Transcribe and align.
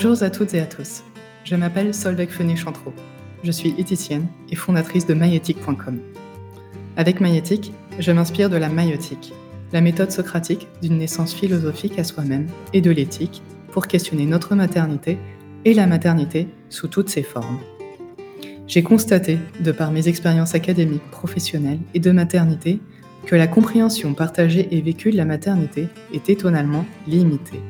Bonjour 0.00 0.22
à 0.22 0.30
toutes 0.30 0.54
et 0.54 0.60
à 0.60 0.66
tous. 0.66 1.02
Je 1.42 1.56
m'appelle 1.56 1.92
Solveig 1.92 2.28
Fenet-Chantreau. 2.28 2.94
Je 3.42 3.50
suis 3.50 3.74
éthicienne 3.78 4.28
et 4.48 4.54
fondatrice 4.54 5.08
de 5.08 5.14
maïetique.com. 5.14 5.98
Avec 6.96 7.20
maïetique, 7.20 7.72
je 7.98 8.12
m'inspire 8.12 8.48
de 8.48 8.56
la 8.56 8.68
maïotique, 8.68 9.32
la 9.72 9.80
méthode 9.80 10.12
socratique 10.12 10.68
d'une 10.82 10.98
naissance 10.98 11.34
philosophique 11.34 11.98
à 11.98 12.04
soi-même 12.04 12.46
et 12.72 12.80
de 12.80 12.92
l'éthique 12.92 13.42
pour 13.72 13.88
questionner 13.88 14.24
notre 14.24 14.54
maternité 14.54 15.18
et 15.64 15.74
la 15.74 15.88
maternité 15.88 16.46
sous 16.68 16.86
toutes 16.86 17.08
ses 17.08 17.24
formes. 17.24 17.58
J'ai 18.68 18.84
constaté, 18.84 19.40
de 19.58 19.72
par 19.72 19.90
mes 19.90 20.06
expériences 20.06 20.54
académiques, 20.54 21.10
professionnelles 21.10 21.80
et 21.92 21.98
de 21.98 22.12
maternité, 22.12 22.78
que 23.26 23.34
la 23.34 23.48
compréhension 23.48 24.14
partagée 24.14 24.68
et 24.70 24.80
vécue 24.80 25.10
de 25.10 25.16
la 25.16 25.24
maternité 25.24 25.88
est 26.14 26.30
étonnamment 26.30 26.86
limitée. 27.08 27.62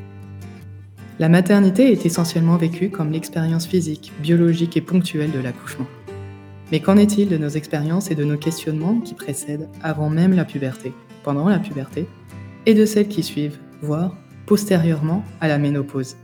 La 1.21 1.29
maternité 1.29 1.91
est 1.91 2.07
essentiellement 2.07 2.57
vécue 2.57 2.91
comme 2.91 3.11
l'expérience 3.11 3.67
physique, 3.67 4.13
biologique 4.23 4.77
et 4.77 4.81
ponctuelle 4.81 5.33
de 5.33 5.41
l'accouchement. 5.41 5.87
Mais 6.71 6.79
qu'en 6.79 6.97
est-il 6.97 7.29
de 7.29 7.37
nos 7.37 7.49
expériences 7.49 8.13
et 8.13 8.15
de 8.15 8.23
nos 8.23 8.37
questionnements 8.37 9.01
qui 9.01 9.15
précèdent 9.15 9.69
avant 9.83 10.11
même 10.11 10.33
la 10.33 10.45
puberté, 10.45 10.93
pendant 11.25 11.49
la 11.49 11.59
puberté, 11.59 12.07
et 12.67 12.75
de 12.75 12.85
celles 12.85 13.09
qui 13.09 13.25
suivent, 13.25 13.59
voire 13.83 14.15
postérieurement 14.47 15.25
à 15.41 15.49
la 15.49 15.59
ménopause? 15.59 16.15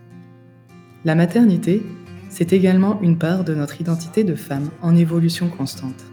La 1.05 1.17
maternité, 1.17 1.83
c'est 2.29 2.53
également 2.53 3.01
une 3.03 3.19
part 3.19 3.43
de 3.43 3.55
notre 3.57 3.81
identité 3.81 4.23
de 4.23 4.37
femme 4.37 4.71
en 4.81 4.95
évolution 4.95 5.49
constante. 5.49 6.05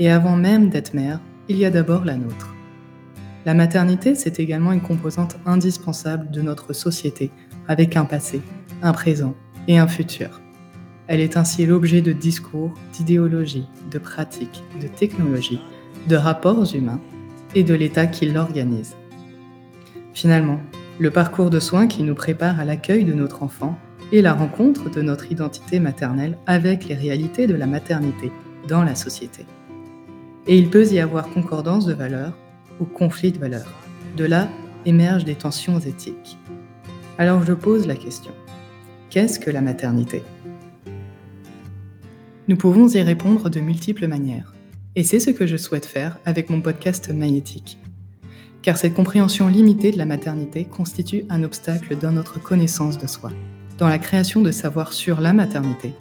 Et 0.00 0.10
avant 0.10 0.34
même 0.34 0.68
d'être 0.68 0.94
mère, 0.94 1.20
il 1.48 1.58
y 1.58 1.64
a 1.64 1.70
d'abord 1.70 2.04
la 2.04 2.16
nôtre. 2.16 2.55
La 3.46 3.54
maternité, 3.54 4.16
c'est 4.16 4.40
également 4.40 4.72
une 4.72 4.80
composante 4.80 5.36
indispensable 5.46 6.32
de 6.32 6.42
notre 6.42 6.72
société, 6.72 7.30
avec 7.68 7.96
un 7.96 8.04
passé, 8.04 8.42
un 8.82 8.92
présent 8.92 9.36
et 9.68 9.78
un 9.78 9.86
futur. 9.86 10.40
Elle 11.06 11.20
est 11.20 11.36
ainsi 11.36 11.64
l'objet 11.64 12.00
de 12.00 12.10
discours, 12.10 12.74
d'idéologies, 12.92 13.68
de 13.88 13.98
pratiques, 13.98 14.64
de 14.82 14.88
technologies, 14.88 15.60
de 16.08 16.16
rapports 16.16 16.74
humains 16.74 17.00
et 17.54 17.62
de 17.62 17.72
l'État 17.72 18.08
qui 18.08 18.26
l'organise. 18.26 18.96
Finalement, 20.12 20.58
le 20.98 21.12
parcours 21.12 21.48
de 21.48 21.60
soins 21.60 21.86
qui 21.86 22.02
nous 22.02 22.16
prépare 22.16 22.58
à 22.58 22.64
l'accueil 22.64 23.04
de 23.04 23.12
notre 23.12 23.44
enfant 23.44 23.78
et 24.10 24.22
la 24.22 24.32
rencontre 24.32 24.90
de 24.90 25.02
notre 25.02 25.30
identité 25.30 25.78
maternelle 25.78 26.36
avec 26.46 26.88
les 26.88 26.96
réalités 26.96 27.46
de 27.46 27.54
la 27.54 27.66
maternité 27.66 28.32
dans 28.66 28.82
la 28.82 28.96
société. 28.96 29.46
Et 30.48 30.58
il 30.58 30.68
peut 30.68 30.86
y 30.86 30.98
avoir 30.98 31.28
concordance 31.28 31.86
de 31.86 31.94
valeurs 31.94 32.32
ou 32.80 32.84
conflit 32.84 33.32
de 33.32 33.38
valeurs. 33.38 33.72
De 34.16 34.24
là 34.24 34.48
émergent 34.84 35.24
des 35.24 35.34
tensions 35.34 35.78
éthiques. 35.78 36.38
Alors 37.18 37.44
je 37.44 37.52
pose 37.52 37.86
la 37.86 37.96
question. 37.96 38.32
Qu'est-ce 39.10 39.40
que 39.40 39.50
la 39.50 39.60
maternité? 39.60 40.22
Nous 42.48 42.56
pouvons 42.56 42.88
y 42.88 43.02
répondre 43.02 43.50
de 43.50 43.60
multiples 43.60 44.06
manières. 44.06 44.54
Et 44.94 45.04
c'est 45.04 45.20
ce 45.20 45.30
que 45.30 45.46
je 45.46 45.56
souhaite 45.56 45.84
faire 45.84 46.18
avec 46.24 46.48
mon 46.48 46.60
podcast 46.60 47.10
Magnétique. 47.10 47.78
Car 48.62 48.76
cette 48.76 48.94
compréhension 48.94 49.48
limitée 49.48 49.92
de 49.92 49.98
la 49.98 50.06
maternité 50.06 50.64
constitue 50.64 51.24
un 51.28 51.42
obstacle 51.42 51.96
dans 51.98 52.12
notre 52.12 52.40
connaissance 52.40 52.98
de 52.98 53.06
soi, 53.06 53.30
dans 53.78 53.88
la 53.88 53.98
création 53.98 54.42
de 54.42 54.50
savoir 54.50 54.92
sur 54.92 55.20
la 55.20 55.32
maternité, 55.32 55.92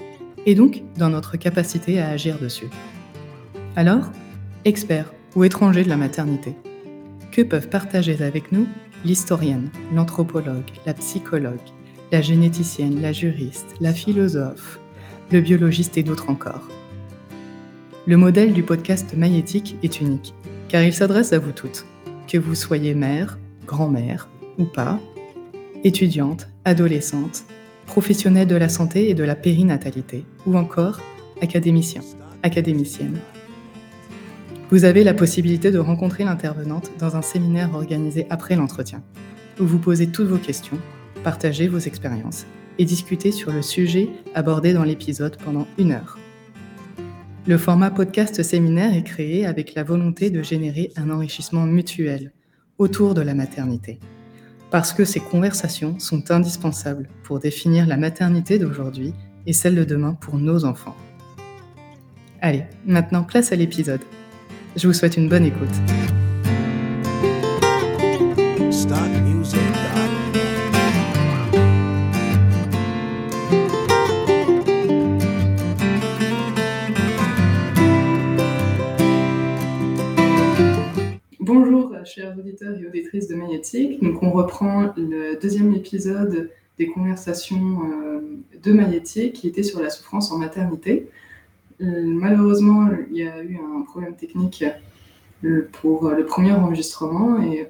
et 0.46 0.56
donc 0.56 0.84
dans 0.98 1.10
notre 1.10 1.38
capacité 1.38 2.00
à 2.00 2.10
agir 2.10 2.40
dessus. 2.40 2.70
Alors, 3.76 4.12
experts 4.64 5.12
ou 5.36 5.44
étrangers 5.44 5.84
de 5.84 5.90
la 5.90 5.98
maternité, 5.98 6.56
que 7.32 7.42
peuvent 7.42 7.70
partager 7.70 8.22
avec 8.24 8.52
nous 8.52 8.68
l'historienne, 9.04 9.70
l'anthropologue, 9.94 10.72
la 10.86 10.94
psychologue, 10.94 11.60
la 12.12 12.22
généticienne, 12.22 13.02
la 13.02 13.12
juriste, 13.12 13.76
la 13.82 13.94
philosophe, 13.94 14.80
le 15.32 15.42
biologiste 15.42 15.98
et 15.98 16.04
d'autres 16.04 16.30
encore. 16.30 16.70
Le 18.08 18.18
modèle 18.18 18.54
du 18.54 18.64
podcast 18.64 19.16
Maïétique 19.16 19.78
est 19.84 20.00
unique, 20.00 20.34
car 20.70 20.84
il 20.84 20.94
s'adresse 20.94 21.34
à 21.34 21.40
vous 21.40 21.52
toutes, 21.52 21.86
que 22.28 22.38
vous 22.38 22.56
soyez 22.56 22.94
mère, 22.94 23.38
grand-mère 23.66 24.30
ou 24.58 24.66
pas, 24.66 25.00
étudiante, 25.84 26.48
adolescente, 26.64 27.46
professionnelle 27.86 28.48
de 28.48 28.56
la 28.56 28.70
santé 28.70 29.10
et 29.10 29.14
de 29.14 29.24
la 29.24 29.36
périnatalité, 29.36 30.26
ou 30.46 30.58
encore 30.58 31.00
académicien, 31.42 32.02
académicienne. 32.44 33.20
Vous 34.72 34.84
avez 34.84 35.04
la 35.04 35.14
possibilité 35.14 35.70
de 35.70 35.78
rencontrer 35.78 36.24
l'intervenante 36.24 36.90
dans 36.98 37.16
un 37.16 37.22
séminaire 37.22 37.76
organisé 37.76 38.26
après 38.32 38.56
l'entretien, 38.56 39.04
où 39.60 39.66
vous 39.66 39.78
posez 39.78 40.08
toutes 40.08 40.28
vos 40.28 40.40
questions, 40.40 40.80
partagez 41.24 41.68
vos 41.68 41.78
expériences 41.78 42.48
et 42.80 42.86
discutez 42.86 43.32
sur 43.32 43.54
le 43.54 43.62
sujet 43.62 44.10
abordé 44.34 44.74
dans 44.74 44.84
l'épisode 44.84 45.38
pendant 45.38 45.68
une 45.78 45.92
heure. 45.92 46.18
Le 47.46 47.60
format 47.60 47.92
podcast 47.92 48.42
séminaire 48.42 48.96
est 48.96 49.04
créé 49.04 49.46
avec 49.46 49.76
la 49.76 49.84
volonté 49.84 50.32
de 50.32 50.42
générer 50.42 50.92
un 50.96 51.12
enrichissement 51.12 51.68
mutuel 51.68 52.32
autour 52.80 53.14
de 53.14 53.22
la 53.22 53.36
maternité, 53.36 54.00
parce 54.72 54.94
que 54.94 55.06
ces 55.06 55.20
conversations 55.20 56.00
sont 56.00 56.32
indispensables 56.32 57.08
pour 57.22 57.38
définir 57.38 57.86
la 57.86 57.98
maternité 57.98 58.58
d'aujourd'hui 58.58 59.14
et 59.46 59.54
celle 59.54 59.76
de 59.76 59.84
demain 59.84 60.16
pour 60.16 60.38
nos 60.38 60.66
enfants. 60.66 60.96
Allez, 62.42 62.64
maintenant 62.88 63.24
place 63.24 63.52
à 63.52 63.56
l'épisode. 63.56 64.02
Je 64.76 64.88
vous 64.88 64.94
souhaite 64.94 65.16
une 65.16 65.30
bonne 65.30 65.46
écoute. 65.46 65.70
Bonjour, 81.40 81.94
chers 82.04 82.38
auditeurs 82.38 82.78
et 82.78 82.86
auditrices 82.86 83.30
de 83.30 83.36
Magnétique. 83.36 84.04
Donc, 84.04 84.22
on 84.22 84.32
reprend 84.32 84.94
le 84.98 85.40
deuxième 85.42 85.74
épisode 85.74 86.50
des 86.78 86.88
conversations 86.88 87.80
euh, 87.86 88.20
de 88.62 88.74
Magnétique 88.74 89.34
qui 89.34 89.48
était 89.48 89.64
sur 89.64 89.82
la 89.82 89.90
souffrance 89.90 90.34
en 90.34 90.38
maternité. 90.38 91.08
Euh, 91.82 92.04
malheureusement, 92.06 92.90
il 93.12 93.18
y 93.18 93.28
a 93.28 93.44
eu 93.44 93.58
un 93.58 93.82
problème 93.82 94.16
technique 94.16 94.64
euh, 95.44 95.68
pour 95.74 96.10
le 96.10 96.26
premier 96.26 96.54
enregistrement 96.54 97.42
et 97.42 97.68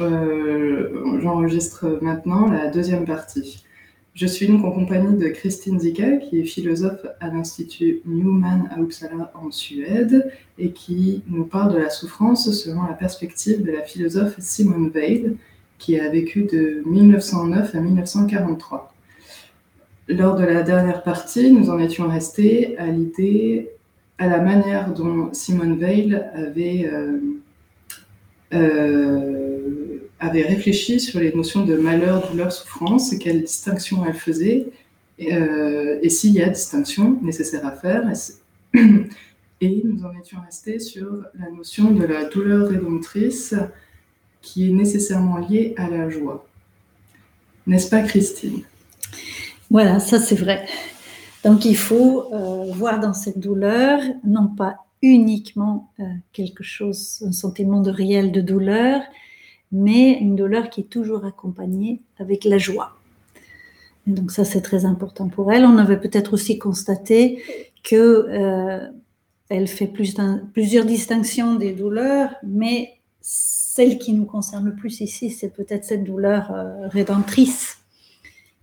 euh, 0.00 1.20
j'enregistre 1.20 1.98
maintenant 2.02 2.50
la 2.50 2.68
deuxième 2.68 3.04
partie. 3.04 3.62
Je 4.14 4.26
suis 4.26 4.48
donc 4.48 4.64
en 4.64 4.70
compagnie 4.70 5.18
de 5.18 5.28
Christine 5.28 5.78
Zika, 5.78 6.16
qui 6.16 6.40
est 6.40 6.44
philosophe 6.44 7.06
à 7.20 7.28
l'Institut 7.28 8.00
Newman 8.06 8.66
à 8.70 8.80
Uppsala 8.80 9.30
en 9.34 9.50
Suède 9.50 10.32
et 10.58 10.70
qui 10.70 11.22
nous 11.28 11.44
parle 11.44 11.74
de 11.74 11.78
la 11.78 11.90
souffrance 11.90 12.50
selon 12.50 12.84
la 12.84 12.94
perspective 12.94 13.62
de 13.62 13.70
la 13.70 13.82
philosophe 13.82 14.34
Simone 14.38 14.90
Weil, 14.94 15.36
qui 15.78 16.00
a 16.00 16.08
vécu 16.08 16.44
de 16.44 16.82
1909 16.86 17.74
à 17.74 17.80
1943. 17.80 18.95
Lors 20.08 20.36
de 20.36 20.44
la 20.44 20.62
dernière 20.62 21.02
partie, 21.02 21.50
nous 21.50 21.68
en 21.68 21.80
étions 21.80 22.08
restés 22.08 22.78
à 22.78 22.86
l'idée, 22.86 23.70
à 24.18 24.28
la 24.28 24.38
manière 24.38 24.92
dont 24.92 25.30
Simone 25.32 25.80
Weil 25.80 26.30
avait, 26.32 26.88
euh, 26.92 27.18
euh, 28.54 29.98
réfléchi 30.20 31.00
sur 31.00 31.18
les 31.18 31.32
notions 31.32 31.64
de 31.64 31.76
malheur, 31.76 32.30
douleur, 32.30 32.52
souffrance, 32.52 33.12
et 33.12 33.18
quelle 33.18 33.42
distinction 33.42 34.04
elle 34.06 34.14
faisait, 34.14 34.68
et, 35.18 35.34
euh, 35.34 36.08
s'il 36.08 36.34
y 36.34 36.42
a 36.42 36.48
distinction 36.50 37.18
nécessaire 37.22 37.66
à 37.66 37.72
faire. 37.72 38.08
Et, 38.74 38.78
et, 39.60 39.82
nous 39.84 40.04
en 40.04 40.16
étions 40.20 40.38
restés 40.44 40.78
sur 40.78 41.24
la 41.34 41.50
notion 41.50 41.90
de 41.90 42.04
la 42.04 42.26
douleur 42.26 42.68
rédemptrice 42.68 43.54
qui 44.40 44.68
est 44.68 44.72
nécessairement 44.72 45.38
liée 45.38 45.74
à 45.76 45.90
la 45.90 46.08
joie. 46.08 46.46
N'est-ce 47.66 47.90
pas, 47.90 48.02
Christine? 48.02 48.62
Voilà, 49.70 49.98
ça 49.98 50.18
c'est 50.18 50.36
vrai. 50.36 50.66
Donc 51.44 51.64
il 51.64 51.76
faut 51.76 52.32
euh, 52.32 52.72
voir 52.72 53.00
dans 53.00 53.12
cette 53.12 53.38
douleur 53.38 54.00
non 54.24 54.48
pas 54.48 54.76
uniquement 55.02 55.92
euh, 56.00 56.04
quelque 56.32 56.64
chose, 56.64 57.22
un 57.26 57.32
sentiment 57.32 57.80
de 57.80 57.90
réel 57.90 58.32
de 58.32 58.40
douleur, 58.40 59.00
mais 59.72 60.12
une 60.18 60.36
douleur 60.36 60.70
qui 60.70 60.80
est 60.80 60.90
toujours 60.90 61.24
accompagnée 61.24 62.00
avec 62.18 62.44
la 62.44 62.58
joie. 62.58 62.98
donc 64.06 64.30
ça 64.32 64.44
c'est 64.44 64.60
très 64.60 64.84
important 64.84 65.28
pour 65.28 65.52
elle. 65.52 65.64
On 65.64 65.78
avait 65.78 66.00
peut-être 66.00 66.34
aussi 66.34 66.58
constaté 66.58 67.42
que 67.82 67.94
euh, 67.96 68.88
elle 69.48 69.68
fait 69.68 69.86
plusieurs 69.86 70.84
distinctions 70.84 71.54
des 71.54 71.72
douleurs, 71.72 72.34
mais 72.42 72.94
celle 73.20 73.98
qui 73.98 74.12
nous 74.12 74.24
concerne 74.24 74.64
le 74.64 74.74
plus 74.74 75.00
ici, 75.00 75.30
c'est 75.30 75.50
peut-être 75.50 75.84
cette 75.84 76.02
douleur 76.02 76.52
rédemptrice 76.90 77.78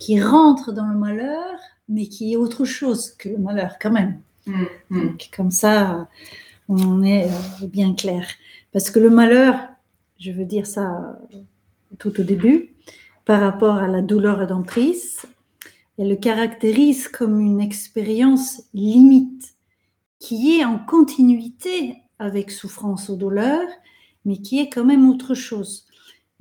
qui 0.04 0.22
rentre 0.22 0.74
dans 0.74 0.88
le 0.88 0.98
malheur, 0.98 1.56
mais 1.88 2.08
qui 2.08 2.34
est 2.34 2.36
autre 2.36 2.66
chose 2.66 3.12
que 3.12 3.30
le 3.30 3.38
malheur 3.38 3.78
quand 3.82 3.92
même. 3.92 4.20
Mm, 4.46 4.66
mm. 4.90 5.18
comme 5.34 5.52
ça, 5.52 6.10
On 6.68 7.04
est 7.04 7.28
euh, 7.28 7.68
bien 7.68 7.94
clair. 7.94 8.28
Parce 8.74 8.90
que 8.92 9.00
le 9.00 9.10
malheur, 9.10 9.56
je 10.20 10.32
veux 10.32 10.44
dire 10.44 10.68
ça 10.68 11.18
tout 12.00 12.20
au 12.20 12.24
début, 12.24 12.74
par 13.24 13.40
rapport 13.40 13.76
à 13.76 13.88
la 13.88 14.02
douleur 14.02 14.40
rédemptrice, 14.40 15.26
elle 15.98 16.10
le 16.10 16.18
caractérise 16.18 17.08
comme 17.08 17.40
une 17.40 17.62
expérience 17.62 18.62
limite 18.74 19.56
qui 20.20 20.60
est 20.60 20.66
en 20.66 20.80
continuité 20.80 21.96
avec 22.20 22.52
souffrance 22.52 23.08
ou 23.08 23.16
douleur, 23.16 23.66
mais 24.26 24.36
qui 24.38 24.60
est 24.60 24.70
quand 24.70 24.84
même 24.84 25.10
autre 25.10 25.34
chose. 25.34 25.86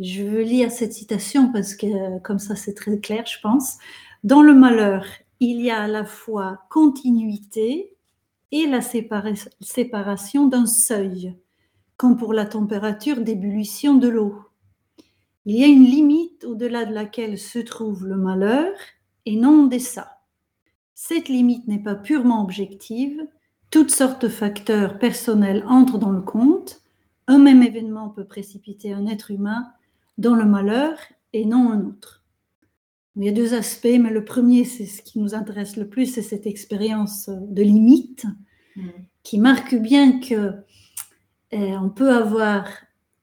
Je 0.02 0.24
veux 0.24 0.42
lire 0.42 0.72
cette 0.72 0.92
citation 0.92 1.52
parce 1.52 1.76
que 1.76 2.18
comme 2.22 2.40
ça 2.40 2.56
c'est 2.56 2.74
très 2.74 2.98
clair, 2.98 3.24
je 3.24 3.38
pense. 3.40 3.78
Dans 4.24 4.42
le 4.42 4.52
malheur, 4.52 5.06
il 5.38 5.60
y 5.60 5.70
a 5.70 5.82
à 5.82 5.86
la 5.86 6.04
fois 6.04 6.64
continuité 6.70 7.96
et 8.50 8.66
la 8.66 8.80
séparation 8.80 10.48
d'un 10.48 10.66
seuil, 10.66 11.36
comme 11.96 12.16
pour 12.16 12.32
la 12.32 12.46
température 12.46 13.20
d'ébullition 13.20 13.94
de 13.94 14.08
l'eau. 14.08 14.40
Il 15.46 15.56
y 15.56 15.62
a 15.62 15.68
une 15.68 15.84
limite 15.84 16.44
au-delà 16.44 16.84
de 16.84 16.92
laquelle 16.92 17.38
se 17.38 17.60
trouve 17.60 18.04
le 18.04 18.16
malheur 18.16 18.72
et 19.24 19.36
non 19.36 19.66
des 19.66 19.78
ça. 19.78 20.18
Cette 20.94 21.28
limite 21.28 21.68
n'est 21.68 21.82
pas 21.82 21.94
purement 21.94 22.42
objective, 22.42 23.24
toutes 23.70 23.92
sortes 23.92 24.22
de 24.22 24.28
facteurs 24.28 24.98
personnels 24.98 25.64
entrent 25.68 25.98
dans 25.98 26.10
le 26.10 26.22
compte, 26.22 26.82
un 27.28 27.38
même 27.38 27.62
événement 27.62 28.08
peut 28.08 28.24
précipiter 28.24 28.92
un 28.92 29.06
être 29.06 29.30
humain 29.30 29.72
dans 30.18 30.34
le 30.34 30.44
malheur 30.44 30.98
et 31.32 31.44
non 31.44 31.70
un 31.70 31.84
autre. 31.84 32.22
Il 33.16 33.24
y 33.24 33.28
a 33.28 33.32
deux 33.32 33.54
aspects, 33.54 33.98
mais 34.00 34.10
le 34.10 34.24
premier, 34.24 34.64
c'est 34.64 34.86
ce 34.86 35.02
qui 35.02 35.18
nous 35.18 35.34
intéresse 35.34 35.76
le 35.76 35.88
plus, 35.88 36.06
c'est 36.06 36.22
cette 36.22 36.46
expérience 36.46 37.28
de 37.28 37.62
limite 37.62 38.24
mm. 38.76 38.88
qui 39.22 39.38
marque 39.38 39.74
bien 39.74 40.18
que 40.18 40.52
eh, 41.50 41.76
on 41.76 41.90
peut 41.90 42.10
avoir 42.10 42.66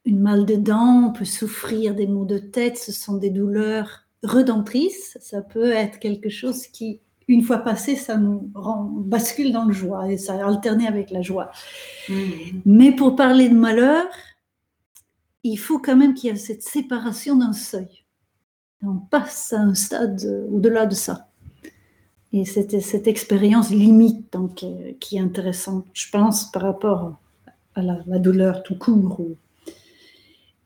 une 0.06 0.19
mal 0.19 0.45
de 0.45 0.56
dents, 0.56 1.09
on 1.09 1.12
peut 1.12 1.25
souffrir 1.25 1.95
des 1.95 2.07
maux 2.07 2.25
de 2.25 2.38
tête, 2.38 2.77
ce 2.77 2.92
sont 2.92 3.18
des 3.18 3.31
douleurs 3.31 4.06
redemptrices, 4.24 5.18
ça 5.21 5.42
peut 5.42 5.71
être 5.71 6.00
quelque 6.00 6.30
chose 6.30 6.68
qui, 6.68 7.01
une 7.27 7.42
fois 7.42 7.59
passé, 7.59 7.95
ça 7.95 8.18
nous 8.18 8.51
rend, 8.53 8.83
bascule 8.83 9.51
dans 9.51 9.65
le 9.65 9.74
joie 9.74 10.12
et 10.12 10.18
ça 10.18 10.45
alterné 10.45 10.88
avec 10.88 11.09
la 11.09 11.24
joie. 11.24 11.50
Mm. 12.09 12.13
Mais 12.65 12.92
pour 12.92 13.15
parler 13.15 13.50
de 13.50 13.56
malheur, 13.56 14.06
il 15.44 15.57
faut 15.57 15.80
quand 15.80 15.95
même 15.95 16.13
qu'il 16.13 16.30
y 16.30 16.33
ait 16.33 16.38
cette 16.38 16.63
séparation 16.63 17.36
d'un 17.36 17.53
seuil. 17.53 18.06
On 18.81 18.95
passe 18.95 19.53
à 19.53 19.59
un 19.59 19.74
stade 19.74 20.47
au-delà 20.51 20.86
de 20.86 20.95
ça. 20.95 21.30
Et 22.31 22.45
c'était 22.45 22.81
cette 22.81 23.07
expérience 23.07 23.71
limite 23.71 24.31
donc, 24.31 24.63
euh, 24.63 24.91
qui 25.00 25.18
est 25.18 25.21
intéressante, 25.21 25.86
je 25.94 26.09
pense, 26.12 26.51
par 26.51 26.62
rapport 26.62 27.19
à 27.75 27.81
la, 27.81 28.19
douleur 28.19 28.62
tout 28.62 28.77
court. 28.77 29.36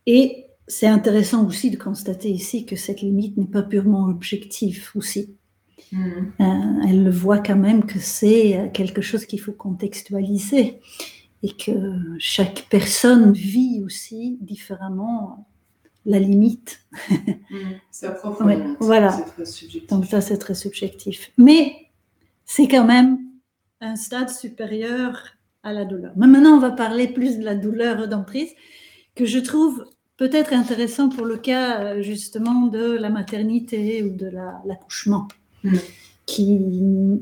Et 0.06 0.46
c'est 0.68 0.88
intéressant 0.88 1.46
aussi 1.46 1.72
de 1.72 1.78
constater 1.78 2.30
ici 2.30 2.66
que 2.66 2.76
cette 2.76 3.02
limite 3.02 3.38
n'est 3.38 3.46
pas 3.46 3.64
purement 3.64 4.08
objective 4.08 4.92
aussi. 4.96 5.36
Mm. 5.92 5.98
Euh, 6.40 6.88
elle 6.90 7.04
le 7.04 7.12
voit 7.12 7.40
quand 7.40 7.56
même 7.56 7.86
que 7.86 8.00
c'est 8.00 8.72
quelque 8.74 9.02
chose 9.02 9.26
qu'il 9.26 9.40
faut 9.40 9.54
contextualiser 9.54 10.80
et 11.44 11.52
que 11.52 11.94
chaque 12.20 12.68
personne 12.70 13.34
vit 13.34 13.84
aussi 13.86 14.38
différemment 14.42 15.46
la 16.06 16.20
limite. 16.20 16.80
Sa 17.92 18.12
propre 18.12 18.48
limite. 18.48 18.78
Voilà. 18.80 19.16
Donc 19.90 20.06
ça, 20.06 20.22
c'est 20.22 20.38
très 20.38 20.56
subjectif. 20.56 21.32
Mais 21.38 21.76
c'est 22.46 22.68
quand 22.68 22.86
même 22.86 23.20
un 23.82 23.98
stade 23.98 24.30
supérieur 24.30 25.22
à 25.64 25.74
la 25.74 25.86
douleur. 25.86 26.14
Mais 26.16 26.28
maintenant, 26.28 26.56
on 26.56 26.60
va 26.60 26.72
parler 26.72 27.08
plus 27.08 27.38
de 27.38 27.44
la 27.44 27.56
douleur 27.56 28.00
rédemptrice, 28.00 28.52
que 29.16 29.26
je 29.26 29.40
trouve 29.40 29.86
peut-être 30.18 30.54
intéressant 30.54 31.10
pour 31.10 31.26
le 31.26 31.38
cas 31.38 32.02
justement 32.02 32.68
de 32.68 32.94
la 32.94 33.10
maternité 33.10 34.04
ou 34.04 34.16
de 34.16 34.32
l'accouchement, 34.66 35.28
mm. 35.64 35.78
qui, 36.26 36.60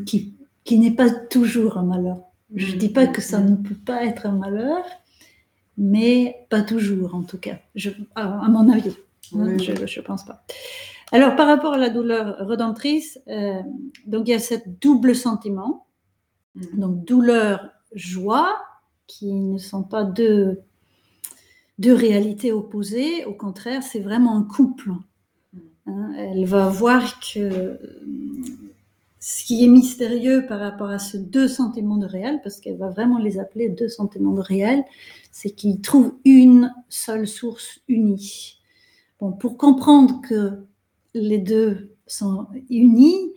qui, 0.06 0.34
qui 0.64 0.80
n'est 0.80 0.92
pas 0.92 1.10
toujours 1.10 1.78
un 1.78 1.84
malheur. 1.84 2.31
Je 2.56 2.74
ne 2.74 2.78
dis 2.78 2.90
pas 2.90 3.08
que 3.08 3.22
ça 3.22 3.40
ne 3.40 3.56
peut 3.56 3.76
pas 3.76 4.04
être 4.06 4.26
un 4.26 4.34
malheur, 4.34 4.84
mais 5.78 6.46
pas 6.50 6.62
toujours 6.62 7.16
en 7.16 7.24
tout 7.24 7.38
cas, 7.38 7.60
à 8.16 8.50
mon 8.50 8.70
avis. 8.70 8.96
Hein, 9.36 9.58
je 9.58 9.72
ne 9.72 10.06
pense 10.06 10.26
pas. 10.26 10.44
Alors 11.12 11.36
par 11.36 11.48
rapport 11.48 11.74
à 11.74 11.78
la 11.78 11.90
douleur 11.90 12.38
rédemptrice, 12.40 13.20
euh, 13.28 13.62
donc 14.06 14.28
il 14.28 14.32
y 14.32 14.34
a 14.34 14.40
ce 14.40 14.56
double 14.82 15.16
sentiment, 15.16 15.86
mm. 16.56 16.80
donc 16.80 17.06
douleur, 17.06 17.70
joie, 17.94 18.62
qui 19.08 19.34
ne 19.34 19.58
sont 19.58 19.84
pas 19.84 20.04
deux, 20.04 20.62
deux 21.80 21.94
réalités 21.94 22.54
opposées, 22.54 23.26
au 23.26 23.34
contraire, 23.34 23.84
c'est 23.84 24.00
vraiment 24.00 24.38
un 24.38 24.44
couple. 24.44 24.92
Mm. 25.54 25.60
Hein, 25.88 26.14
elle 26.18 26.46
va 26.46 26.70
voir 26.70 27.20
que 27.20 27.78
ce 29.24 29.46
qui 29.46 29.64
est 29.64 29.68
mystérieux 29.68 30.48
par 30.48 30.60
rapport 30.60 30.90
à 30.90 30.98
ces 30.98 31.20
deux 31.20 31.48
sentiments 31.48 31.98
de 31.98 32.08
réel, 32.08 32.40
parce 32.42 32.60
qu'elle 32.60 32.78
va 32.78 32.90
vraiment 32.90 33.20
les 33.20 33.40
appeler 33.40 33.70
deux 33.70 33.88
sentiments 33.88 34.34
de 34.34 34.42
réel, 34.42 34.84
c'est 35.32 35.52
qu'ils 35.52 35.80
trouvent 35.80 36.16
une 36.26 36.74
seule 36.90 37.28
source 37.28 37.82
unie. 37.88 38.60
Bon, 39.20 39.32
pour 39.32 39.58
comprendre 39.58 40.22
que 40.28 40.66
les 41.14 41.38
deux 41.38 41.96
sont 42.08 42.48
unis, 42.72 43.34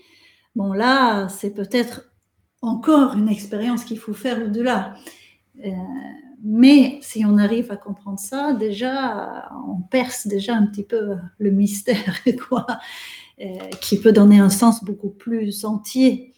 bon 0.57 0.73
là, 0.73 1.29
c'est 1.29 1.51
peut-être 1.51 2.11
encore 2.63 3.13
une 3.13 3.29
expérience 3.29 3.85
qu'il 3.85 3.99
faut 3.99 4.15
faire 4.15 4.43
au-delà. 4.43 4.95
Euh, 5.67 5.71
mais 6.43 6.99
si 7.03 7.27
on 7.27 7.37
arrive 7.37 7.71
à 7.71 7.77
comprendre 7.77 8.19
ça, 8.19 8.55
déjà, 8.55 9.51
on 9.69 9.83
perce 9.83 10.27
déjà 10.27 10.55
un 10.55 10.65
petit 10.65 10.85
peu 10.85 11.17
le 11.37 11.51
mystère, 11.51 12.17
quoi. 12.49 12.67
Euh, 13.41 13.59
qui 13.81 13.99
peut 13.99 14.13
donner 14.13 14.39
un 14.39 14.49
sens 14.49 14.85
beaucoup 14.85 15.09
plus 15.09 15.65
entier 15.65 16.33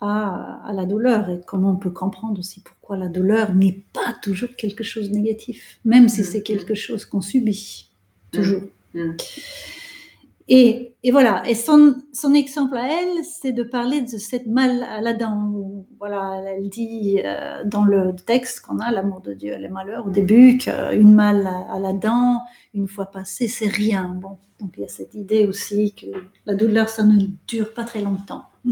à, 0.00 0.72
la 0.74 0.84
douleur 0.84 1.30
et 1.30 1.40
comment 1.46 1.70
on 1.70 1.76
peut 1.76 1.90
comprendre 1.92 2.40
aussi 2.40 2.60
pourquoi 2.60 2.96
la 2.96 3.06
douleur 3.06 3.54
n'est 3.54 3.84
pas 3.92 4.16
toujours 4.20 4.48
quelque 4.56 4.82
chose 4.82 5.10
de 5.10 5.14
négatif, 5.14 5.78
même 5.84 6.08
si 6.08 6.24
c'est 6.24 6.42
quelque 6.42 6.74
chose 6.74 7.04
qu'on 7.04 7.20
subit, 7.20 7.88
toujours. 8.32 8.62
Et, 10.48 10.92
voilà, 11.10 11.48
et 11.48 11.54
son, 11.54 11.94
son, 12.12 12.34
exemple 12.34 12.76
à 12.76 13.00
elle, 13.00 13.24
c'est 13.24 13.52
de 13.52 13.62
parler 13.62 14.02
de 14.02 14.18
cette 14.18 14.46
mal 14.46 14.82
à 14.82 15.00
la 15.00 15.14
dent. 15.14 15.86
Voilà, 15.98 16.42
elle 16.48 16.68
dit 16.68 17.20
euh, 17.24 17.62
dans 17.64 17.84
le 17.84 18.14
texte 18.26 18.60
qu'on 18.60 18.80
a, 18.80 18.90
l'amour 18.90 19.20
de 19.20 19.32
Dieu, 19.32 19.56
les 19.56 19.68
malheurs, 19.68 20.06
au 20.06 20.10
début, 20.10 20.58
qu'une 20.58 21.14
mal 21.14 21.48
à, 21.70 21.78
la 21.78 21.92
dent, 21.92 22.42
une 22.74 22.88
fois 22.88 23.06
passée, 23.06 23.48
c'est 23.48 23.68
rien. 23.68 24.08
Bon, 24.20 24.36
donc 24.64 24.72
il 24.78 24.80
y 24.80 24.84
a 24.84 24.88
cette 24.88 25.14
idée 25.14 25.46
aussi 25.46 25.92
que 25.92 26.06
la 26.46 26.54
douleur, 26.54 26.88
ça 26.88 27.02
ne 27.04 27.26
dure 27.46 27.74
pas 27.74 27.84
très 27.84 28.00
longtemps. 28.00 28.44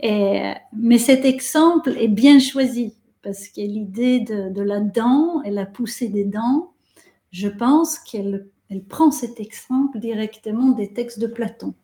et, 0.00 0.52
mais 0.76 0.98
cet 0.98 1.24
exemple 1.24 1.94
est 1.98 2.08
bien 2.08 2.38
choisi 2.38 2.92
parce 3.22 3.48
que 3.48 3.62
l'idée 3.62 4.20
de, 4.20 4.50
de, 4.50 4.60
la 4.60 4.80
dent 4.80 5.42
et 5.42 5.50
la 5.50 5.64
poussée 5.64 6.08
des 6.08 6.24
dents, 6.24 6.72
je 7.30 7.48
pense 7.48 7.98
qu'elle 7.98 8.46
elle 8.68 8.82
prend 8.82 9.10
cet 9.10 9.40
exemple 9.40 9.98
directement 9.98 10.70
des 10.70 10.92
textes 10.92 11.18
de 11.18 11.26
Platon. 11.26 11.74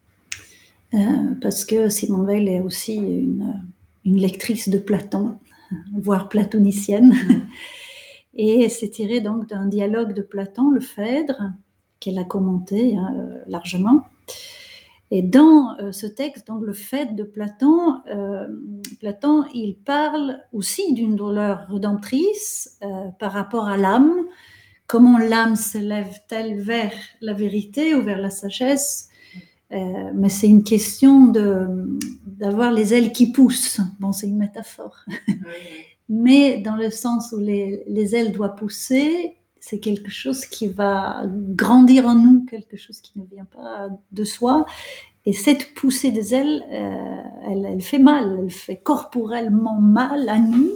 Euh, 0.94 1.34
parce 1.40 1.64
que 1.64 1.88
Simone 1.88 2.26
Weil 2.26 2.48
est 2.48 2.60
aussi 2.60 2.96
une, 2.96 3.62
une, 4.04 4.16
lectrice 4.16 4.68
de 4.68 4.78
Platon, 4.78 5.38
voire 5.94 6.28
platonicienne. 6.30 7.14
Et 8.34 8.68
c'est 8.68 8.88
tiré 8.88 9.20
donc 9.20 9.48
d'un 9.48 9.66
dialogue 9.66 10.14
de 10.14 10.22
Platon, 10.22 10.70
le 10.70 10.80
Phèdre, 10.80 11.52
qu'elle 12.00 12.18
a 12.18 12.24
commenté 12.24 12.96
hein, 12.96 13.14
largement. 13.46 14.04
Et 15.10 15.22
dans 15.22 15.78
euh, 15.80 15.90
ce 15.90 16.06
texte, 16.06 16.48
donc 16.48 16.62
le 16.62 16.74
Phèdre 16.74 17.14
de 17.14 17.22
Platon, 17.22 18.02
euh, 18.10 18.46
Platon, 19.00 19.44
il 19.54 19.76
parle 19.76 20.40
aussi 20.52 20.92
d'une 20.92 21.16
douleur 21.16 21.66
rédemptrice 21.70 22.78
par 23.18 23.32
rapport 23.32 23.68
à 23.68 23.78
l'âme, 23.78 24.12
comment 24.86 25.18
l'âme 25.18 25.54
se 25.54 25.78
lève-t-elle 25.78 26.60
vers 26.60 26.92
la 27.20 27.32
vérité 27.32 27.94
ou 27.94 28.02
vers 28.02 28.18
la 28.18 28.30
sagesse? 28.30 29.08
Euh, 29.72 30.10
Mais 30.14 30.30
c'est 30.30 30.48
une 30.48 30.64
question 30.64 31.26
d'avoir 32.26 32.72
les 32.72 32.94
ailes 32.94 33.12
qui 33.12 33.30
poussent. 33.30 33.80
Bon, 34.00 34.12
c'est 34.12 34.26
une 34.26 34.38
métaphore. 34.38 35.04
mais 36.08 36.58
dans 36.58 36.76
le 36.76 36.90
sens 36.90 37.32
où 37.32 37.38
les, 37.38 38.14
ailes 38.14 38.32
doivent 38.32 38.56
pousser, 38.56 39.36
c'est 39.60 39.78
quelque 39.78 40.10
chose 40.10 40.46
qui 40.46 40.68
va 40.68 41.22
grandir 41.26 42.06
en 42.06 42.14
nous, 42.14 42.44
quelque 42.46 42.76
chose 42.76 43.00
qui 43.00 43.18
ne 43.18 43.24
vient 43.24 43.46
pas 43.46 43.88
de 44.12 44.24
soi. 44.24 44.66
Et 45.26 45.32
cette 45.32 45.74
poussée 45.74 46.10
des 46.10 46.34
ailes, 46.34 46.64
euh, 46.70 47.50
elle, 47.50 47.66
elle, 47.66 47.82
fait 47.82 47.98
mal, 47.98 48.38
elle 48.40 48.50
fait 48.50 48.76
corporellement 48.76 49.80
mal 49.80 50.28
à 50.28 50.38
nous, 50.38 50.70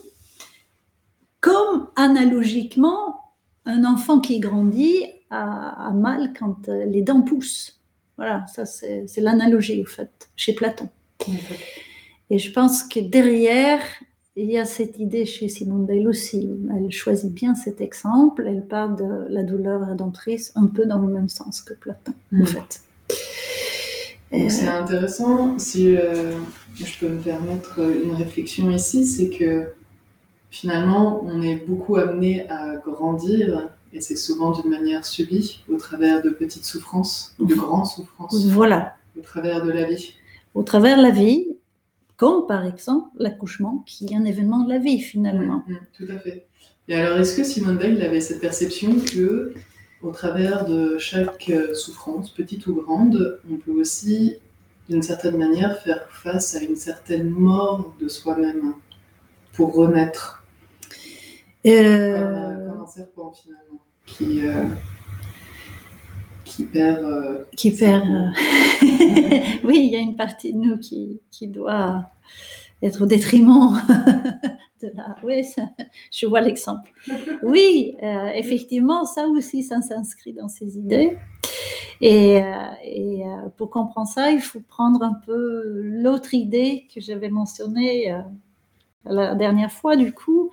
comme 1.40 1.88
analogiquement 1.96 3.20
un 3.64 3.84
enfant 3.84 4.20
qui 4.20 4.40
grandit 4.40 5.04
a, 5.30 5.90
mal 5.94 6.32
quand 6.38 6.68
euh, 6.68 6.84
les 6.84 7.02
dents 7.02 7.22
poussent. 7.22 7.80
Voilà, 8.16 8.46
ça 8.46 8.66
c'est 8.66 9.06
l'analogie 9.18 9.80
au 9.80 9.86
fait, 9.86 10.30
chez 10.36 10.54
Platon. 10.54 10.88
Et 12.30 12.38
je 12.38 12.52
pense 12.52 12.82
que 12.84 13.00
derrière, 13.00 13.80
il 14.36 14.50
y 14.50 14.58
a 14.58 14.64
cette 14.64 14.98
idée 14.98 15.26
chez 15.26 15.48
Simone 15.48 15.84
Weil 15.86 16.08
aussi. 16.08 16.48
Elle 16.74 16.90
choisit 16.90 17.32
bien 17.32 17.54
cet 17.54 17.80
exemple. 17.80 18.44
Elle 18.46 18.64
parle 18.66 18.96
de 18.96 19.26
la 19.28 19.42
douleur 19.42 19.86
rédemptrice 19.86 20.52
un 20.54 20.66
peu 20.66 20.86
dans 20.86 20.98
le 21.00 21.12
même 21.12 21.28
sens 21.28 21.60
que 21.60 21.74
Platon, 21.74 22.12
en 22.32 22.36
Mm. 22.36 22.46
fait. 22.46 22.82
C'est 24.48 24.66
intéressant, 24.68 25.58
si 25.58 25.94
euh, 25.94 26.32
je 26.74 26.98
peux 26.98 27.08
me 27.10 27.20
permettre 27.20 27.78
une 27.80 28.14
réflexion 28.14 28.70
ici, 28.70 29.04
c'est 29.06 29.28
que 29.28 29.66
finalement, 30.50 31.22
on 31.24 31.42
est 31.42 31.56
beaucoup 31.56 31.96
amené 31.96 32.48
à 32.48 32.76
grandir, 32.76 33.68
et 33.92 34.00
c'est 34.00 34.16
souvent 34.16 34.52
d'une 34.58 34.70
manière 34.70 35.04
subie, 35.04 35.62
au 35.68 35.76
travers 35.76 36.22
de 36.22 36.30
petites 36.30 36.64
souffrances, 36.64 37.34
ou 37.38 37.44
de 37.44 37.54
grandes 37.54 37.84
souffrances, 37.86 38.46
Voilà, 38.46 38.94
au 39.18 39.20
travers 39.20 39.62
de 39.66 39.70
la 39.70 39.84
vie. 39.84 40.14
au 40.54 40.62
travers 40.62 40.96
de 40.96 41.02
la 41.02 41.10
vie, 41.10 41.48
comme 42.22 42.46
par 42.46 42.64
exemple 42.64 43.08
l'accouchement, 43.18 43.82
qui 43.84 44.06
est 44.06 44.14
un 44.14 44.24
événement 44.24 44.60
de 44.60 44.70
la 44.70 44.78
vie 44.78 45.00
finalement. 45.00 45.64
Tout 45.98 46.06
à 46.08 46.18
fait. 46.20 46.46
Et 46.86 46.94
alors, 46.94 47.18
est-ce 47.18 47.36
que 47.36 47.42
Simone 47.42 47.78
Veil 47.78 48.00
avait 48.00 48.20
cette 48.20 48.40
perception 48.40 48.94
que, 49.00 49.52
au 50.02 50.12
travers 50.12 50.64
de 50.64 50.98
chaque 50.98 51.50
euh, 51.50 51.74
souffrance, 51.74 52.30
petite 52.30 52.68
ou 52.68 52.74
grande, 52.74 53.40
on 53.50 53.56
peut 53.56 53.72
aussi, 53.72 54.36
d'une 54.88 55.02
certaine 55.02 55.36
manière, 55.36 55.80
faire 55.80 56.06
face 56.10 56.54
à 56.54 56.60
une 56.60 56.76
certaine 56.76 57.28
mort 57.28 57.92
de 58.00 58.06
soi-même 58.06 58.74
pour 59.52 59.74
renaître, 59.74 60.44
comme, 61.64 61.72
euh, 61.72 62.68
comme 62.68 62.82
un 62.82 62.86
serpent 62.86 63.32
finalement, 63.32 63.80
qui, 64.06 64.46
euh, 64.46 64.64
qui 66.44 66.64
perd. 66.64 67.04
euh, 67.04 67.44
qui 67.56 67.70
perd. 67.70 68.04
euh, 68.08 68.30
oui, 69.64 69.80
il 69.84 69.90
y 69.90 69.96
a 69.96 70.00
une 70.00 70.16
partie 70.16 70.52
de 70.52 70.58
nous 70.58 70.78
qui, 70.78 71.20
qui 71.30 71.48
doit 71.48 72.10
être 72.82 73.02
au 73.02 73.06
détriment 73.06 73.80
de 74.82 74.90
la. 74.94 75.16
Oui, 75.22 75.44
ça- 75.44 75.70
je 76.10 76.26
vois 76.26 76.40
l'exemple. 76.40 76.90
Oui, 77.42 77.96
euh, 78.02 78.28
effectivement, 78.34 79.04
ça 79.04 79.26
aussi, 79.26 79.62
ça 79.62 79.80
s'inscrit 79.82 80.32
dans 80.32 80.48
ces 80.48 80.76
idées. 80.78 81.16
Et, 82.00 82.40
et, 82.84 83.22
pour 83.56 83.70
comprendre 83.70 84.08
ça, 84.08 84.32
il 84.32 84.40
faut 84.40 84.60
prendre 84.60 85.02
un 85.04 85.14
peu 85.24 85.62
l'autre 85.76 86.34
idée 86.34 86.88
que 86.92 87.00
j'avais 87.00 87.28
mentionnée 87.28 88.12
la 89.04 89.34
dernière 89.36 89.70
fois, 89.70 89.94
du 89.94 90.12
coup, 90.12 90.50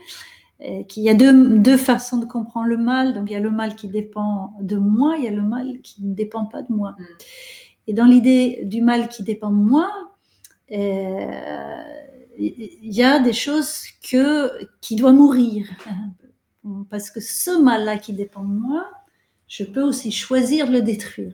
qu'il 0.88 1.04
y 1.04 1.10
a 1.10 1.14
deux, 1.14 1.58
deux 1.60 1.78
façons 1.78 2.18
de 2.18 2.26
comprendre 2.26 2.68
le 2.68 2.78
mal. 2.78 3.14
Donc, 3.14 3.30
il 3.30 3.34
y 3.34 3.36
a 3.36 3.40
le 3.40 3.52
mal 3.52 3.76
qui 3.76 3.88
dépend 3.88 4.54
de 4.62 4.76
moi, 4.76 5.16
il 5.18 5.24
y 5.24 5.28
a 5.28 5.32
le 5.32 5.42
mal 5.42 5.80
qui 5.82 6.04
ne 6.04 6.14
dépend 6.14 6.46
pas 6.46 6.62
de 6.62 6.74
moi. 6.74 6.96
Mm. 6.98 7.04
Et 7.88 7.94
dans 7.94 8.06
l'idée 8.06 8.62
du 8.66 8.82
mal 8.82 9.08
qui 9.08 9.24
dépend 9.24 9.50
de 9.50 9.56
moi, 9.56 9.90
euh, 10.72 11.82
il 12.38 12.94
y 12.94 13.04
a 13.04 13.20
des 13.20 13.34
choses 13.34 13.84
que, 14.10 14.52
qui 14.82 14.96
doivent 14.96 15.16
mourir. 15.16 15.68
Parce 16.90 17.10
que 17.10 17.20
ce 17.20 17.60
mal-là 17.62 17.98
qui 17.98 18.14
dépend 18.14 18.44
de 18.44 18.54
moi, 18.54 18.86
je 19.48 19.64
peux 19.64 19.82
aussi 19.82 20.12
choisir 20.12 20.68
de 20.68 20.74
le 20.74 20.82
détruire, 20.82 21.34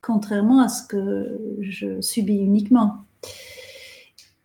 contrairement 0.00 0.60
à 0.60 0.68
ce 0.68 0.86
que 0.86 1.38
je 1.60 2.00
subis 2.00 2.38
uniquement. 2.38 3.04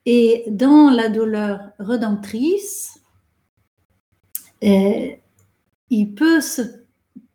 Et 0.05 0.43
dans 0.47 0.89
la 0.89 1.07
douleur 1.09 1.71
rédemptrice, 1.79 2.99
euh, 4.63 5.09
il 5.89 6.13
peut 6.13 6.41
se, 6.41 6.61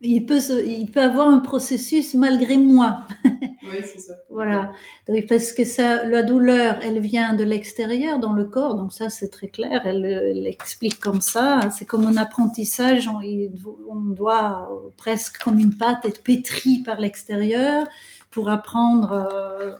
il 0.01 0.25
peut 0.25 0.39
se, 0.39 0.65
il 0.65 0.91
peut 0.91 1.01
avoir 1.01 1.27
un 1.27 1.39
processus 1.39 2.13
malgré 2.13 2.57
moi. 2.57 3.07
Oui, 3.65 3.77
c'est 3.81 3.99
ça. 3.99 4.13
Voilà. 4.29 4.73
Donc, 5.07 5.25
parce 5.27 5.53
que 5.53 5.63
ça, 5.63 6.03
la 6.03 6.21
douleur, 6.21 6.79
elle 6.83 6.99
vient 6.99 7.33
de 7.33 7.45
l'extérieur 7.45 8.19
dans 8.19 8.33
le 8.33 8.43
corps, 8.43 8.75
donc 8.75 8.91
ça 8.91 9.09
c'est 9.09 9.29
très 9.29 9.47
clair. 9.47 9.81
Elle, 9.85 10.03
elle 10.05 10.45
explique 10.45 10.99
comme 10.99 11.21
ça. 11.21 11.61
C'est 11.71 11.85
comme 11.85 12.05
un 12.05 12.17
apprentissage. 12.17 13.07
On, 13.07 13.21
on 13.89 13.95
doit 13.95 14.69
presque 14.97 15.41
comme 15.41 15.59
une 15.59 15.77
pâte 15.77 16.05
être 16.05 16.21
pétrie 16.23 16.83
par 16.83 16.99
l'extérieur 16.99 17.87
pour 18.31 18.49
apprendre 18.49 19.13
euh, 19.13 19.71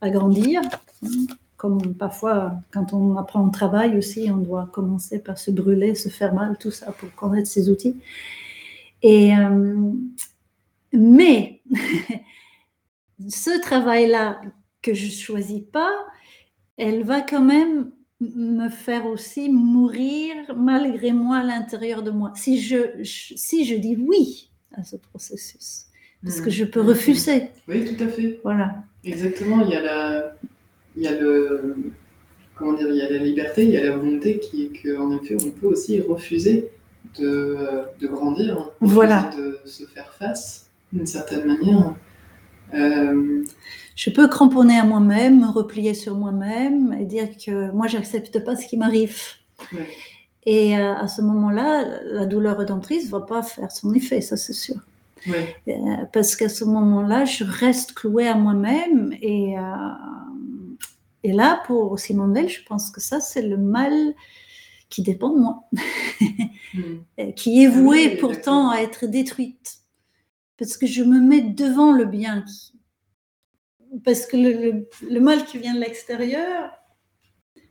à 0.00 0.10
grandir. 0.10 0.62
Comme 1.60 1.94
parfois, 1.94 2.54
quand 2.70 2.94
on 2.94 3.18
apprend 3.18 3.46
au 3.46 3.50
travail 3.50 3.98
aussi, 3.98 4.30
on 4.30 4.38
doit 4.38 4.66
commencer 4.72 5.18
par 5.18 5.36
se 5.36 5.50
brûler, 5.50 5.94
se 5.94 6.08
faire 6.08 6.32
mal, 6.32 6.56
tout 6.58 6.70
ça 6.70 6.90
pour 6.92 7.14
connaître 7.14 7.48
ses 7.50 7.68
outils. 7.68 7.96
Et, 9.02 9.36
euh, 9.36 9.92
mais 10.94 11.60
ce 13.28 13.60
travail-là 13.60 14.40
que 14.80 14.94
je 14.94 15.10
choisis 15.10 15.60
pas, 15.70 15.92
elle 16.78 17.04
va 17.04 17.20
quand 17.20 17.42
même 17.44 17.90
me 18.20 18.70
faire 18.70 19.04
aussi 19.04 19.50
mourir 19.50 20.34
malgré 20.56 21.12
moi 21.12 21.38
à 21.38 21.42
l'intérieur 21.42 22.02
de 22.02 22.10
moi. 22.10 22.32
Si 22.36 22.58
je, 22.60 23.02
je- 23.02 23.34
si 23.36 23.66
je 23.66 23.74
dis 23.74 23.96
oui 23.96 24.50
à 24.72 24.82
ce 24.82 24.96
processus, 24.96 25.86
parce 26.22 26.40
que 26.40 26.48
je 26.50 26.64
peux 26.64 26.80
refuser. 26.80 27.50
Oui, 27.68 27.84
tout 27.84 28.02
à 28.02 28.08
fait. 28.08 28.40
Voilà. 28.44 28.82
Exactement, 29.04 29.60
il 29.62 29.70
y 29.70 29.74
a 29.74 29.82
la, 29.82 30.32
il 30.96 31.02
y 31.02 31.06
a 31.08 31.18
le, 31.18 31.76
comment 32.54 32.72
dire, 32.74 32.88
il 32.90 32.96
y 32.96 33.02
a 33.02 33.10
la 33.10 33.18
liberté, 33.18 33.64
il 33.64 33.70
y 33.70 33.76
a 33.76 33.84
la 33.84 33.96
volonté 33.96 34.38
qui 34.38 34.64
est 34.64 34.82
qu'en 34.94 35.10
effet, 35.16 35.36
on 35.44 35.50
peut 35.50 35.66
aussi 35.66 36.00
refuser 36.00 36.70
de, 37.18 37.56
de 38.00 38.06
grandir, 38.06 38.56
refuser 38.80 38.94
Voilà. 38.94 39.30
de 39.36 39.58
se 39.64 39.84
faire 39.84 40.12
face 40.14 40.68
d'une 40.92 41.06
certaine 41.06 41.46
manière. 41.46 41.94
Euh, 42.74 43.42
Je 43.96 44.10
peux 44.10 44.28
cramponner 44.28 44.78
à 44.78 44.84
moi-même, 44.84 45.40
me 45.40 45.48
replier 45.48 45.94
sur 45.94 46.14
moi-même 46.16 46.96
et 47.00 47.04
dire 47.04 47.28
que 47.44 47.70
moi, 47.72 47.86
j'accepte 47.88 48.44
pas 48.44 48.56
ce 48.56 48.66
qui 48.66 48.76
m'arrive. 48.76 49.16
ouais. 49.72 49.86
Et 50.46 50.78
euh, 50.78 50.94
à 50.94 51.06
ce 51.06 51.20
moment-là, 51.20 51.84
la 52.04 52.24
douleur 52.24 52.56
rédemptrice 52.58 53.10
va 53.10 53.20
pas 53.20 53.42
faire 53.42 53.70
son 53.70 53.92
effet, 53.92 54.22
ça 54.22 54.38
c'est 54.38 54.54
sûr. 54.54 54.76
Ouais. 55.28 55.54
Euh, 55.68 55.72
parce 56.14 56.34
qu'à 56.34 56.48
ce 56.48 56.64
moment-là, 56.64 57.26
je 57.26 57.44
reste 57.44 57.92
clouée 57.92 58.26
à 58.26 58.36
moi-même. 58.36 59.12
Et, 59.20 59.54
et 61.22 61.32
là, 61.32 61.62
pour 61.66 61.98
Simone 61.98 62.34
Veil, 62.34 62.48
je 62.48 62.62
pense 62.64 62.90
que 62.90 63.00
ça, 63.00 63.20
c'est 63.20 63.42
le 63.42 63.56
mal 63.56 64.14
qui 64.88 65.02
dépend 65.02 65.30
de 65.30 65.38
moi, 65.40 65.64
Mm. 66.72 66.80
euh, 67.18 67.32
qui 67.32 67.62
est 67.62 67.66
Ah 67.66 67.70
oui, 67.70 67.82
voué 67.82 68.16
pourtant 68.16 68.70
à 68.70 68.76
être 68.80 69.06
détruite. 69.06 69.78
Parce 70.56 70.76
que 70.76 70.86
je 70.86 71.02
me 71.02 71.18
mets 71.20 71.40
devant 71.42 71.90
le 71.92 72.04
bien. 72.04 72.44
Parce 74.04 74.24
que 74.26 74.36
le, 74.36 74.52
le- 74.72 74.88
le 75.10 75.20
mal 75.20 75.44
qui 75.46 75.58
vient 75.58 75.74
de 75.74 75.80
l'extérieur, 75.80 76.70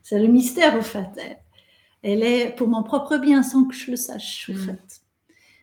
c'est 0.02 0.18
le 0.18 0.28
mystère, 0.28 0.76
au 0.78 0.82
fait. 0.82 1.38
Elle 2.02 2.22
est 2.22 2.54
pour 2.56 2.68
mon 2.68 2.82
propre 2.82 3.16
bien 3.16 3.42
sans 3.42 3.64
que 3.64 3.74
je 3.74 3.90
le 3.90 3.96
sache, 3.96 4.50
au 4.50 4.52
Mm. 4.54 4.66
fait. 4.66 5.00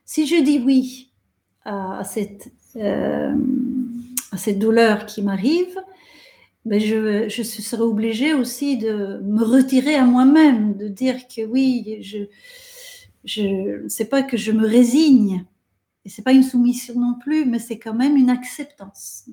Si 0.05 0.25
je 0.25 0.41
dis 0.41 0.59
oui 0.59 1.11
à, 1.63 1.99
à 1.99 2.03
cette, 2.03 2.51
euh, 2.75 3.35
à 4.31 4.37
cette 4.37 4.57
douleur 4.57 5.05
qui 5.05 5.21
m'arrive, 5.21 5.77
ben 6.67 6.79
je, 6.79 7.29
je 7.29 7.43
serai 7.43 7.81
obligée 7.81 8.33
aussi 8.33 8.77
de 8.77 9.21
me 9.23 9.43
retirer 9.43 9.95
à 9.95 10.03
moi-même, 10.03 10.75
de 10.75 10.87
dire 10.87 11.27
que 11.27 11.45
oui, 11.45 11.99
je 12.01 12.19
je 13.23 13.85
c'est 13.87 14.09
pas 14.09 14.23
que 14.23 14.37
je 14.37 14.51
me 14.51 14.67
résigne, 14.67 15.45
et 16.05 16.09
c'est 16.09 16.21
pas 16.21 16.31
une 16.31 16.43
soumission 16.43 16.99
non 16.99 17.15
plus, 17.19 17.45
mais 17.45 17.59
c'est 17.59 17.79
quand 17.79 17.93
même 17.93 18.15
une 18.15 18.29
acceptance 18.29 19.25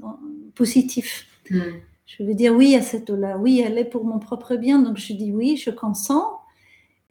positive. 0.55 1.09
Mm. 1.51 1.61
Je 2.07 2.23
vais 2.23 2.35
dire 2.35 2.55
oui 2.55 2.75
à 2.77 2.83
cette 2.83 3.07
douleur. 3.07 3.41
Oui, 3.41 3.63
elle 3.65 3.79
est 3.79 3.85
pour 3.85 4.05
mon 4.05 4.19
propre 4.19 4.57
bien, 4.57 4.81
donc 4.81 4.97
je 4.97 5.13
dis 5.13 5.33
oui, 5.33 5.57
je 5.57 5.71
consens. 5.71 6.27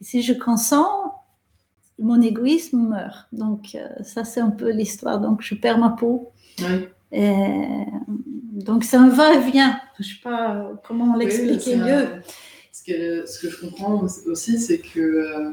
Et 0.00 0.04
si 0.04 0.22
je 0.22 0.32
consens, 0.32 0.86
mon 1.98 2.20
égoïsme 2.20 2.88
meurt. 2.88 3.26
Donc 3.32 3.74
euh, 3.74 3.88
ça, 4.02 4.24
c'est 4.24 4.40
un 4.40 4.50
peu 4.50 4.70
l'histoire. 4.70 5.20
Donc 5.20 5.42
je 5.42 5.54
perds 5.54 5.78
ma 5.78 5.90
peau. 5.90 6.32
Et, 7.12 7.32
donc 8.54 8.84
c'est 8.84 8.96
un 8.96 9.08
va-et-vient. 9.08 9.78
Je 9.98 10.02
ne 10.04 10.08
sais 10.08 10.20
pas 10.22 10.72
comment 10.86 11.16
l'expliquer 11.16 11.76
mieux. 11.76 11.92
un- 11.92 12.20
Ce 12.72 12.82
que, 12.84 13.26
ce 13.26 13.40
que 13.40 13.48
je 13.50 13.60
comprends 13.60 14.02
aussi, 14.26 14.58
c'est 14.58 14.78
que 14.78 15.00
euh, 15.00 15.50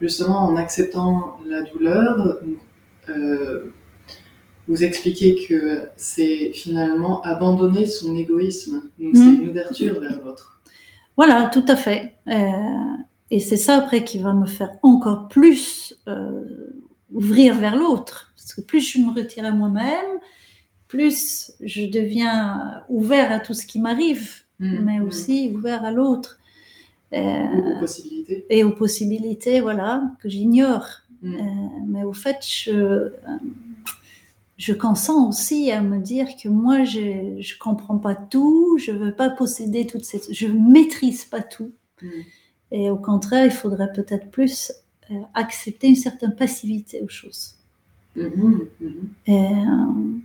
justement 0.00 0.38
en 0.44 0.56
acceptant 0.56 1.38
la 1.46 1.62
douleur, 1.62 2.38
euh, 3.08 3.72
vous 4.68 4.84
expliquez 4.84 5.46
que 5.48 5.88
c'est 5.96 6.52
finalement 6.54 7.22
abandonner 7.22 7.86
son 7.86 8.14
égoïsme. 8.16 8.82
Donc 8.98 9.16
c'est 9.16 9.22
Mhm. 9.24 9.42
une 9.42 9.48
ouverture 9.50 10.00
vers 10.00 10.20
l'autre. 10.24 10.60
Voilà, 11.16 11.50
tout 11.52 11.64
à 11.68 11.76
fait. 11.76 12.14
Euh, 12.28 12.96
et 13.30 13.40
c'est 13.40 13.56
ça 13.56 13.76
après 13.76 14.04
qui 14.04 14.18
va 14.18 14.32
me 14.32 14.46
faire 14.46 14.70
encore 14.82 15.28
plus 15.28 15.94
euh, 16.08 16.44
ouvrir 17.12 17.54
vers 17.56 17.76
l'autre. 17.76 18.32
Parce 18.36 18.54
que 18.54 18.60
plus 18.60 18.80
je 18.80 18.98
me 19.00 19.12
retire 19.12 19.44
à 19.44 19.50
moi-même, 19.50 20.18
plus 20.90 21.52
je 21.60 21.82
deviens 21.86 22.82
ouvert 22.88 23.30
à 23.32 23.38
tout 23.40 23.54
ce 23.60 23.64
qui 23.70 23.78
m'arrive, 23.80 24.26
Mhm. 24.58 24.84
mais 24.86 24.98
Mhm. 24.98 25.06
aussi 25.08 25.36
ouvert 25.54 25.82
à 25.84 25.92
l'autre. 25.98 26.38
Euh, 27.12 27.74
aux 27.76 27.80
possibilités. 27.80 28.46
et 28.50 28.62
aux 28.62 28.70
possibilités, 28.84 29.60
voilà, 29.60 29.90
que 30.20 30.28
j'ignore. 30.28 30.86
Mhm. 31.22 31.34
Euh, 31.34 31.40
mais 31.92 32.04
au 32.04 32.12
fait, 32.12 32.38
je, 32.46 32.70
euh, 32.70 33.10
je 34.58 34.72
consens 34.72 35.28
aussi 35.28 35.72
à 35.72 35.80
me 35.80 35.98
dire 35.98 36.28
que 36.40 36.48
moi, 36.48 36.84
je 36.84 37.00
ne 37.38 37.58
comprends 37.58 37.98
pas 37.98 38.14
tout, 38.14 38.78
je 38.78 38.92
ne 38.92 38.98
veux 38.98 39.12
pas 39.22 39.30
posséder 39.30 39.86
toutes 39.86 40.04
ces... 40.04 40.20
Je 40.32 40.46
ne 40.46 40.58
maîtrise 40.76 41.24
pas 41.24 41.42
tout. 41.42 41.72
Et 42.70 42.90
au 42.90 42.96
contraire, 42.96 43.44
il 43.46 43.50
faudrait 43.62 43.92
peut-être 43.92 44.28
plus 44.30 44.72
euh, 45.10 45.14
accepter 45.34 45.88
une 45.88 45.96
certaine 46.08 46.34
passivité 46.36 47.00
aux 47.02 47.08
choses. 47.08 47.54
Mhm, 48.16 48.60
mhm. 48.80 49.08
Et, 49.26 49.34
euh, 49.34 50.18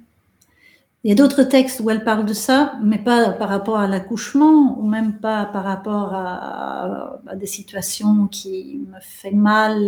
il 1.06 1.10
y 1.10 1.12
a 1.12 1.16
d'autres 1.16 1.44
textes 1.44 1.82
où 1.82 1.92
elle 1.92 2.04
parle 2.04 2.26
de 2.26 2.34
ça, 2.34 2.80
mais 2.82 2.98
pas 2.98 3.30
par 3.30 3.48
rapport 3.50 3.78
à 3.78 3.86
l'accouchement 3.86 4.76
ou 4.80 4.88
même 4.88 5.20
pas 5.20 5.46
par 5.46 5.64
rapport 5.64 6.16
à, 6.16 7.20
à 7.28 7.36
des 7.36 7.46
situations 7.46 8.26
qui 8.26 8.82
me 8.92 9.00
font 9.00 9.38
mal 9.38 9.80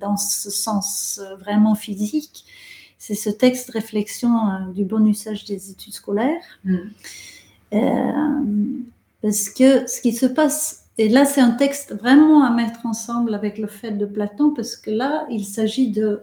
dans 0.00 0.16
ce 0.16 0.48
sens 0.48 1.20
vraiment 1.38 1.74
physique. 1.74 2.46
C'est 2.98 3.14
ce 3.14 3.28
texte 3.28 3.68
réflexion 3.68 4.48
euh, 4.48 4.72
du 4.72 4.86
bon 4.86 5.06
usage 5.06 5.44
des 5.44 5.70
études 5.70 5.92
scolaires. 5.92 6.42
Mm. 6.64 6.76
Euh, 7.74 8.82
parce 9.20 9.50
que 9.50 9.86
ce 9.86 10.00
qui 10.00 10.14
se 10.14 10.24
passe, 10.24 10.86
et 10.96 11.10
là 11.10 11.26
c'est 11.26 11.42
un 11.42 11.50
texte 11.50 11.94
vraiment 11.94 12.42
à 12.44 12.50
mettre 12.50 12.86
ensemble 12.86 13.34
avec 13.34 13.58
le 13.58 13.66
fait 13.66 13.92
de 13.92 14.06
Platon, 14.06 14.54
parce 14.54 14.74
que 14.74 14.90
là 14.90 15.26
il 15.28 15.44
s'agit 15.44 15.90
de, 15.90 16.22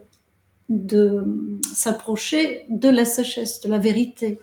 de 0.69 1.59
s'approcher 1.73 2.65
de 2.69 2.89
la 2.89 3.05
sagesse, 3.05 3.61
de 3.61 3.69
la 3.69 3.77
vérité, 3.77 4.39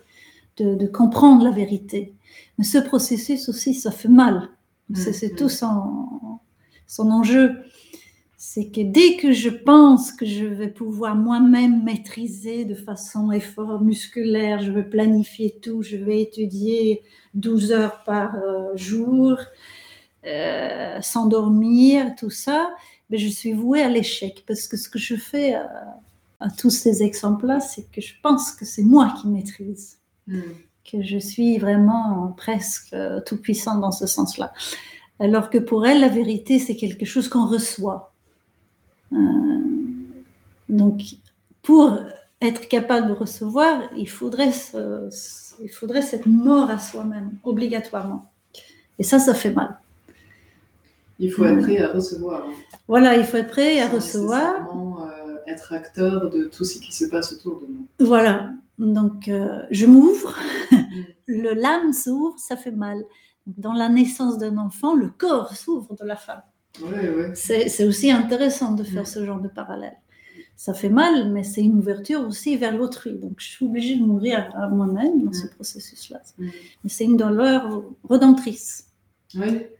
de, 0.57 0.75
de, 0.75 0.87
comprendre 0.87 1.43
la 1.43 1.51
vérité. 1.51 2.13
Mais 2.57 2.63
ce 2.63 2.77
processus 2.77 3.49
aussi, 3.49 3.73
ça 3.73 3.91
fait 3.91 4.09
mal. 4.09 4.49
C'est, 4.93 5.13
c'est 5.13 5.35
tout 5.35 5.49
son, 5.49 6.39
son 6.87 7.09
enjeu. 7.11 7.55
C'est 8.37 8.69
que 8.69 8.81
dès 8.81 9.17
que 9.17 9.31
je 9.31 9.49
pense 9.49 10.11
que 10.11 10.25
je 10.25 10.45
vais 10.45 10.67
pouvoir 10.67 11.15
moi-même 11.15 11.83
maîtriser 11.83 12.65
de 12.65 12.75
façon 12.75 13.31
effort 13.31 13.81
musculaire, 13.81 14.61
je 14.61 14.71
vais 14.71 14.83
planifier 14.83 15.59
tout, 15.61 15.83
je 15.83 15.95
vais 15.95 16.21
étudier 16.21 17.03
12 17.35 17.71
heures 17.71 18.03
par 18.03 18.35
euh, 18.35 18.75
jour, 18.75 19.37
euh, 20.25 20.99
sans 21.01 21.27
dormir, 21.27 22.13
tout 22.17 22.29
ça, 22.29 22.75
mais 23.09 23.17
je 23.17 23.27
suis 23.27 23.53
vouée 23.53 23.83
à 23.83 23.89
l'échec. 23.89 24.43
Parce 24.47 24.67
que 24.67 24.75
ce 24.75 24.89
que 24.89 24.99
je 24.99 25.15
fais 25.15 25.53
à, 25.53 26.01
à 26.41 26.49
tous 26.49 26.69
ces 26.71 27.03
exemples-là, 27.03 27.59
c'est 27.59 27.89
que 27.91 28.01
je 28.01 28.13
pense 28.21 28.51
que 28.51 28.65
c'est 28.65 28.83
moi 28.83 29.13
qui 29.21 29.27
maîtrise, 29.27 29.97
Mm. 30.27 30.39
que 30.91 31.01
je 31.01 31.17
suis 31.17 31.57
vraiment 31.57 32.33
presque 32.37 32.93
euh, 32.93 33.21
tout 33.25 33.37
puissant 33.37 33.77
dans 33.79 33.91
ce 33.91 34.05
sens-là. 34.07 34.51
Alors 35.19 35.49
que 35.49 35.57
pour 35.59 35.85
elle, 35.85 35.99
la 36.01 36.09
vérité, 36.09 36.59
c'est 36.59 36.75
quelque 36.75 37.05
chose 37.05 37.27
qu'on 37.29 37.45
reçoit. 37.45 38.13
Euh, 39.13 39.17
donc, 40.69 41.01
pour 41.61 41.97
être 42.41 42.67
capable 42.67 43.07
de 43.07 43.13
recevoir, 43.13 43.81
il 43.95 44.09
faudrait, 44.09 44.51
ce- 44.51 45.09
ce- 45.11 45.53
il 45.61 45.69
faudrait 45.69 46.01
cette 46.01 46.25
mort 46.25 46.69
à 46.71 46.79
soi-même, 46.79 47.31
obligatoirement. 47.43 48.31
Et 48.99 49.03
ça, 49.03 49.19
ça 49.19 49.33
fait 49.35 49.51
mal. 49.51 49.77
Il 51.19 51.31
faut 51.31 51.45
être 51.45 51.61
prêt 51.61 51.77
à 51.79 51.89
recevoir. 51.89 52.43
hein. 52.47 52.53
Voilà, 52.87 53.15
il 53.15 53.23
faut 53.25 53.37
être 53.37 53.49
prêt 53.51 53.79
à 53.79 53.87
recevoir. 53.89 54.53
Être 55.51 55.73
acteur 55.73 56.29
de 56.29 56.45
tout 56.45 56.63
ce 56.63 56.79
qui 56.79 56.93
se 56.95 57.05
passe 57.05 57.33
autour 57.33 57.61
de 57.61 57.67
nous. 57.67 57.87
Voilà, 58.05 58.51
donc 58.79 59.27
euh, 59.27 59.61
je 59.71 59.85
m'ouvre, 59.85 60.35
Mm. 60.71 60.77
le 61.27 61.53
l'âme 61.53 61.93
s'ouvre, 61.93 62.37
ça 62.39 62.55
fait 62.57 62.71
mal. 62.71 63.03
Dans 63.47 63.73
la 63.73 63.89
naissance 63.89 64.37
d'un 64.37 64.57
enfant, 64.57 64.95
le 64.95 65.09
corps 65.09 65.55
s'ouvre 65.55 65.95
de 65.99 66.05
la 66.05 66.15
femme. 66.15 66.41
Ouais, 66.81 67.09
ouais. 67.09 67.31
C'est 67.35 67.85
aussi 67.85 68.11
intéressant 68.11 68.73
de 68.73 68.83
faire 68.83 69.03
Mm. 69.03 69.13
ce 69.13 69.25
genre 69.25 69.39
de 69.41 69.47
parallèle. 69.49 69.97
Ça 70.55 70.73
fait 70.75 70.89
mal, 70.89 71.31
mais 71.31 71.43
c'est 71.43 71.61
une 71.61 71.79
ouverture 71.79 72.21
aussi 72.27 72.55
vers 72.55 72.75
l'autrui. 72.77 73.13
Donc 73.17 73.33
je 73.37 73.47
suis 73.47 73.65
obligée 73.65 73.95
de 73.95 74.03
m'ouvrir 74.03 74.49
à 74.55 74.67
moi-même 74.69 75.23
dans 75.25 75.33
ce 75.33 75.47
Mm. 75.47 75.49
processus-là. 75.55 76.21
Mais 76.39 76.89
c'est 76.89 77.05
une 77.05 77.17
douleur 77.17 77.83
redemptrice, 78.03 78.87
Ouais. 79.35 79.73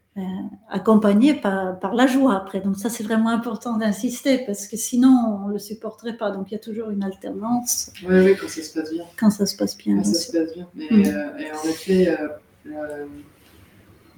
Accompagnée 0.69 1.34
par, 1.34 1.80
par 1.80 1.93
la 1.95 2.06
joie 2.08 2.36
après. 2.36 2.60
Donc 2.62 2.78
ça, 2.78 2.89
c'est 2.89 3.04
vraiment 3.04 3.30
important 3.30 3.78
d'insister 3.78 4.43
parce 4.45 4.67
que 4.67 4.76
sinon, 4.78 5.10
on 5.43 5.47
ne 5.47 5.54
le 5.54 5.60
supporterait 5.60 6.17
pas. 6.17 6.32
Donc 6.32 6.52
il 6.52 6.54
y 6.54 6.58
a 6.58 6.60
toujours 6.60 6.89
une 6.89 7.04
alternance 7.04 7.91
Ouais, 8.08 8.21
ouais, 8.21 8.36
quand 8.39 8.50
ça 8.50 8.62
se 8.62 8.74
passe 8.78 8.91
bien. 8.91 9.04
quand 9.19 9.30
ça 9.30 9.45
se 9.45 9.56
passe 9.56 9.78
bien. 9.78 9.97
Quand 9.97 10.04
ça 10.04 10.13
se 10.13 10.32
passe 10.32 10.54
bien. 10.54 10.67
Mm. 10.76 11.06
euh, 11.06 11.38
et 11.39 11.52
en 11.52 11.69
effet, 11.69 12.10
euh, 12.10 12.28
euh, 12.67 13.06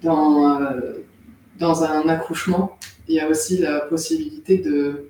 dans, 0.02 0.62
euh, 0.62 0.94
dans 1.60 1.84
un 1.84 2.08
accouchement, 2.10 2.78
il 3.08 3.16
y 3.16 3.20
a 3.20 3.30
aussi 3.30 3.58
la 3.58 3.82
possibilité 3.82 4.58
de 4.58 5.10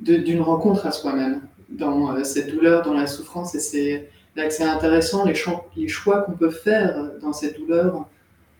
de- 0.00 0.16
d'une 0.16 0.40
rencontre 0.42 0.86
à 0.86 0.92
soi-même 0.92 1.40
dans 1.70 2.14
euh, 2.14 2.24
cette 2.24 2.50
douleur, 2.52 2.82
dans 2.82 2.94
la 2.94 3.06
souffrance. 3.06 3.54
Et 3.54 3.60
c'est 3.60 4.10
là 4.36 4.46
que 4.48 4.52
c'est 4.52 4.64
intéressant, 4.64 5.24
les, 5.24 5.34
cho- 5.36 5.62
les 5.76 5.86
choix 5.88 6.22
qu'on 6.22 6.32
peut 6.32 6.50
faire 6.50 7.12
dans 7.22 7.32
cette 7.32 7.56
douleur 7.58 7.96
euh, 7.96 8.00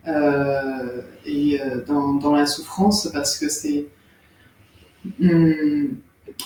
et 0.07 1.61
euh, 1.61 1.83
dans, 1.85 2.33
la 2.33 2.45
souffrance, 2.45 3.09
parce 3.13 3.37
que 3.37 3.49
c'est... 3.49 3.87
hum, 5.21 5.97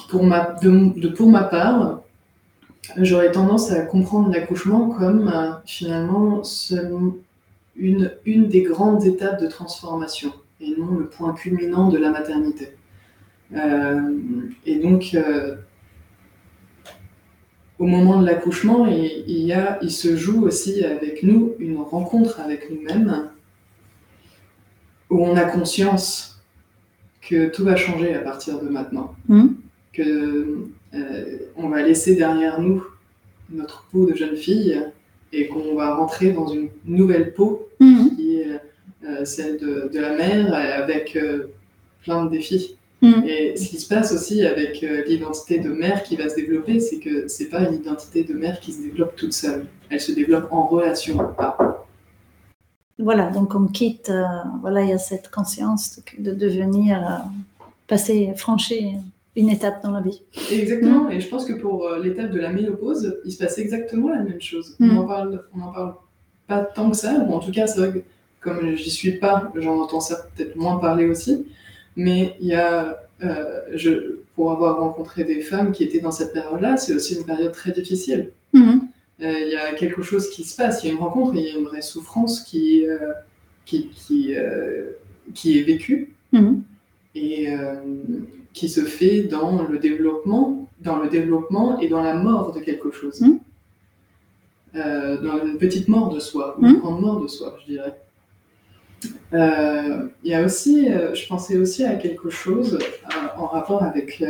pour, 0.09 0.23
ma, 0.23 0.55
pour 1.15 1.29
ma 1.29 1.43
part, 1.43 2.01
j'aurais 2.97 3.31
tendance 3.31 3.71
à 3.71 3.81
comprendre 3.81 4.31
l'accouchement 4.31 4.89
comme 4.89 5.27
euh, 5.27 5.51
finalement 5.65 6.41
une, 7.75 8.11
une 8.25 8.47
des 8.47 8.61
grandes 8.63 9.05
étapes 9.05 9.41
de 9.41 9.47
transformation 9.47 10.33
et 10.59 10.75
non 10.77 10.95
le 10.95 11.07
point 11.07 11.33
culminant 11.33 11.89
de 11.89 11.97
la 11.97 12.11
maternité. 12.11 12.75
Euh, 13.55 14.11
et 14.65 14.79
donc, 14.79 15.11
euh, 15.13 15.55
au 17.79 17.85
moment 17.85 18.21
de 18.21 18.25
l'accouchement, 18.25 18.85
il, 18.85 19.23
il 19.81 19.91
se 19.91 20.17
joue 20.17 20.45
aussi 20.45 20.83
avec 20.83 21.23
nous 21.23 21.55
une 21.59 21.77
rencontre 21.77 22.41
avec 22.41 22.69
nous-mêmes 22.69 23.29
où 25.09 25.23
on 25.25 25.35
a 25.35 25.43
conscience 25.43 26.39
que 27.21 27.47
tout 27.49 27.63
va 27.63 27.75
changer 27.75 28.13
à 28.13 28.19
partir 28.19 28.59
de 28.61 28.69
maintenant, 28.69 29.15
Mhm. 29.27 29.55
que 29.93 30.57
euh, 30.93 31.37
on 31.55 31.69
va 31.69 31.81
laisser 31.81 32.15
derrière 32.15 32.59
nous 32.61 32.83
notre 33.51 33.85
peau 33.91 34.05
de 34.05 34.15
jeune 34.15 34.35
fille 34.37 34.79
et 35.33 35.47
qu'on 35.47 35.75
va 35.75 35.95
rentrer 35.95 36.31
dans 36.31 36.47
une 36.47 36.69
nouvelle 36.85 37.33
peau 37.33 37.67
Mhm. 37.79 38.15
qui 38.15 38.35
est 38.39 38.59
euh, 39.07 39.23
celle 39.25 39.57
de, 39.57 39.89
de 39.93 39.99
la 39.99 40.15
mère 40.15 40.53
avec 40.53 41.15
euh, 41.15 41.47
plein 42.03 42.25
de 42.25 42.29
défis. 42.31 42.75
Mhm. 43.01 43.23
Et 43.25 43.55
ce 43.55 43.69
qui 43.69 43.79
se 43.79 43.87
passe 43.87 44.11
aussi 44.11 44.45
avec 44.45 44.81
l'identité 45.07 45.59
de 45.59 45.69
mère 45.69 46.03
qui 46.03 46.17
va 46.17 46.27
se 46.27 46.35
développer, 46.35 46.79
c'est 46.81 46.97
que 46.99 47.27
c'est 47.29 47.45
pas 47.49 47.61
une 47.61 47.75
identité 47.75 48.23
de 48.25 48.33
mère 48.33 48.59
qui 48.59 48.73
se 48.73 48.81
développe 48.81 49.15
toute 49.15 49.31
seule. 49.33 49.65
Elle 49.89 50.01
se 50.01 50.11
développe 50.11 50.47
en 50.51 50.67
relation. 50.67 51.17
Voilà, 52.99 53.29
donc 53.31 53.55
on 53.55 53.67
quitte, 53.67 54.09
euh, 54.09 54.23
voilà, 54.61 54.83
il 54.83 54.89
y 54.89 54.93
a 54.93 54.97
cette 54.97 55.31
conscience 55.31 56.01
de, 56.17 56.31
de 56.31 56.35
devenir, 56.35 56.97
euh, 56.99 57.15
passer, 57.87 58.33
franchir 58.35 58.99
une 59.35 59.49
étape 59.49 59.81
dans 59.83 59.91
la 59.91 60.01
vie. 60.01 60.21
Exactement. 60.51 61.09
Et 61.09 61.21
je 61.21 61.27
pense 61.27 61.45
que 61.45 61.53
pour 61.53 61.85
euh, 61.85 61.99
l'étape 61.99 62.31
de 62.31 62.39
la 62.39 62.51
ménopause, 62.51 63.17
il 63.25 63.31
se 63.31 63.37
passe 63.37 63.57
exactement 63.57 64.09
la 64.09 64.23
même 64.23 64.41
chose. 64.41 64.75
Mm. 64.79 64.97
On 64.97 65.01
en 65.01 65.07
parle, 65.07 65.43
on 65.55 65.61
en 65.61 65.71
parle 65.71 65.93
pas 66.47 66.61
tant 66.61 66.89
que 66.89 66.97
ça, 66.97 67.13
ou 67.27 67.33
en 67.33 67.39
tout 67.39 67.51
cas, 67.51 67.67
c'est 67.67 67.79
vrai 67.79 67.91
que 67.91 68.03
comme 68.41 68.75
j'y 68.75 68.89
suis 68.89 69.13
pas, 69.13 69.51
j'en 69.55 69.79
entends 69.79 69.99
ça 69.99 70.17
peut-être 70.35 70.55
moins 70.55 70.77
parler 70.77 71.07
aussi. 71.07 71.45
Mais 71.95 72.35
il 72.39 72.47
y 72.47 72.55
a, 72.55 72.99
euh, 73.23 73.61
je, 73.75 74.19
pour 74.35 74.51
avoir 74.51 74.79
rencontré 74.79 75.23
des 75.23 75.41
femmes 75.41 75.71
qui 75.71 75.83
étaient 75.83 75.99
dans 75.99 76.11
cette 76.11 76.33
période-là, 76.33 76.77
c'est 76.77 76.93
aussi 76.93 77.15
une 77.15 77.25
période 77.25 77.51
très 77.51 77.71
difficile. 77.71 78.31
Mhm. 78.53 78.78
Euh, 79.21 79.39
Il 79.45 79.51
y 79.51 79.55
a 79.55 79.73
quelque 79.73 80.01
chose 80.01 80.29
qui 80.29 80.43
se 80.43 80.55
passe, 80.55 80.83
il 80.83 80.87
y 80.87 80.89
a 80.91 80.93
une 80.93 80.99
rencontre, 80.99 81.33
il 81.35 81.41
y 81.43 81.49
a 81.49 81.57
une 81.57 81.65
vraie 81.65 81.81
souffrance 81.81 82.41
qui, 82.41 82.87
euh, 82.87 82.97
qui, 83.65 83.89
qui, 83.89 84.33
euh, 84.35 84.91
qui 85.33 85.59
est 85.59 85.63
vécue 85.63 86.15
Mhm. 86.31 86.61
et 87.15 87.47
qui 88.53 88.69
se 88.69 88.81
fait 88.81 89.23
dans 89.23 89.63
le 89.63 89.77
développement, 89.79 90.67
dans 90.79 90.97
le 90.99 91.09
développement 91.09 91.79
et 91.79 91.87
dans 91.87 92.01
la 92.01 92.13
mort 92.13 92.53
de 92.53 92.59
quelque 92.61 92.91
chose. 92.91 93.19
Mhm. 93.21 93.39
Euh, 94.75 95.17
dans 95.21 95.43
une 95.45 95.57
petite 95.57 95.87
mort 95.87 96.09
de 96.13 96.19
soi, 96.19 96.55
ou 96.57 96.61
Mhm. 96.65 96.69
une 96.75 96.79
grande 96.79 97.01
mort 97.01 97.19
de 97.21 97.27
soi, 97.27 97.57
je 97.61 97.73
dirais. 97.73 97.95
Euh, 99.33 100.07
Il 100.23 100.31
y 100.31 100.33
a 100.35 100.43
aussi, 100.43 100.89
euh, 100.91 101.13
je 101.15 101.27
pensais 101.27 101.57
aussi 101.57 101.83
à 101.83 101.95
quelque 101.95 102.29
chose 102.29 102.77
en 103.37 103.47
rapport 103.47 103.81
avec 103.83 104.21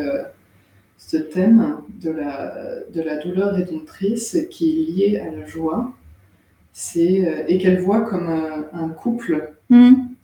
ce 1.00 1.18
thème 1.18 1.78
de 2.02 2.12
la, 2.12 2.82
de 2.94 3.02
la 3.02 3.18
douleur 3.18 3.56
rédemptrice 3.56 4.38
qui 4.52 4.70
est 4.70 4.92
lié 4.92 5.20
à 5.20 5.32
la 5.32 5.48
joie, 5.48 5.92
c'est 6.74 7.28
euh, 7.28 7.44
et 7.48 7.58
qu'elle 7.58 7.82
voit 7.82 8.02
comme 8.02 8.30
un, 8.30 8.68
un 8.74 8.90
couple 8.90 9.54
Mhm. 9.72 10.16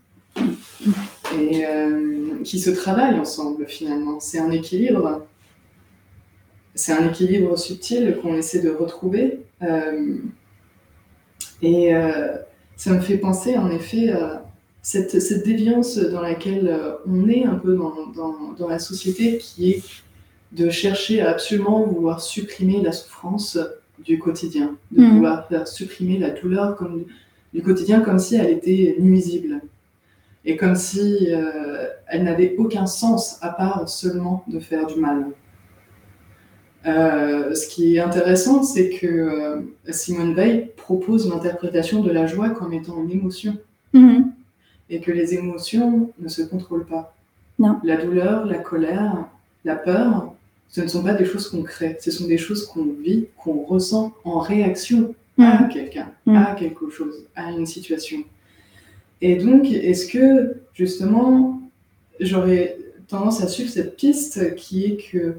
et 1.40 1.66
euh, 1.66 2.42
qui 2.44 2.60
se 2.60 2.72
travaillent 2.72 3.20
ensemble 3.20 3.66
finalement. 3.68 4.20
C'est 4.20 4.40
un 4.40 4.52
équilibre. 4.52 5.26
C'est 6.74 6.92
un 6.92 7.08
équilibre 7.08 7.58
subtil 7.58 8.18
qu'on 8.22 8.36
essaie 8.36 8.62
de 8.62 8.70
retrouver. 8.70 9.40
Euh, 9.62 10.18
et 11.62 11.96
euh, 11.96 12.36
ça 12.76 12.92
me 12.94 13.00
fait 13.00 13.18
penser 13.18 13.58
en 13.58 13.70
effet 13.72 14.12
à 14.12 14.44
cette, 14.82 15.22
cette 15.22 15.46
déviance 15.46 15.98
dans 15.98 16.22
laquelle 16.22 16.68
euh, 16.68 16.96
on 17.08 17.30
est 17.30 17.46
un 17.46 17.56
peu 17.56 17.76
dans, 17.76 18.08
dans, 18.08 18.54
dans 18.58 18.68
la 18.68 18.80
société 18.80 19.38
qui 19.38 19.72
est 19.72 19.84
de 20.52 20.70
chercher 20.70 21.22
à 21.22 21.32
absolument 21.32 21.84
vouloir 21.84 22.22
supprimer 22.22 22.82
la 22.82 22.92
souffrance 22.92 23.58
du 24.04 24.20
quotidien, 24.20 24.76
de 24.92 25.02
Mhm. 25.04 25.16
vouloir 25.16 25.48
faire 25.48 25.68
supprimer 25.68 26.18
la 26.18 26.30
douleur 26.32 26.76
comme, 26.76 27.06
du 27.54 27.62
quotidien 27.62 28.02
comme 28.02 28.20
si 28.20 28.36
elle 28.36 28.50
était 28.52 28.96
nuisible 29.00 29.62
et 30.44 30.58
comme 30.58 30.76
si 30.76 31.28
euh, 31.30 31.88
elle 32.08 32.24
n'avait 32.24 32.56
aucun 32.58 32.86
sens 32.86 33.38
à 33.42 33.50
part 33.50 33.88
seulement 33.90 34.44
de 34.48 34.60
faire 34.60 34.86
du 34.88 35.00
mal. 35.00 35.28
Euh, 36.86 37.56
ce 37.56 37.68
qui 37.68 37.96
est 37.96 38.00
intéressant, 38.00 38.62
c'est 38.62 38.90
que 38.90 39.08
euh, 39.08 39.62
Simone 39.90 40.36
Veil 40.36 40.70
propose 40.78 41.28
l'interprétation 41.28 42.04
de 42.04 42.12
la 42.12 42.28
joie 42.28 42.50
comme 42.52 42.74
étant 42.74 43.02
une 43.04 43.12
émotion. 43.12 43.58
Mhm. 43.94 44.32
Et 44.92 45.00
que 45.00 45.12
les 45.12 45.34
émotions 45.34 46.14
ne 46.20 46.28
se 46.28 46.44
contrôlent 46.44 46.86
pas. 46.86 47.16
Non. 47.58 47.80
La 47.84 47.98
douleur, 47.98 48.46
la 48.46 48.60
colère, 48.60 49.26
la 49.64 49.76
peur, 49.76 50.35
ce 50.70 50.82
ne 50.82 50.88
sont 50.88 51.04
pas 51.04 51.14
des 51.14 51.26
choses 51.26 51.50
qu'on 51.50 51.64
crée, 51.64 51.98
ce 52.02 52.12
sont 52.12 52.28
des 52.28 52.38
choses 52.38 52.66
qu'on 52.68 52.86
vit, 53.02 53.28
qu'on 53.38 53.64
ressent 53.64 54.14
en 54.24 54.40
réaction 54.40 55.16
à 55.38 55.64
Mhm. 55.64 55.70
quelqu'un, 55.70 56.12
Mhm. 56.26 56.36
à 56.36 56.56
quelque 56.56 56.90
chose, 56.90 57.26
à 57.36 57.52
une 57.52 57.66
situation. 57.66 58.20
Et 59.22 59.36
donc, 59.38 59.66
est-ce 59.72 60.08
que 60.08 60.58
justement, 60.74 61.62
j'aurais 62.20 62.78
tendance 63.08 63.42
à 63.42 63.48
suivre 63.48 63.70
cette 63.70 63.96
piste 63.96 64.56
qui 64.56 64.86
est 64.86 64.98
que 65.12 65.36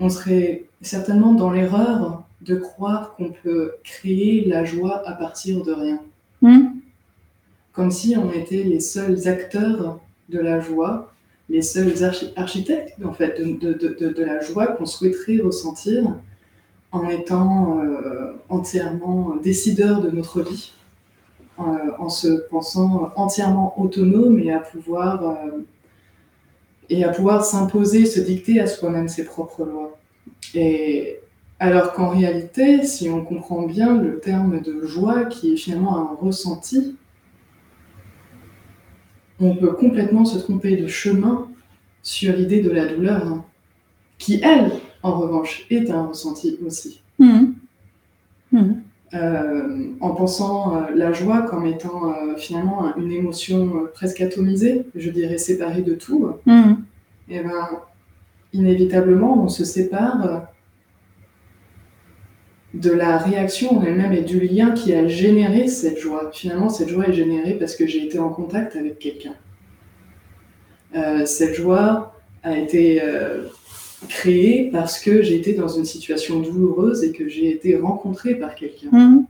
on 0.00 0.08
serait 0.08 0.64
certainement 0.80 1.34
dans 1.34 1.50
l'erreur 1.50 2.24
de 2.40 2.56
croire 2.56 3.14
qu'on 3.16 3.30
peut 3.30 3.72
créer 3.84 4.44
la 4.46 4.64
joie 4.64 5.06
à 5.06 5.12
partir 5.12 5.62
de 5.62 5.72
rien? 5.72 6.00
Mhm. 6.42 6.72
Comme 7.72 7.90
si 7.90 8.16
on 8.16 8.32
était 8.32 8.62
les 8.64 8.80
seuls 8.80 9.28
acteurs 9.28 10.00
de 10.28 10.38
la 10.38 10.58
joie, 10.60 11.09
les 11.50 11.62
seuls 11.62 11.92
archi- 12.02 12.32
architectes 12.36 12.94
en 13.04 13.12
fait 13.12 13.38
de, 13.38 13.72
de- 13.72 13.94
de- 14.00 14.12
de- 14.12 14.24
la 14.24 14.40
joie 14.40 14.68
qu'on 14.68 14.86
souhaiterait 14.86 15.38
ressentir 15.38 16.04
en 16.92 17.08
étant 17.08 17.80
euh, 17.82 18.32
entièrement 18.48 19.36
décideurs 19.42 20.00
de 20.00 20.10
notre 20.10 20.42
vie, 20.42 20.72
euh, 21.58 21.62
en 21.98 22.08
se 22.08 22.28
pensant 22.50 23.12
entièrement 23.16 23.78
autonome 23.80 24.38
et 24.38 24.52
à 24.52 24.60
pouvoir 24.60 25.22
euh, 25.24 25.60
pouvoir 27.16 27.44
s'imposer, 27.44 28.06
se 28.06 28.20
dicter 28.20 28.60
à 28.60 28.66
soi-même 28.66 29.08
ses 29.08 29.24
propres 29.24 29.64
lois. 29.64 29.98
Et 30.54 31.20
alors 31.58 31.92
qu'en 31.92 32.08
réalité, 32.08 32.84
si 32.84 33.08
on 33.10 33.24
comprend 33.24 33.62
bien 33.62 33.96
le 34.00 34.18
terme 34.18 34.60
de 34.60 34.86
joie, 34.86 35.24
qui 35.26 35.52
est 35.52 35.56
finalement 35.56 35.96
un 35.98 36.16
ressenti, 36.20 36.96
on 39.40 39.54
peut 39.56 39.72
complètement 39.72 40.24
se 40.24 40.38
tromper 40.38 40.76
de 40.76 40.86
chemin 40.86 41.48
sur 42.02 42.34
l'idée 42.34 42.60
de 42.62 42.70
la 42.70 42.86
douleur, 42.86 43.26
hein, 43.26 43.44
qui 44.18 44.40
elle, 44.42 44.72
en 45.02 45.18
revanche, 45.18 45.66
est 45.70 45.90
un 45.90 46.06
ressenti 46.06 46.58
aussi. 46.66 47.00
Mhm. 47.18 47.54
Mhm. 48.52 48.82
Euh, 49.14 49.86
en 50.00 50.10
pensant 50.14 50.76
euh, 50.76 50.80
la 50.94 51.12
joie 51.12 51.42
comme 51.42 51.66
étant 51.66 52.12
euh, 52.12 52.36
finalement 52.36 52.84
un- 52.86 52.94
une 52.96 53.10
émotion 53.10 53.88
presque 53.92 54.20
atomisée, 54.20 54.86
je 54.94 55.10
dirais 55.10 55.38
séparée 55.38 55.82
de 55.82 55.94
tout, 55.94 56.28
Mhm. 56.46 56.76
et 57.28 57.40
ben, 57.40 57.68
inévitablement, 58.52 59.42
on 59.42 59.48
se 59.48 59.64
sépare 59.64 60.46
de 62.74 62.90
la 62.90 63.18
réaction 63.18 63.78
en 63.78 63.82
elle-même 63.84 64.12
et 64.12 64.22
du 64.22 64.40
lien 64.40 64.70
qui 64.70 64.92
a 64.92 65.06
généré 65.08 65.66
cette 65.66 65.98
joie. 65.98 66.30
Finalement, 66.32 66.68
cette 66.68 66.88
joie 66.88 67.08
est 67.08 67.12
générée 67.12 67.54
parce 67.54 67.74
que 67.74 67.86
j'ai 67.86 68.04
été 68.04 68.18
en 68.18 68.28
contact 68.28 68.76
avec 68.76 68.98
quelqu'un. 68.98 69.34
Euh, 70.94 71.26
cette 71.26 71.54
joie 71.54 72.20
a 72.42 72.56
été 72.56 73.02
euh, 73.02 73.44
créée 74.08 74.70
parce 74.72 75.00
que 75.00 75.22
j'ai 75.22 75.36
été 75.36 75.54
dans 75.54 75.68
une 75.68 75.84
situation 75.84 76.40
douloureuse 76.40 77.02
et 77.02 77.12
que 77.12 77.28
j'ai 77.28 77.50
été 77.50 77.76
rencontrée 77.76 78.34
par 78.36 78.54
quelqu'un. 78.54 79.24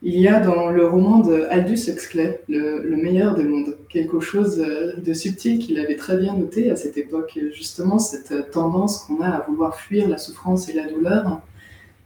Il 0.00 0.20
y 0.20 0.28
a 0.28 0.38
dans 0.40 0.70
le 0.70 0.86
roman 0.86 1.18
de 1.18 1.46
Aldous 1.50 1.90
Huxley, 1.90 2.40
le, 2.48 2.82
le 2.82 2.96
meilleur 2.96 3.34
des 3.34 3.42
mondes, 3.42 3.76
quelque 3.88 4.20
chose 4.20 4.58
euh, 4.60 4.92
de 4.98 5.12
subtil 5.14 5.58
qu'il 5.58 5.78
avait 5.78 5.96
très 5.96 6.16
bien 6.16 6.34
noté 6.34 6.70
à 6.70 6.76
cette 6.76 6.96
époque, 6.98 7.38
justement 7.54 7.98
cette 7.98 8.32
euh, 8.32 8.42
tendance 8.42 8.98
qu'on 9.04 9.20
a 9.22 9.28
à 9.28 9.46
vouloir 9.48 9.76
fuir 9.80 10.08
la 10.08 10.18
souffrance 10.18 10.68
et 10.68 10.72
la 10.74 10.86
douleur, 10.86 11.40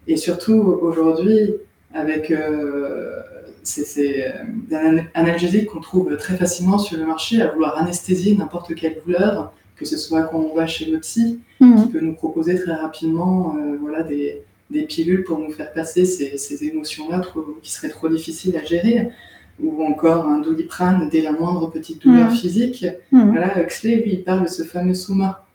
et 0.07 0.17
surtout 0.17 0.55
aujourd'hui 0.55 1.55
avec 1.95 2.31
euh, 2.31 3.17
ces, 3.63 3.85
ces, 3.85 4.25
an- 4.73 5.05
analgésiques 5.15 5.67
qu'on 5.67 5.81
trouve 5.81 6.17
très 6.17 6.37
facilement 6.37 6.79
sur 6.79 6.99
le 6.99 7.07
marché, 7.07 7.41
à 7.43 7.49
vouloir 7.53 7.77
anesthésier 7.79 8.35
n'importe 8.37 8.75
quelle 8.75 8.99
douleur, 9.05 9.53
que 9.77 9.85
ce 9.85 9.97
soit 9.97 10.23
quand 10.25 10.39
on 10.39 10.55
va 10.55 10.67
chez 10.67 10.87
le 10.87 10.99
psy, 11.01 11.41
qui 11.59 11.65
Mhm. 11.65 11.91
peut 11.93 12.01
nous 12.01 12.15
proposer 12.15 12.57
très 12.61 12.75
rapidement 12.75 13.55
euh, 13.57 13.77
voilà, 13.81 14.03
des, 14.03 14.43
des 14.71 14.83
pilules 14.83 15.23
pour 15.25 15.39
nous 15.39 15.51
faire 15.53 15.73
passer 15.73 16.05
ces, 16.05 16.37
ces 16.39 16.65
émotions-là 16.65 17.23
qui 17.63 17.71
seraient 17.71 17.89
trop 17.89 18.09
difficiles 18.09 18.57
à 18.57 18.65
gérer, 18.65 19.11
ou 19.61 19.83
encore 19.85 20.27
un 20.27 20.39
doliprane 20.41 21.09
dès 21.11 21.21
la 21.23 21.33
moindre 21.33 21.71
petite 21.71 22.03
douleur 22.03 22.31
Mhm. 22.31 22.37
physique. 22.37 22.87
Mhm. 23.11 23.31
Voilà, 23.31 23.61
Huxley, 23.63 23.97
lui, 23.97 24.13
il 24.15 24.25
parle 24.25 24.43
de 24.45 24.49
ce 24.49 24.63
fameux 24.63 24.95
souma. 24.95 25.47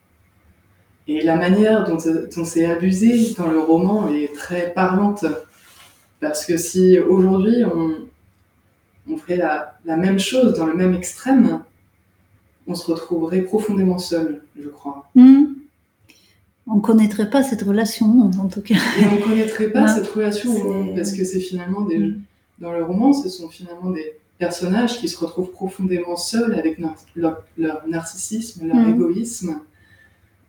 Et 1.07 1.21
la 1.23 1.35
manière 1.37 1.85
dont, 1.87 1.97
dont 2.35 2.45
c'est 2.45 2.65
abusé 2.65 3.33
dans 3.37 3.47
le 3.47 3.59
roman 3.59 4.09
est 4.13 4.33
très 4.35 4.73
parlante. 4.73 5.25
Parce 6.19 6.45
que 6.45 6.57
si 6.57 6.99
aujourd'hui 6.99 7.63
on, 7.63 7.91
on 9.09 9.17
ferait 9.17 9.37
la, 9.37 9.77
la 9.85 9.95
même 9.97 10.19
chose 10.19 10.53
dans 10.53 10.65
le 10.65 10.73
même 10.73 10.93
extrême, 10.93 11.61
on 12.67 12.75
se 12.75 12.91
retrouverait 12.91 13.41
profondément 13.41 13.97
seul, 13.99 14.41
je 14.61 14.67
crois. 14.67 15.09
Mhm. 15.15 15.55
On 16.69 16.75
ne 16.75 16.81
connaîtrait 16.81 17.29
pas 17.29 17.43
cette 17.43 17.61
relation, 17.61 18.29
en 18.41 18.47
tout 18.49 18.61
cas. 18.61 18.75
Et 18.99 19.05
on 19.05 19.15
ne 19.15 19.21
connaîtrait 19.21 19.69
pas 19.69 19.87
cette 19.95 20.07
relation 20.09 20.93
parce 20.95 21.13
que 21.13 21.23
c'est 21.23 21.39
finalement 21.39 21.81
des. 21.81 22.11
Dans 22.59 22.71
le 22.73 22.83
roman, 22.83 23.13
ce 23.13 23.29
sont 23.29 23.49
finalement 23.49 23.91
des 23.91 24.13
personnages 24.39 24.99
qui 24.99 25.07
se 25.07 25.17
retrouvent 25.17 25.51
profondément 25.51 26.15
seuls 26.15 26.55
avec 26.55 26.79
nar- 26.79 26.95
leur, 27.15 27.43
leur 27.57 27.87
narcissisme, 27.87 28.67
leur 28.67 28.77
Mm. 28.77 28.89
égoïsme. 28.93 29.59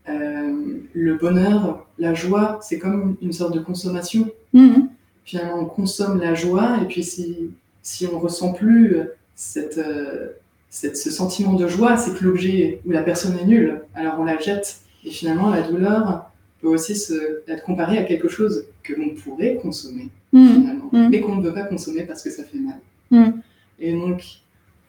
Euh, 0.09 0.79
le 0.95 1.15
bonheur, 1.17 1.87
la 1.99 2.15
joie, 2.15 2.59
c'est 2.63 2.79
comme 2.79 3.17
une 3.21 3.33
sorte 3.33 3.55
de 3.55 3.61
consommation. 3.61 4.29
Mhm. 4.55 4.89
Finalement, 5.25 5.59
on 5.61 5.65
consomme 5.67 6.19
la 6.19 6.35
joie, 6.35 6.79
et 6.83 6.87
puis 6.87 7.05
si, 7.05 7.51
si 7.83 8.07
on 8.07 8.19
ressent 8.19 8.53
plus 8.55 8.97
cette, 9.35 9.77
euh, 9.77 10.29
cette- 10.71 10.97
ce 10.97 11.11
sentiment 11.11 11.53
de 11.55 11.69
joie, 11.69 11.99
c'est 11.99 12.15
que 12.17 12.25
l'objet 12.25 12.81
ou 12.87 12.91
la 12.91 13.03
personne 13.03 13.37
est 13.39 13.45
nulle, 13.45 13.83
alors 13.95 14.19
on 14.19 14.25
la 14.25 14.39
jette. 14.39 14.79
Et 15.05 15.11
finalement, 15.11 15.51
la 15.51 15.61
douleur 15.63 16.28
peut 16.61 16.69
aussi 16.69 16.97
se, 16.97 17.43
être 17.49 17.63
comparée 17.65 17.99
à 17.99 18.05
quelque 18.05 18.29
chose 18.29 18.67
que 18.83 18.93
l'on 18.95 19.11
pourrait 19.15 19.57
consommer, 19.57 20.09
Mhm. 20.33 20.49
finalement, 20.55 20.89
Mm. 20.93 21.09
mais 21.11 21.21
qu'on 21.21 21.37
ne 21.37 21.43
peut 21.43 21.55
pas 21.55 21.65
consommer 21.65 22.03
parce 22.05 22.23
que 22.23 22.31
ça 22.31 22.43
fait 22.45 22.59
mal. 22.59 22.81
Mm. 23.11 23.41
Et 23.79 23.93
donc, 23.93 24.23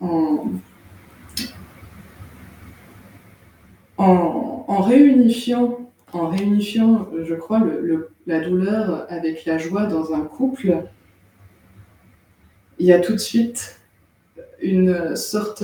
en, 0.02 0.46
en, 3.98 4.66
en 4.68 4.82
réunifiant, 4.82 5.90
en 6.14 6.28
réunifiant, 6.30 7.08
je 7.24 7.36
crois, 7.36 7.60
le- 7.60 7.82
le- 7.82 8.10
la 8.26 8.40
douleur 8.42 9.06
avec 9.10 9.46
la 9.46 9.58
joie 9.58 9.86
dans 9.86 10.14
un 10.14 10.22
couple, 10.22 10.84
il 12.80 12.86
y 12.86 12.94
a 12.94 13.00
tout 13.00 13.14
de 13.14 13.18
suite 13.18 13.80
une 14.62 15.16
sorte. 15.16 15.64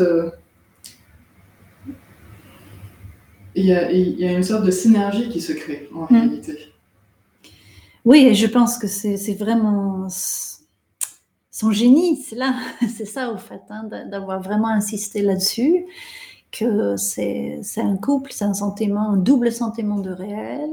Il 3.56 3.66
y 3.66 3.74
a, 3.74 3.92
il 3.92 4.20
y 4.20 4.26
a 4.28 4.32
une 4.34 4.44
sorte 4.44 4.66
de 4.66 4.72
synergie 4.72 5.30
qui 5.30 5.42
se 5.42 5.54
crée 5.54 5.88
en 5.96 6.02
Mm. 6.04 6.08
réalité. 6.18 6.58
Oui, 8.04 8.36
je 8.36 8.46
pense 8.48 8.78
que 8.78 8.88
c'est 8.88 9.34
vraiment 9.36 10.08
son 11.52 11.72
génie, 11.72 12.18
c'est 12.22 12.36
là, 12.36 12.54
c'est 12.96 13.06
ça 13.06 13.32
au 13.32 13.38
fait, 13.38 13.62
hein, 13.70 13.86
d'a- 13.90 14.04
d'avoir 14.06 14.42
vraiment 14.42 14.68
insisté 14.68 15.22
là-dessus, 15.22 15.86
que 16.52 16.96
c'est 16.98 17.60
un 17.78 17.98
couple, 17.98 18.32
c'est 18.34 18.46
un 18.46 18.54
sentiment, 18.54 19.12
un 19.12 19.18
double 19.18 19.52
sentiment 19.52 20.00
de 20.00 20.12
réel. 20.12 20.70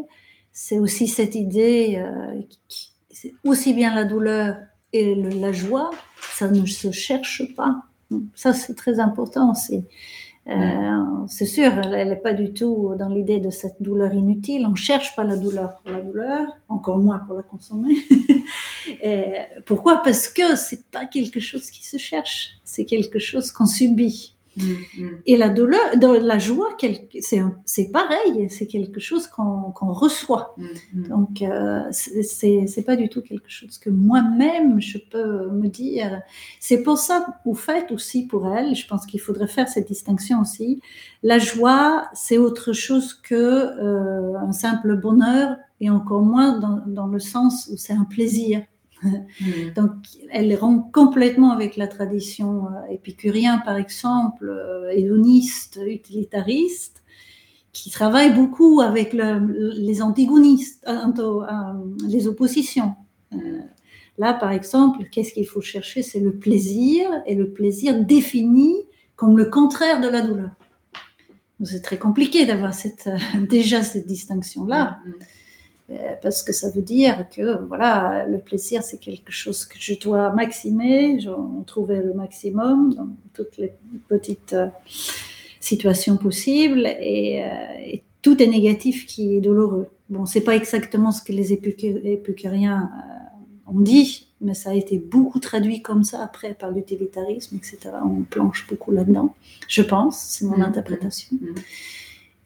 C'est 0.53 0.79
aussi 0.79 1.09
cette 1.09 1.35
idée, 1.35 1.95
euh, 1.99 2.41
qui- 2.69 2.91
aussi 3.45 3.73
bien 3.73 3.95
la 3.95 4.05
douleur 4.05 4.57
et 4.93 5.15
le- 5.15 5.31
la 5.41 5.53
joie, 5.53 5.91
ça 6.37 6.49
ne 6.49 6.67
se 6.67 6.91
cherche 6.91 7.43
pas. 7.55 7.83
Ça, 8.35 8.53
c'est 8.53 8.75
très 8.75 9.01
important 9.01 9.51
aussi. 9.53 9.85
Euh, 10.49 11.27
c'est 11.29 11.47
sûr, 11.47 11.71
elle 11.95 12.09
n'est 12.09 12.17
pas 12.17 12.33
du 12.33 12.53
tout 12.53 12.95
dans 12.99 13.09
l'idée 13.09 13.39
de 13.39 13.51
cette 13.51 13.81
douleur 13.81 14.13
inutile. 14.13 14.67
On 14.67 14.71
ne 14.71 14.77
cherche 14.77 15.15
pas 15.15 15.23
la 15.23 15.37
douleur 15.37 15.77
pour 15.77 15.93
la 15.93 16.01
douleur, 16.01 16.47
encore 16.69 16.99
moins 16.99 17.19
pour 17.21 17.37
la 17.37 17.43
consommer. 17.43 17.95
Et 19.03 19.35
pourquoi? 19.67 20.03
Parce 20.03 20.27
que 20.29 20.57
c'est 20.57 20.85
pas 20.91 21.07
quelque 21.07 21.39
chose 21.39 21.71
qui 21.71 21.87
se 21.87 21.97
cherche, 21.97 22.59
c'est 22.65 22.85
quelque 22.85 23.21
chose 23.21 23.53
qu'on 23.53 23.67
subit. 23.67 24.37
Mm, 24.57 24.73
mm. 24.99 25.11
Et 25.27 25.37
la 25.37 25.49
douleur, 25.49 25.81
la 26.01 26.39
joie, 26.39 26.77
c'est 27.65 27.93
pareil, 27.93 28.49
c'est 28.51 28.67
quelque 28.67 29.01
chose 29.01 29.27
qu'on 29.27 29.73
qu'on 29.73 29.93
reçoit. 29.93 30.55
Mm. 30.93 31.09
Donc, 31.09 31.43
euh, 31.43 31.81
c'est 31.91 32.85
pas 32.85 32.97
du 32.97 33.09
tout 33.09 33.23
quelque 33.23 33.49
chose 33.49 33.79
que 33.79 33.91
moi-même 33.91 34.81
je 34.81 34.99
peux 34.99 35.51
me 35.51 35.69
dire. 35.69 36.21
C'est 36.61 36.83
pour 36.83 36.99
ça, 36.99 37.39
au 37.45 37.55
fait 37.55 37.91
aussi 37.93 38.27
pour 38.27 38.47
elle, 38.49 38.75
je 38.75 38.87
pense 38.87 39.07
qu'il 39.07 39.21
faudrait 39.21 39.49
faire 39.49 39.69
cette 39.69 39.89
distinction 39.89 40.41
aussi. 40.41 40.81
La 41.23 41.39
joie, 41.39 42.09
c'est 42.15 42.39
autre 42.39 42.73
chose 42.73 43.15
que 43.15 43.35
euh, 43.35 44.39
un 44.39 44.53
simple 44.53 44.97
bonheur 44.97 45.57
et 45.81 45.91
encore 45.91 46.23
moins 46.23 46.59
dans, 46.59 46.83
dans 46.87 47.07
le 47.07 47.19
sens 47.19 47.69
où 47.73 47.77
c'est 47.77 47.93
un 47.93 48.05
plaisir. 48.05 48.63
Mm. 49.03 49.73
Donc, 49.75 49.91
elle 50.31 50.55
rompt 50.57 50.91
complètement 50.93 51.53
avec 51.53 51.77
la 51.77 51.87
tradition 51.87 52.67
euh, 52.67 52.93
épicurien, 52.93 53.59
par 53.59 53.77
exemple, 53.77 54.49
euh, 54.49 54.91
hédoniste, 54.91 55.81
utilitariste, 55.87 57.03
qui 57.73 57.91
travaille 57.91 58.35
beaucoup 58.35 58.81
avec 58.81 59.15
les 59.15 60.03
antigonistes, 60.03 60.87
euh, 60.89 61.13
les 62.07 62.29
oppositions. 62.29 62.95
là, 64.19 64.35
par 64.35 64.53
exemple, 64.53 65.09
qu'est-ce 65.11 65.33
qu'il 65.33 65.47
faut 65.47 65.63
chercher? 65.63 66.03
C'est 66.03 66.21
le 66.21 66.33
plaisir, 66.33 67.09
et 67.27 67.35
le 67.35 67.51
plaisir 67.51 68.05
défini 68.05 68.75
comme 69.17 69.39
le 69.39 69.47
contraire 69.47 70.01
de 70.01 70.09
la 70.09 70.21
douleur. 70.21 70.51
C'est 71.65 71.81
très 71.81 71.99
compliqué 71.99 72.45
d'avoir 72.45 72.75
cette, 72.75 73.09
déjà 73.49 73.83
cette 73.83 74.07
distinction-là. 74.07 74.99
Mm. 75.07 75.13
Euh, 75.93 76.15
parce 76.23 76.43
que 76.43 76.53
ça 76.53 76.71
veut 76.71 76.83
dire 76.83 77.27
que 77.35 77.65
voilà, 77.67 78.27
le 78.27 78.39
plaisir, 78.39 78.83
c'est 78.83 78.99
quelque 78.99 79.33
chose 79.33 79.65
que 79.65 79.77
je 79.79 79.95
dois 79.99 80.33
maximer, 80.33 81.21
j'en 81.21 81.63
trouver 81.67 81.97
le 81.97 82.15
maximum 82.15 82.95
dans 82.95 83.09
toutes 83.35 83.57
les 83.59 83.73
petites 84.09 84.55
euh, 84.55 84.69
situations 85.61 86.17
possibles, 86.17 86.87
et, 86.87 87.45
euh, 87.45 87.49
et, 87.85 88.03
tout 88.23 88.41
est 88.41 88.47
négatif 88.47 89.07
qui 89.07 89.37
est 89.37 89.41
douloureux. 89.41 89.89
Bon, 90.09 90.27
c'est 90.27 90.43
pas 90.43 90.55
exactement 90.55 91.11
ce 91.11 91.25
que 91.25 91.33
les 91.33 91.53
épicuriens 91.53 92.89
ont 93.67 93.81
dit, 93.81 94.29
mais 94.41 94.55
ça 94.55 94.71
a 94.71 94.75
été 94.75 94.99
beaucoup 94.99 95.41
traduit 95.41 95.83
comme 95.83 96.05
ça 96.05 96.23
après 96.23 96.55
par 96.55 96.71
l'utilitarisme, 96.71 97.57
etc. 97.57 97.79
On 98.05 98.23
planche 98.23 98.69
beaucoup 98.69 98.93
là-dedans, 98.93 99.35
je 99.67 99.83
pense, 99.83 100.21
c'est 100.21 100.45
mon 100.45 100.59
mmh. 100.59 100.63
interprétation. 100.63 101.37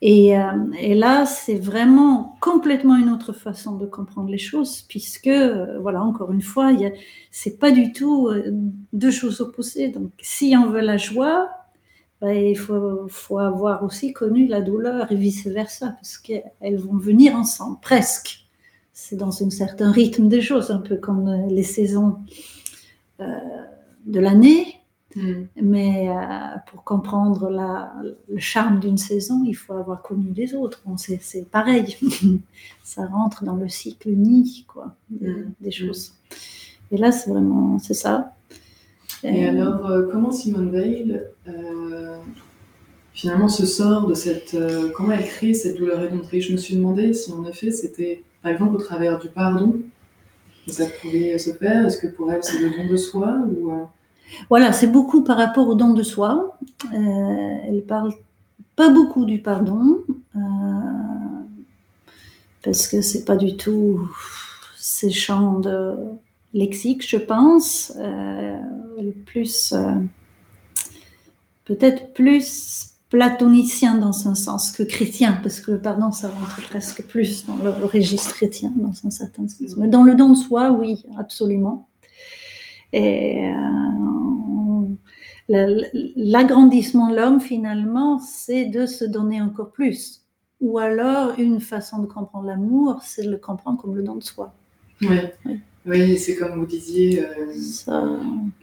Euh, 0.02 0.72
et, 0.78 0.94
là, 0.94 1.24
c'est 1.24 1.58
vraiment 1.58 2.36
complètement 2.40 2.96
une 2.96 3.10
autre 3.10 3.32
façon 3.32 3.76
de 3.76 3.86
comprendre 3.86 4.28
les 4.28 4.38
choses, 4.38 4.82
puisque, 4.82 5.26
euh, 5.26 5.78
voilà, 5.80 6.02
encore 6.02 6.32
une 6.32 6.42
fois, 6.42 6.72
c'est 7.30 7.58
pas 7.58 7.70
du 7.70 7.92
tout 7.92 8.28
euh, 8.28 8.50
deux 8.92 9.10
choses 9.10 9.40
opposées. 9.40 9.88
Donc, 9.88 10.12
si 10.20 10.54
on 10.56 10.68
veut 10.68 10.80
la 10.80 10.98
joie, 10.98 11.48
ben, 12.20 12.30
il 12.32 12.56
faut, 12.58 13.06
faut, 13.08 13.38
avoir 13.38 13.82
aussi 13.84 14.12
connu 14.12 14.46
la 14.46 14.60
douleur 14.60 15.10
et 15.12 15.16
vice-versa, 15.16 15.92
parce 15.92 16.18
qu'elles 16.18 16.78
vont 16.78 16.98
venir 16.98 17.34
ensemble, 17.34 17.78
presque. 17.80 18.46
C'est 18.92 19.16
dans 19.16 19.42
un 19.42 19.50
certain 19.50 19.92
rythme 19.92 20.28
des 20.28 20.40
choses, 20.40 20.70
un 20.70 20.78
peu 20.78 20.96
comme 20.96 21.48
les 21.48 21.62
saisons 21.62 22.16
de 23.18 24.20
l'année. 24.20 24.75
Mm. 25.16 25.46
Mais 25.62 26.08
euh, 26.08 26.58
pour 26.66 26.84
comprendre 26.84 27.48
la, 27.48 27.92
le 28.28 28.38
charme 28.38 28.80
d'une 28.80 28.98
saison, 28.98 29.42
il 29.46 29.54
faut 29.54 29.72
avoir 29.72 30.02
connu 30.02 30.32
les 30.34 30.54
autres. 30.54 30.82
Bon, 30.84 30.96
c'est 30.96 31.50
pareil, 31.50 31.96
ça 32.84 33.06
rentre 33.06 33.42
dans 33.44 33.56
le 33.56 33.68
cycle 33.68 34.10
unique 34.10 34.66
quoi, 34.66 34.94
des, 35.10 35.48
mm. 35.60 35.72
choses. 35.72 36.12
Et 36.92 36.98
là, 36.98 37.10
c'est 37.10 37.30
vraiment, 37.30 37.78
c'est 37.78 37.94
ça. 37.94 38.34
Et, 39.24 39.46
alors, 39.46 39.86
euh, 39.86 40.08
comment 40.12 40.30
Simone 40.30 40.70
Veil 40.70 41.20
euh, 41.48 42.18
finalement 43.14 43.48
se 43.48 43.64
sort 43.64 44.06
de 44.06 44.14
cette, 44.14 44.56
comment 44.94 45.12
elle 45.12 45.26
crée 45.26 45.54
cette 45.54 45.78
douleur 45.78 46.02
édentrée 46.04 46.42
Je 46.42 46.52
me 46.52 46.58
suis 46.58 46.76
demandé 46.76 47.14
si 47.14 47.32
en 47.32 47.44
effet 47.46 47.70
c'était, 47.70 48.22
par 48.42 48.52
exemple, 48.52 48.76
au 48.76 48.80
travers 48.80 49.18
du 49.18 49.28
pardon, 49.28 49.80
que 50.66 50.72
ça 50.72 50.84
pouvait 51.00 51.38
se 51.38 51.52
faire. 51.54 51.86
Est-ce 51.86 51.96
que 51.96 52.08
pour 52.08 52.30
elle 52.30 52.44
c'est 52.44 52.58
le 52.58 52.70
don 52.70 52.86
de 52.92 52.96
soi 52.96 53.38
ou 53.48 53.88
voilà, 54.48 54.72
c'est 54.72 54.86
beaucoup 54.86 55.22
par 55.22 55.36
rapport 55.36 55.68
au 55.68 55.74
don 55.74 55.92
de 55.92 56.02
soi. 56.02 56.58
Euh, 56.92 57.56
elle 57.64 57.82
parle 57.82 58.12
pas 58.74 58.90
beaucoup 58.90 59.24
du 59.24 59.40
pardon, 59.40 59.98
euh, 60.36 60.40
parce 62.62 62.86
que 62.86 63.00
c'est 63.00 63.24
pas 63.24 63.36
du 63.36 63.56
tout 63.56 64.08
ses 64.76 65.10
champs 65.10 65.58
de 65.58 65.94
lexique, 66.52 67.08
je 67.08 67.16
pense. 67.16 67.92
Euh, 67.96 68.58
plus, 69.26 69.74
peut-être 71.64 72.12
plus 72.14 72.92
platonicien 73.08 73.96
dans 73.96 74.28
un 74.28 74.34
sens 74.34 74.72
que 74.72 74.82
chrétien, 74.82 75.38
parce 75.42 75.60
que 75.60 75.72
le 75.72 75.78
pardon, 75.80 76.10
ça 76.12 76.28
rentre 76.28 76.60
presque 76.68 77.04
plus 77.04 77.46
dans 77.46 77.56
le 77.56 77.70
registre 77.86 78.34
chrétien, 78.34 78.72
dans 78.76 78.92
un 79.04 79.10
certain 79.10 79.48
sens. 79.48 79.76
Mais 79.76 79.88
dans 79.88 80.02
le 80.02 80.14
don 80.14 80.30
de 80.30 80.36
soi, 80.36 80.72
oui, 80.72 81.04
absolument. 81.16 81.88
Et 82.96 83.44
euh, 85.50 85.84
l'agrandissement 86.16 87.10
de 87.10 87.16
l'homme, 87.16 87.40
finalement, 87.40 88.18
c'est 88.18 88.64
de 88.64 88.86
se 88.86 89.04
donner 89.04 89.42
encore 89.42 89.70
plus. 89.70 90.22
Ou 90.62 90.78
alors, 90.78 91.38
une 91.38 91.60
façon 91.60 91.98
de 91.98 92.06
comprendre 92.06 92.46
l'amour, 92.46 93.00
c'est 93.02 93.24
de 93.24 93.30
le 93.30 93.36
comprendre 93.36 93.78
comme 93.78 93.94
le 93.94 94.02
don 94.02 94.14
de 94.16 94.22
soi. 94.22 94.54
Oui, 95.02 95.18
oui. 95.84 96.16
c'est 96.16 96.36
comme 96.36 96.58
vous 96.58 96.64
disiez, 96.64 97.22
euh, 97.22 97.52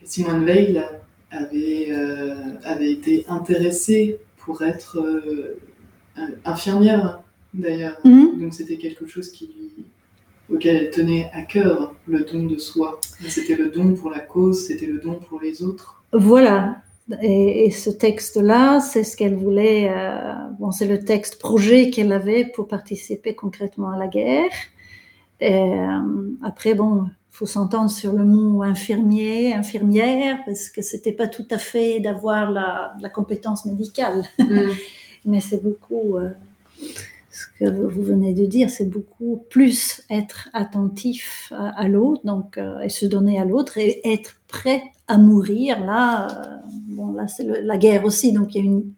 Simone 0.03 0.45
Veil 0.45 0.83
avait, 1.29 1.89
euh, 1.91 2.33
avait 2.63 2.91
été 2.91 3.25
intéressée 3.29 4.17
pour 4.37 4.63
être 4.63 4.97
infirmière, 6.43 7.21
d'ailleurs. 7.53 7.99
Mhm. 8.03 8.39
Donc, 8.39 8.55
c'était 8.55 8.77
quelque 8.77 9.05
chose 9.05 9.29
qui 9.29 9.45
lui 9.45 9.85
auquel 10.51 10.75
elle 10.75 10.89
tenait 10.91 11.29
à 11.33 11.43
cœur 11.43 11.93
le 12.07 12.23
don 12.23 12.43
de 12.43 12.57
soi. 12.57 12.99
C'était 13.27 13.55
le 13.55 13.69
don 13.69 13.93
pour 13.93 14.09
la 14.09 14.19
cause, 14.19 14.67
c'était 14.67 14.85
le 14.85 14.99
don 14.99 15.19
pour 15.29 15.41
les 15.41 15.63
autres. 15.63 16.03
Voilà. 16.11 16.77
Et, 17.21 17.69
ce 17.71 17.89
texte-là, 17.89 18.79
c'est 18.79 19.03
ce 19.03 19.17
qu'elle 19.17 19.35
voulait. 19.35 19.89
Euh, 19.89 20.33
bon, 20.59 20.71
c'est 20.71 20.87
le 20.87 21.03
texte 21.03 21.39
projet 21.39 21.89
qu'elle 21.89 22.13
avait 22.13 22.45
pour 22.45 22.67
participer 22.67 23.35
concrètement 23.35 23.91
à 23.91 23.97
la 23.97 24.07
guerre. 24.07 24.51
Et, 25.41 25.53
euh, 25.53 25.99
après, 26.43 26.75
bon, 26.75 27.03
il 27.03 27.35
faut 27.35 27.45
s'entendre 27.45 27.89
sur 27.89 28.13
le 28.13 28.23
mot 28.23 28.63
infirmier, 28.63 29.53
infirmière, 29.53 30.39
parce 30.45 30.69
que 30.69 30.81
c'était 30.81 31.11
pas 31.11 31.27
tout 31.27 31.47
à 31.51 31.57
fait 31.57 31.99
d'avoir 31.99 32.51
la, 32.51 32.93
la, 33.01 33.09
compétence 33.09 33.65
médicale, 33.65 34.23
mm. 34.39 34.69
mais 35.25 35.41
c'est 35.41 35.61
beaucoup. 35.61 36.17
Euh, 36.17 36.29
ce 37.33 37.47
que 37.59 37.69
vous 37.69 38.03
venez 38.03 38.35
de 38.35 38.45
dire, 38.45 38.69
c'est 38.69 38.85
beaucoup 38.85 39.43
plus 39.49 40.03
être 40.11 40.49
attentif 40.53 41.51
à, 41.51 41.87
l'autre, 41.87 42.21
donc 42.23 42.59
euh, 42.59 42.79
et 42.81 42.89
se 42.89 43.07
donner 43.07 43.39
à 43.39 43.45
l'autre 43.45 43.79
et 43.79 44.01
être 44.03 44.35
prêt 44.47 44.83
à 45.07 45.17
mourir. 45.17 45.83
Là, 45.83 46.27
euh, 46.27 46.57
bon, 46.89 47.11
là 47.11 47.27
c'est 47.27 47.43
la 47.43 47.77
guerre 47.77 48.05
aussi, 48.05 48.33
donc 48.33 48.53
il 48.53 48.57
y 48.59 48.61
a 48.61 48.65
une, 48.65 48.93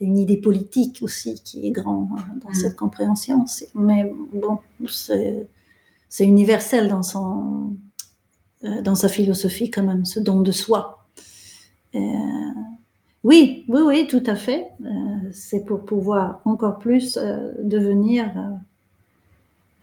une 0.00 0.18
idée 0.18 0.36
politique 0.36 1.00
aussi 1.02 1.42
qui 1.42 1.66
est 1.66 1.72
grande 1.72 2.08
hein, 2.16 2.26
dans 2.44 2.54
cette 2.54 2.74
mm. 2.74 2.76
compréhension. 2.76 3.44
Mais 3.74 4.08
bon, 4.32 4.60
c'est 4.86 6.24
universel 6.24 6.88
dans 6.88 7.02
son 7.02 7.76
euh, 8.62 8.82
dans 8.82 8.94
sa 8.94 9.08
philosophie 9.08 9.70
quand 9.70 9.82
même, 9.82 10.04
ce 10.04 10.20
don 10.20 10.42
de 10.42 10.52
soi. 10.52 11.06
Oui, 13.24 13.64
oui, 13.68 13.80
oui, 13.84 14.06
tout 14.06 14.22
à 14.26 14.36
fait. 14.36 14.68
Euh, 14.84 15.30
c'est 15.32 15.64
pour 15.64 15.84
pouvoir 15.84 16.40
encore 16.44 16.78
plus 16.78 17.16
euh, 17.16 17.52
devenir 17.62 18.30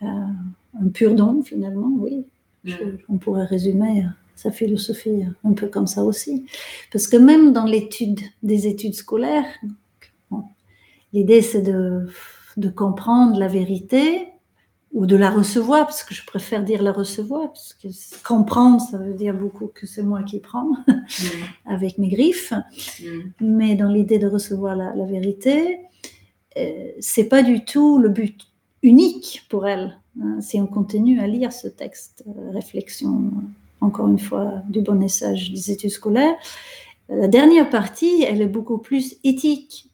euh, 0.01 0.07
un 0.81 0.87
pur 0.93 1.15
don, 1.15 1.43
finalement, 1.43 1.91
oui. 1.97 2.25
on 3.09 3.17
pourrait 3.17 3.45
résumer 3.45 4.05
sa 4.35 4.51
philosophie 4.51 5.25
un 5.43 5.53
peu 5.53 5.67
comme 5.67 5.87
ça 5.87 6.03
aussi. 6.03 6.45
Parce 6.91 7.07
que 7.07 7.17
même 7.17 7.53
dans 7.53 7.65
l'étude 7.65 8.21
des 8.43 8.67
études 8.67 8.95
scolaires, 8.95 9.45
l'idée 11.13 11.41
c'est 11.41 11.61
de, 11.61 12.07
comprendre 12.75 13.37
la 13.39 13.47
vérité, 13.47 14.27
ou 14.95 15.05
de 15.05 15.17
la 15.17 15.29
recevoir, 15.29 15.85
parce 15.85 16.05
que 16.05 16.15
je 16.15 16.25
préfère 16.25 16.63
dire 16.63 16.81
la 16.81 16.93
recevoir, 16.93 17.51
parce 17.51 17.73
que 17.73 17.89
comprendre, 18.23 18.79
ça 18.79 18.97
veut 18.97 19.13
dire 19.13 19.33
beaucoup 19.33 19.67
que 19.67 19.85
c'est 19.85 20.01
moi 20.01 20.23
qui 20.23 20.39
prends 20.39 20.71
mm. 20.87 20.93
avec 21.65 21.97
mes 21.97 22.07
griffes. 22.07 22.53
Mm. 23.03 23.19
Mais 23.41 23.75
dans 23.75 23.89
l'idée 23.89 24.19
de 24.19 24.27
recevoir 24.27 24.73
la, 24.77 25.05
vérité, 25.05 25.79
euh, 26.57 26.91
c'est 27.01 27.25
pas 27.25 27.43
du 27.43 27.65
tout 27.65 27.99
le 27.99 28.07
but 28.07 28.47
unique 28.83 29.45
pour 29.49 29.67
elle. 29.67 29.99
Hein. 30.23 30.39
si 30.39 30.61
on 30.61 30.67
continue 30.67 31.19
à 31.19 31.27
lire 31.27 31.51
ce 31.51 31.67
texte, 31.67 32.23
euh, 32.25 32.51
réflexion, 32.51 33.33
encore 33.81 34.07
une 34.07 34.19
fois, 34.19 34.61
du 34.69 34.81
bon 34.81 34.95
message 34.95 35.51
des 35.51 35.71
études 35.71 35.91
scolaires, 35.91 36.37
la 37.09 37.27
dernière 37.27 37.69
partie, 37.69 38.23
elle 38.23 38.41
est 38.41 38.47
beaucoup 38.47 38.77
plus 38.77 39.17
éthique. 39.25 39.89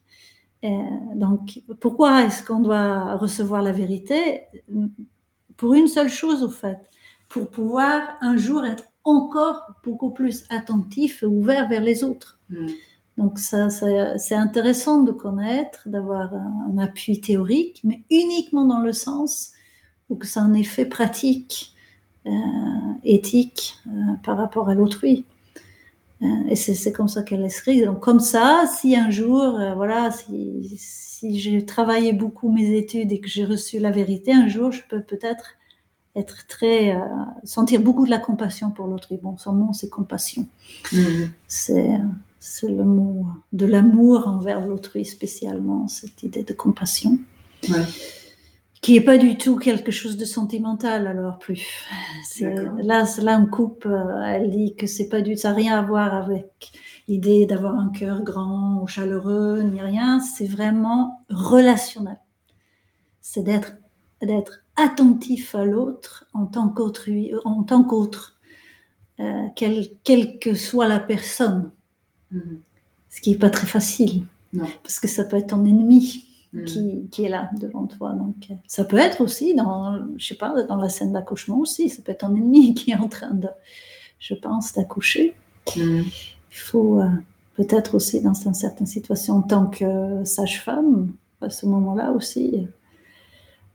Euh, 0.64 0.68
donc, 1.14 1.60
pourquoi 1.80 2.24
est-ce 2.24 2.44
qu'on 2.44 2.60
doit 2.60 3.16
recevoir 3.16 3.62
la 3.62 3.72
vérité? 3.72 4.42
Pour 5.56 5.74
une 5.74 5.88
seule 5.88 6.08
chose, 6.08 6.42
au 6.42 6.48
fait, 6.48 6.78
pour 7.28 7.48
pouvoir 7.48 8.02
un 8.20 8.36
jour 8.36 8.64
être 8.64 8.84
encore 9.04 9.62
beaucoup 9.84 10.10
plus 10.10 10.44
attentif 10.50 11.22
et 11.22 11.26
ouvert 11.26 11.68
vers 11.68 11.82
les 11.82 12.04
autres. 12.04 12.40
Mm. 12.48 12.66
Donc, 13.18 13.38
ça, 13.38 13.68
c'est 13.70 14.34
intéressant 14.34 15.02
de 15.02 15.12
connaître, 15.12 15.82
d'avoir 15.86 16.32
un, 16.34 16.78
appui 16.78 17.20
théorique, 17.20 17.80
mais 17.84 18.02
uniquement 18.10 18.64
dans 18.64 18.80
le 18.80 18.92
sens 18.92 19.52
où 20.08 20.16
que 20.16 20.26
ça 20.26 20.40
a 20.40 20.44
un 20.44 20.54
effet 20.54 20.86
pratique, 20.86 21.74
euh, 22.26 22.30
éthique 23.04 23.74
euh, 23.86 24.14
par 24.22 24.38
rapport 24.38 24.68
à 24.68 24.74
l'autrui. 24.74 25.26
Euh, 26.22 26.26
et 26.48 26.56
c'est 26.56 26.92
comme 26.92 27.08
ça 27.08 27.22
qu'elle 27.22 27.44
écrit. 27.44 27.84
Donc 27.84 28.00
comme 28.00 28.20
ça, 28.20 28.64
si 28.66 28.96
un 28.96 29.10
jour, 29.10 29.42
euh, 29.42 29.74
voilà, 29.74 30.10
si, 30.10 30.76
si 30.78 31.38
j'ai 31.38 31.64
travaillé 31.64 32.12
beaucoup 32.12 32.50
mes 32.50 32.76
études 32.76 33.12
et 33.12 33.20
que 33.20 33.28
j'ai 33.28 33.44
reçu 33.44 33.78
la 33.78 33.90
vérité, 33.90 34.32
un 34.32 34.48
jour, 34.48 34.72
je 34.72 34.82
peux 34.88 35.02
peut-être 35.02 35.54
être 36.14 36.46
très, 36.46 36.94
sentir 37.42 37.80
beaucoup 37.80 38.04
de 38.04 38.10
la 38.10 38.18
compassion 38.18 38.70
pour 38.70 38.86
l'autre. 38.86 39.12
Et 39.12 39.16
bon, 39.16 39.38
son 39.38 39.54
nom, 39.54 39.72
c'est 39.72 39.88
compassion. 39.88 40.46
Mhm. 40.92 41.30
C'est, 41.48 41.90
c'est 42.38 42.68
le 42.68 42.84
mot 42.84 43.26
de 43.52 43.64
l'amour 43.64 44.28
envers 44.28 44.60
l'autrui 44.60 45.06
spécialement, 45.06 45.88
cette 45.88 46.22
idée 46.22 46.42
de 46.42 46.52
compassion. 46.52 47.18
Ouais. 47.68 47.84
Qui 48.82 48.94
n'est 48.94 49.00
pas 49.00 49.16
du 49.16 49.38
tout 49.38 49.56
quelque 49.58 49.92
chose 49.92 50.16
de 50.16 50.24
sentimental 50.26 51.06
alors 51.06 51.38
plus. 51.38 51.64
Là, 52.40 53.04
là, 53.22 53.38
on 53.40 53.46
coupe, 53.46 53.86
euh, 53.86 54.22
elle 54.24 54.50
dit 54.50 54.74
que 54.74 54.86
c'est 54.88 55.08
pas 55.08 55.22
du, 55.22 55.36
ça 55.36 55.50
n'a 55.50 55.54
rien 55.56 55.78
à 55.78 55.82
voir 55.82 56.14
avec 56.14 56.72
l'idée 57.08 57.46
d'avoir 57.46 57.76
un 57.76 57.90
cœur 57.90 58.22
grand 58.22 58.80
ou 58.82 58.86
chaleureux, 58.88 59.62
ni 59.62 59.80
rien. 59.80 60.20
C'est 60.20 60.46
vraiment 60.48 61.24
relationnel. 61.30 62.18
C'est 63.20 63.44
d'être, 63.44 63.74
d'être 64.20 64.64
attentif 64.76 65.54
à 65.54 65.64
l'autre 65.64 66.26
en 66.34 66.46
tant 66.46 66.68
qu'autrui, 66.68 67.32
en 67.44 67.62
tant 67.62 67.84
qu'autre, 67.84 68.36
euh, 69.20 69.46
quelle, 69.56 69.88
quelle 70.04 70.38
que 70.40 70.54
soit 70.54 70.88
la 70.88 71.00
personne 71.00 71.70
Mhm. 72.32 72.62
ce 73.10 73.20
qui 73.20 73.30
n'est 73.32 73.38
pas 73.38 73.50
très 73.50 73.66
facile. 73.66 74.26
Non. 74.54 74.66
Parce 74.82 75.00
que 75.00 75.08
ça 75.08 75.24
peut 75.24 75.36
être 75.36 75.48
ton 75.48 75.64
ennemi 75.66 76.26
Mhm. 76.52 76.64
qui, 76.66 77.08
qui 77.10 77.24
est 77.24 77.28
là 77.30 77.50
devant 77.58 77.86
toi. 77.86 78.12
Donc, 78.12 78.36
euh, 78.50 78.54
ça 78.66 78.84
peut 78.84 78.98
être 78.98 79.22
aussi, 79.22 79.54
dans, 79.54 79.98
je 80.18 80.26
sais 80.26 80.34
pas, 80.34 80.62
dans 80.64 80.76
la 80.76 80.90
scène 80.90 81.12
d'accouchement 81.12 81.58
aussi, 81.58 81.88
ça 81.88 82.02
peut 82.02 82.12
être 82.12 82.20
ton 82.20 82.34
ennemi 82.36 82.74
qui 82.78 82.90
est 82.90 82.96
en 82.96 83.08
train 83.08 83.32
de, 83.32 83.48
je 84.18 84.34
pense, 84.34 84.72
d'accoucher. 84.74 85.34
Mhm. 85.76 86.04
Il 86.50 86.58
faut 86.58 87.00
euh, 87.00 87.08
peut-être 87.54 87.94
aussi, 87.94 88.20
dans 88.20 88.34
une 88.34 88.54
certaine 88.54 88.86
situation, 88.86 89.36
en 89.36 89.42
tant 89.42 89.66
que 89.66 90.22
sage-femme, 90.24 91.12
à 91.40 91.48
ce 91.48 91.64
moment-là 91.66 92.12
aussi, 92.12 92.52
euh, 92.54 92.66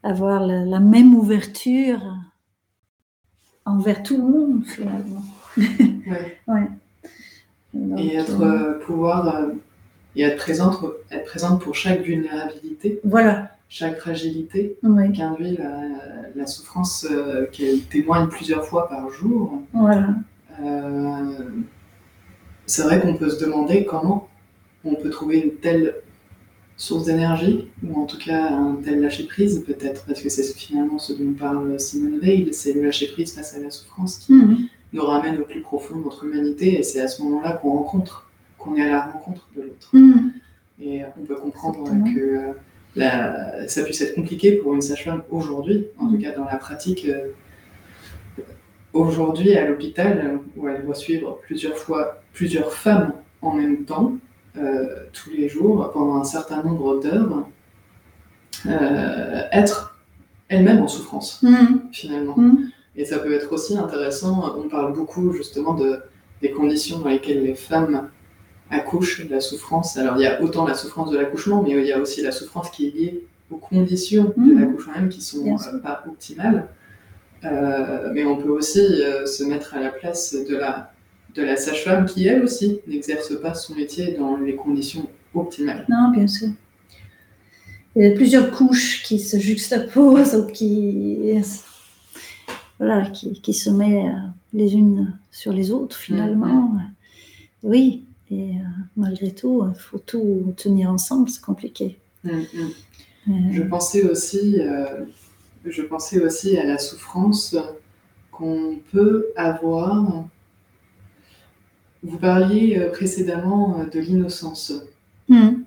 avoir 0.03 0.45
la, 0.45 0.63
la 0.63 0.79
même 0.79 1.15
ouverture 1.15 2.01
envers 3.65 4.03
tout 4.03 4.17
le 4.17 4.23
monde, 4.23 4.65
finalement. 4.65 5.23
Ouais. 6.07 6.37
Ouais. 6.47 6.67
Donc, 7.73 7.99
Et 7.99 8.15
être, 8.15 8.41
euh, 8.41 8.79
pouvoir 8.85 9.49
et 10.17 10.23
être 10.23 10.37
présente, 10.37 10.83
être 11.11 11.25
présente 11.25 11.61
pour 11.61 11.75
chaque 11.75 12.01
vulnérabilité, 12.01 12.99
voilà. 13.03 13.51
chaque 13.69 13.99
fragilité 13.99 14.77
Oui, 14.83 15.11
qu'induit 15.13 15.55
la, 15.57 15.81
la 16.35 16.47
souffrance 16.47 17.05
euh, 17.09 17.45
qu'elle 17.51 17.81
témoigne 17.81 18.27
plusieurs 18.27 18.65
fois 18.65 18.89
par 18.89 19.09
jour. 19.11 19.61
voilà. 19.73 20.09
Euh, 20.61 21.21
c'est 22.65 22.81
vrai 22.83 22.99
qu'on 22.99 23.13
peut 23.15 23.29
se 23.29 23.39
demander 23.43 23.85
comment 23.85 24.27
on 24.83 24.95
peut 24.95 25.09
trouver 25.09 25.39
une 25.39 25.53
telle 25.55 25.95
source 26.77 27.05
d'énergie, 27.05 27.67
ou 27.83 27.99
en 28.01 28.05
tout 28.05 28.17
cas 28.19 28.49
un 28.51 28.75
tel 28.83 29.01
lâcher-prise 29.01 29.63
peut-être, 29.65 30.05
parce 30.05 30.21
que 30.21 30.29
c'est 30.29 30.43
finalement 30.55 30.99
ce 30.99 31.13
dont 31.13 31.33
parle 31.33 31.79
Simone 31.79 32.19
Veil, 32.19 32.49
c'est 32.53 32.73
le 32.73 32.83
lâcher-prise 32.83 33.33
face 33.33 33.55
à 33.55 33.59
la 33.59 33.71
souffrance 33.71 34.17
qui 34.19 34.33
Mhm. 34.33 34.57
nous 34.93 35.01
ramène 35.03 35.39
au 35.39 35.43
plus 35.45 35.61
profond 35.61 35.97
de 35.97 36.03
notre 36.03 36.23
humanité, 36.25 36.77
et 36.79 36.83
c'est 36.83 37.01
à 37.01 37.07
ce 37.07 37.21
moment-là 37.23 37.53
qu'on 37.53 37.71
rencontre, 37.71 38.26
qu'on 38.67 38.75
est 38.75 38.83
à 38.83 38.89
la 38.89 39.01
rencontre 39.05 39.47
de 39.55 39.61
l'autre. 39.63 39.89
Mhm. 39.93 40.31
Et 40.81 41.01
on 41.19 41.25
peut 41.25 41.35
comprendre 41.35 41.79
Exactement. 41.81 42.13
que 42.13 42.19
euh, 42.19 42.51
la- 42.95 43.67
ça 43.67 43.83
puisse 43.83 44.01
être 44.01 44.15
compliqué 44.15 44.53
pour 44.53 44.73
une 44.75 44.81
sage-femme 44.81 45.23
aujourd'hui, 45.31 45.87
en 45.99 46.05
Mm. 46.05 46.11
tout 46.15 46.21
cas 46.21 46.31
dans 46.35 46.45
la 46.45 46.57
pratique. 46.57 47.05
euh, 47.07 47.27
Aujourd'hui, 48.93 49.55
à 49.55 49.67
l'hôpital, 49.67 50.17
euh, 50.23 50.37
où 50.55 50.67
elle 50.69 50.83
doit 50.83 50.95
suivre 50.95 51.39
plusieurs 51.43 51.77
fois 51.77 52.21
plusieurs 52.33 52.73
femmes 52.73 53.13
en 53.43 53.53
même 53.53 53.83
temps, 53.85 54.13
euh, 54.57 54.85
tous 55.13 55.29
les 55.29 55.49
jours, 55.49 55.91
pendant 55.91 56.15
un 56.15 56.23
certain 56.23 56.63
nombre 56.63 56.99
d'heures, 56.99 57.45
euh, 58.65 59.41
être 59.51 59.99
elle-même 60.49 60.81
en 60.81 60.87
souffrance, 60.87 61.43
Mhm. 61.43 61.89
finalement. 61.91 62.35
Et 62.95 63.05
ça 63.05 63.19
peut 63.19 63.33
être 63.33 63.51
aussi 63.53 63.77
intéressant, 63.77 64.55
on 64.57 64.67
parle 64.69 64.93
beaucoup 64.93 65.31
justement 65.33 65.73
de, 65.75 65.99
des 66.41 66.49
conditions 66.51 66.99
dans 66.99 67.09
lesquelles 67.09 67.43
les 67.43 67.55
femmes 67.55 68.09
accouchent, 68.69 69.25
de 69.25 69.31
la 69.33 69.39
souffrance. 69.41 69.97
Alors 69.97 70.17
il 70.17 70.23
y 70.23 70.27
a 70.27 70.41
autant 70.41 70.65
la 70.67 70.73
souffrance 70.73 71.11
de 71.11 71.17
l'accouchement, 71.17 71.63
mais 71.63 71.71
il 71.71 71.85
y 71.85 71.93
a 71.93 71.99
aussi 71.99 72.21
la 72.21 72.31
souffrance 72.31 72.69
qui 72.69 72.87
est 72.87 72.91
liée 72.91 73.23
aux 73.49 73.57
conditions 73.57 74.33
de 74.35 74.41
Mhm. 74.41 74.59
l'accouchement 74.59 74.93
même 74.93 75.09
qui 75.09 75.21
sont 75.21 75.45
euh, 75.47 75.79
pas 75.79 76.03
optimales. 76.07 76.67
Euh, 77.45 78.09
mais 78.13 78.25
on 78.25 78.37
peut 78.37 78.49
aussi 78.49 78.79
euh, 78.79 79.25
se 79.25 79.43
mettre 79.43 79.75
à 79.75 79.79
la 79.79 79.89
place 79.89 80.35
de 80.35 80.55
la, 80.55 80.91
de 81.35 81.43
la 81.43 81.55
sage-femme 81.55 82.05
qui, 82.05 82.27
elle 82.27 82.43
aussi, 82.43 82.79
n'exerce 82.87 83.39
pas 83.39 83.53
son 83.53 83.75
métier 83.75 84.15
dans 84.19 84.37
les 84.37 84.55
conditions 84.55 85.07
optimales. 85.33 85.85
Non, 85.87 86.09
bien 86.09 86.27
sûr. 86.27 86.49
Il 87.95 88.03
y 88.03 88.07
a 88.07 88.11
plusieurs 88.11 88.51
couches 88.51 89.03
qui 89.03 89.19
se 89.19 89.37
juxtaposent 89.37 90.35
ou 90.35 90.45
qui, 90.51 91.17
voilà, 92.79 93.09
qui, 93.09 93.39
qui 93.41 93.53
se 93.53 93.69
mettent 93.69 94.13
les 94.53 94.73
unes 94.73 95.17
sur 95.31 95.53
les 95.53 95.71
autres 95.71 95.95
finalement. 95.95 96.71
Oui, 97.63 98.06
et 98.31 98.51
euh, 98.55 98.63
malgré 98.95 99.31
tout, 99.33 99.63
il 99.73 99.79
faut 99.79 99.99
tout 99.99 100.53
tenir 100.57 100.89
ensemble, 100.89 101.29
c'est 101.29 101.41
compliqué. 101.41 101.97
Mm, 102.23 102.29
mm. 102.31 102.43
Euh, 103.29 103.31
Je 103.51 103.63
pensais 103.63 104.03
aussi, 104.03 104.59
euh, 104.59 105.05
je 105.65 105.81
pensais 105.81 106.19
aussi 106.21 106.57
à 106.57 106.65
la 106.65 106.77
souffrance 106.77 107.55
qu'on 108.31 108.79
peut 108.91 109.27
avoir. 109.35 110.25
Vous 112.03 112.17
parliez 112.17 112.77
euh, 112.77 112.89
précédemment 112.91 113.79
euh, 113.79 113.85
de 113.85 113.99
l'innocence. 113.99 114.73
mhm. 115.29 115.63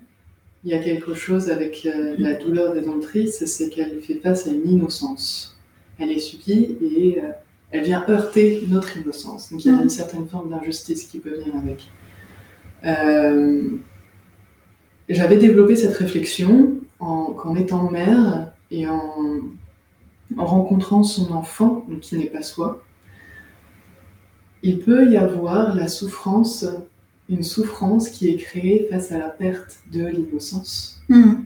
Il 0.63 0.69
y 0.69 0.75
a 0.75 0.79
quelque 0.79 1.15
chose 1.15 1.49
avec 1.49 1.87
euh, 1.87 2.15
la 2.19 2.33
douleur 2.35 2.73
des 2.75 2.81
domptrices, 2.81 3.43
c'est 3.45 3.69
qu'elle 3.69 3.99
fait 4.01 4.19
face 4.19 4.45
à 4.47 4.51
une 4.51 4.69
innocence. 4.69 5.57
Elle 5.97 6.11
est 6.11 6.19
subie 6.19 6.77
et 6.81 7.19
euh, 7.19 7.31
elle 7.71 7.83
vient 7.83 8.05
heurter 8.07 8.63
notre 8.69 8.95
innocence. 8.97 9.51
Donc 9.51 9.65
il 9.65 9.71
y 9.71 9.75
a 9.75 9.81
une 9.81 9.89
certaine 9.89 10.27
forme 10.27 10.51
d'injustice 10.51 11.05
qui 11.05 11.17
peut 11.19 11.31
venir 11.39 11.55
avec. 11.55 11.89
Euh, 12.85 13.69
J'avais 15.09 15.37
développé 15.37 15.75
cette 15.75 15.95
réflexion 15.97 16.75
en, 16.99 17.25
qu'en 17.33 17.55
étant 17.55 17.89
mère 17.91 18.51
et 18.69 18.87
en, 18.87 19.41
en 20.37 20.45
rencontrant 20.45 21.03
son 21.03 21.31
enfant, 21.33 21.85
donc 21.89 21.99
qui 21.99 22.17
n'est 22.17 22.25
pas 22.27 22.43
soi, 22.43 22.83
il 24.63 24.79
peut 24.79 25.11
y 25.11 25.17
avoir 25.17 25.75
la 25.75 25.87
souffrance, 25.87 26.65
une 27.29 27.43
souffrance 27.43 28.09
qui 28.09 28.29
est 28.29 28.37
créée 28.37 28.87
face 28.89 29.11
à 29.11 29.17
la 29.17 29.29
perte 29.29 29.79
de 29.91 30.05
l'innocence. 30.05 31.01
Mhm. 31.09 31.45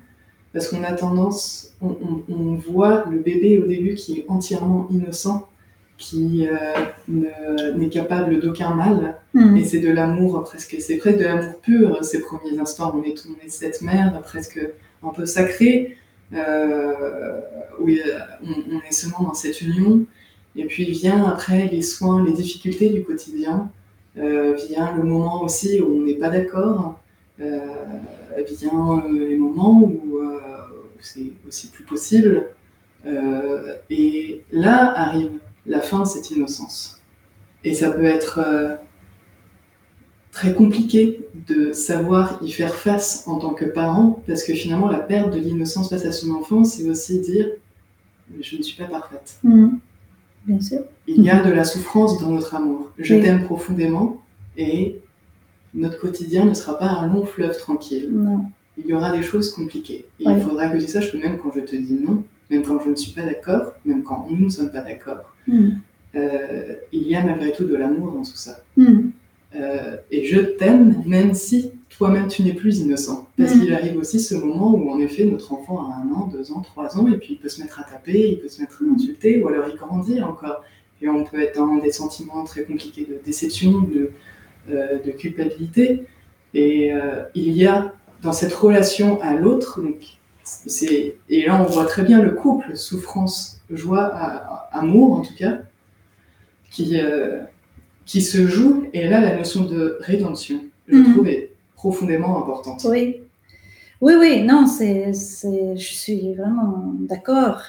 Parce 0.54 0.68
qu'on 0.70 0.84
a 0.84 0.94
tendance, 0.94 1.74
on, 1.82 1.90
on- 1.90 2.34
on 2.34 2.56
voit 2.56 3.06
le 3.10 3.20
bébé 3.20 3.60
au 3.60 3.68
début 3.68 3.96
qui 3.96 4.20
est 4.20 4.26
entièrement 4.30 4.88
innocent, 4.92 5.48
qui 5.98 6.48
euh, 6.48 6.56
ne- 7.08 7.72
n'est 7.78 7.90
capable 7.90 8.40
d'aucun 8.42 8.74
mal, 8.74 9.16
Mhm. 9.34 9.58
et 9.58 9.64
c'est 9.66 9.80
de 9.80 9.92
l'amour 9.92 10.44
presque, 10.44 10.76
c'est 10.80 10.98
presque 10.98 11.20
de 11.20 11.24
l'amour 11.24 11.60
pur, 11.62 12.04
ces 12.04 12.22
premiers 12.22 12.58
instants. 12.60 12.94
On 12.96 13.04
est, 13.04 13.16
on 13.28 13.46
est 13.46 13.50
cette 13.50 13.82
mère 13.82 14.22
presque 14.24 14.60
un 15.04 15.10
peu 15.10 15.26
sacrée, 15.26 15.98
euh, 16.34 17.40
où 17.80 17.88
on, 17.90 18.76
on 18.76 18.80
est 18.90 18.94
seulement 18.94 19.24
dans 19.24 19.34
cette 19.34 19.62
union. 19.62 20.06
Et 20.58 20.66
puis 20.66 20.86
vient 20.92 21.26
après 21.26 21.68
les 21.68 21.82
soins, 21.82 22.24
les 22.26 22.32
difficultés 22.34 22.90
du 22.90 23.04
quotidien, 23.04 23.70
euh, 24.18 24.54
vient 24.70 24.96
le 24.96 25.04
moment 25.04 25.44
aussi 25.44 25.82
où 25.82 25.98
on 25.98 26.02
n'est 26.06 26.14
pas 26.16 26.30
d'accord, 26.30 27.00
vient 27.38 29.04
les 29.12 29.38
moments 29.38 29.82
où, 29.82 30.20
c'est 31.02 31.32
aussi 31.48 31.68
plus 31.70 31.84
possible. 31.84 32.48
Et 33.90 34.42
là 34.52 34.94
arrive 34.96 35.32
la 35.66 35.82
fin 35.82 36.00
de 36.02 36.06
cette 36.08 36.32
innocence. 36.32 37.02
Et 37.64 37.74
ça 37.74 37.92
peut 37.92 38.04
être 38.06 38.40
euh, 38.40 38.76
très 40.32 40.54
compliqué 40.54 41.28
de 41.48 41.72
savoir 41.72 42.40
y 42.42 42.52
faire 42.52 42.76
face 42.76 43.24
en 43.28 43.38
tant 43.38 43.54
que 43.54 43.66
parent, 43.66 44.22
parce 44.28 44.44
que 44.44 44.54
finalement, 44.54 44.90
la 44.90 45.00
perte 45.00 45.34
de 45.34 45.40
l'innocence 45.40 45.90
face 45.90 46.06
à 46.06 46.12
son 46.12 46.32
enfant, 46.32 46.64
c'est 46.64 46.88
aussi 46.90 47.20
dire 47.22 47.48
je 48.42 48.58
ne 48.58 48.62
suis 48.64 48.76
pas 48.78 48.86
parfaite. 48.86 49.38
Mhm. 49.44 49.80
Bien 50.46 50.62
sûr. 50.62 50.82
Il 51.08 51.24
y 51.24 51.30
a 51.30 51.42
de 51.44 51.52
la 51.52 51.64
souffrance 51.64 52.20
dans 52.20 52.30
notre 52.32 52.54
amour. 52.56 52.92
Je 53.00 53.16
Oui. 53.16 53.22
t'aime 53.22 53.44
profondément 53.46 54.22
et 54.58 55.00
notre 55.74 56.00
quotidien 56.00 56.46
ne 56.46 56.54
sera 56.54 56.78
pas 56.78 56.88
un 56.88 57.08
long 57.08 57.26
fleuve 57.26 57.58
tranquille. 57.58 58.10
Non. 58.12 58.46
Il 58.78 58.86
y 58.88 58.94
aura 58.94 59.12
des 59.16 59.24
choses 59.24 59.52
compliquées. 59.54 60.06
Et 60.20 60.28
Oui. 60.28 60.34
il 60.38 60.42
faudra 60.44 60.70
que 60.70 60.78
tu 60.78 60.88
saches 60.88 61.12
que 61.12 61.18
même 61.18 61.38
quand 61.40 61.52
je 61.56 61.62
te 61.62 61.76
dis 61.76 61.94
non, 62.00 62.24
même 62.50 62.64
quand 62.64 62.80
je 62.84 62.90
ne 62.90 62.96
suis 62.96 63.12
pas 63.12 63.24
d'accord, 63.24 63.74
même 63.86 64.04
quand 64.04 64.28
nous 64.30 64.46
ne 64.46 64.50
sommes 64.50 64.72
pas 64.72 64.82
d'accord, 64.82 65.34
Mhm. 65.48 65.80
euh, 66.16 66.76
il 66.92 67.08
y 67.08 67.16
a 67.16 67.24
malgré 67.24 67.52
tout 67.52 67.66
de 67.66 67.76
l'amour 67.76 68.12
dans 68.12 68.24
tout 68.24 68.36
ça. 68.36 68.60
Mhm. 68.78 69.12
Euh, 69.56 69.96
et 70.12 70.26
je 70.26 70.40
t'aime 70.40 71.02
même 71.06 71.34
si 71.34 71.72
toi-même 71.98 72.28
tu 72.28 72.44
n'es 72.44 72.54
plus 72.54 72.80
innocent. 72.80 73.28
Parce 73.38 73.56
Mhm. 73.56 73.62
qu'il 73.62 73.74
arrive 73.74 73.98
aussi 73.98 74.20
ce 74.20 74.36
moment 74.36 74.74
où 74.76 74.90
en 74.92 75.00
effet 75.00 75.24
notre 75.26 75.54
enfant 75.54 75.90
a 75.90 75.96
un 76.04 76.12
an, 76.14 76.28
deux 76.28 76.52
ans, 76.52 76.62
trois 76.62 76.98
ans, 76.98 77.08
et 77.08 77.18
puis 77.18 77.30
il 77.34 77.38
peut 77.38 77.48
se 77.50 77.62
mettre 77.62 77.80
à 77.80 77.84
taper, 77.84 78.32
il 78.32 78.40
peut 78.40 78.50
se 78.50 78.60
mettre 78.62 78.82
à 78.84 78.94
insulter, 78.94 79.42
ou 79.42 79.48
alors 79.48 79.66
il 79.70 79.76
grandit 79.78 80.22
encore. 80.22 80.62
Et 81.02 81.08
on 81.10 81.24
peut 81.24 81.40
être 81.42 81.56
dans 81.58 81.76
des 81.78 81.92
sentiments 81.92 82.44
très 82.46 82.64
compliqués 82.64 83.06
de 83.06 83.20
déception, 83.26 83.82
de, 83.82 84.12
euh, 84.70 85.00
de 85.06 85.12
culpabilité. 85.12 86.04
Et 86.54 86.92
il 87.36 87.52
y 87.52 87.66
a 87.68 87.94
dans 88.22 88.32
cette 88.32 88.54
relation 88.54 89.22
à 89.22 89.36
l'autre, 89.36 89.82
donc 89.82 89.98
et 91.30 91.46
là 91.46 91.62
on 91.62 91.72
voit 91.72 91.86
très 91.86 92.04
bien 92.04 92.22
le 92.22 92.32
couple 92.32 92.76
souffrance, 92.76 93.62
joie, 93.70 94.06
amour 94.72 95.20
en 95.20 95.22
tout 95.22 95.36
cas, 95.36 95.60
qui 96.72 97.00
euh, 97.00 97.42
qui 98.06 98.22
se 98.22 98.46
joue. 98.46 98.86
Et 98.94 99.08
là, 99.08 99.20
la 99.20 99.36
notion 99.36 99.66
de 99.66 99.98
rédemption, 100.02 100.62
je 100.88 100.98
mhm. 100.98 101.14
trouve, 101.14 101.28
est 101.28 101.52
profondément 101.76 102.40
importante. 102.40 102.86
Oui, 102.88 103.22
oui, 104.02 104.14
oui. 104.20 104.44
Non, 104.44 104.68
c'est, 104.68 105.12
je 105.14 105.94
suis 105.94 106.34
vraiment 106.36 106.94
d'accord. 107.00 107.62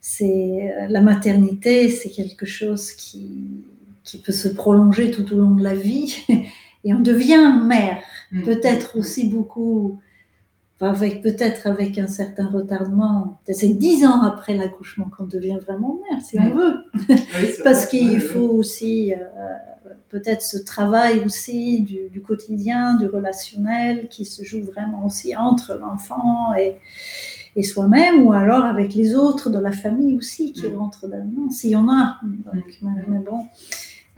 C'est 0.00 0.74
la 0.88 1.00
maternité, 1.00 1.90
c'est 1.90 2.10
quelque 2.10 2.46
chose 2.46 2.92
qui 2.92 3.64
qui 4.04 4.18
peut 4.18 4.32
se 4.32 4.48
prolonger 4.48 5.12
tout 5.12 5.32
au 5.32 5.36
long 5.36 5.52
de 5.52 5.62
la 5.62 5.74
vie. 5.74 6.24
Et 6.84 6.92
on 6.92 6.98
devient 6.98 7.60
mère, 7.64 8.02
mhm. 8.32 8.42
peut-être 8.42 8.98
aussi 8.98 9.28
beaucoup 9.28 10.00
avec 10.82 11.22
peut-être 11.22 11.66
avec 11.66 11.96
un 11.98 12.08
certain 12.08 12.46
retardement, 12.48 13.40
c'est 13.48 13.68
dix 13.68 14.04
ans 14.04 14.22
après 14.22 14.56
l'accouchement 14.56 15.08
qu'on 15.16 15.24
devient 15.24 15.58
vraiment 15.64 15.98
mère, 16.10 16.20
si 16.20 16.38
on 16.38 16.50
veut. 16.50 16.84
Parce 17.64 17.86
qu'il 17.86 18.20
faut 18.20 18.48
aussi 18.48 19.14
euh, 19.14 19.18
peut-être 20.08 20.42
ce 20.42 20.58
travail 20.58 21.20
aussi 21.24 21.80
du, 21.82 22.20
quotidien, 22.20 22.96
du 22.96 23.06
relationnel, 23.06 24.08
qui 24.08 24.24
se 24.24 24.42
joue 24.42 24.62
vraiment 24.62 25.06
aussi 25.06 25.36
entre 25.36 25.74
l'enfant 25.74 26.54
et, 26.54 26.76
et 27.54 27.62
soi-même, 27.62 28.26
ou 28.26 28.32
alors 28.32 28.64
avec 28.64 28.94
les 28.94 29.14
autres 29.14 29.50
de 29.50 29.58
la 29.58 29.72
famille 29.72 30.16
aussi 30.16 30.52
qui 30.52 30.66
rentrent 30.66 31.06
dedans, 31.06 31.48
s'il 31.50 31.70
y 31.70 31.76
en 31.76 31.88
a. 31.88 32.18
mais, 32.82 33.18
bon. 33.18 33.46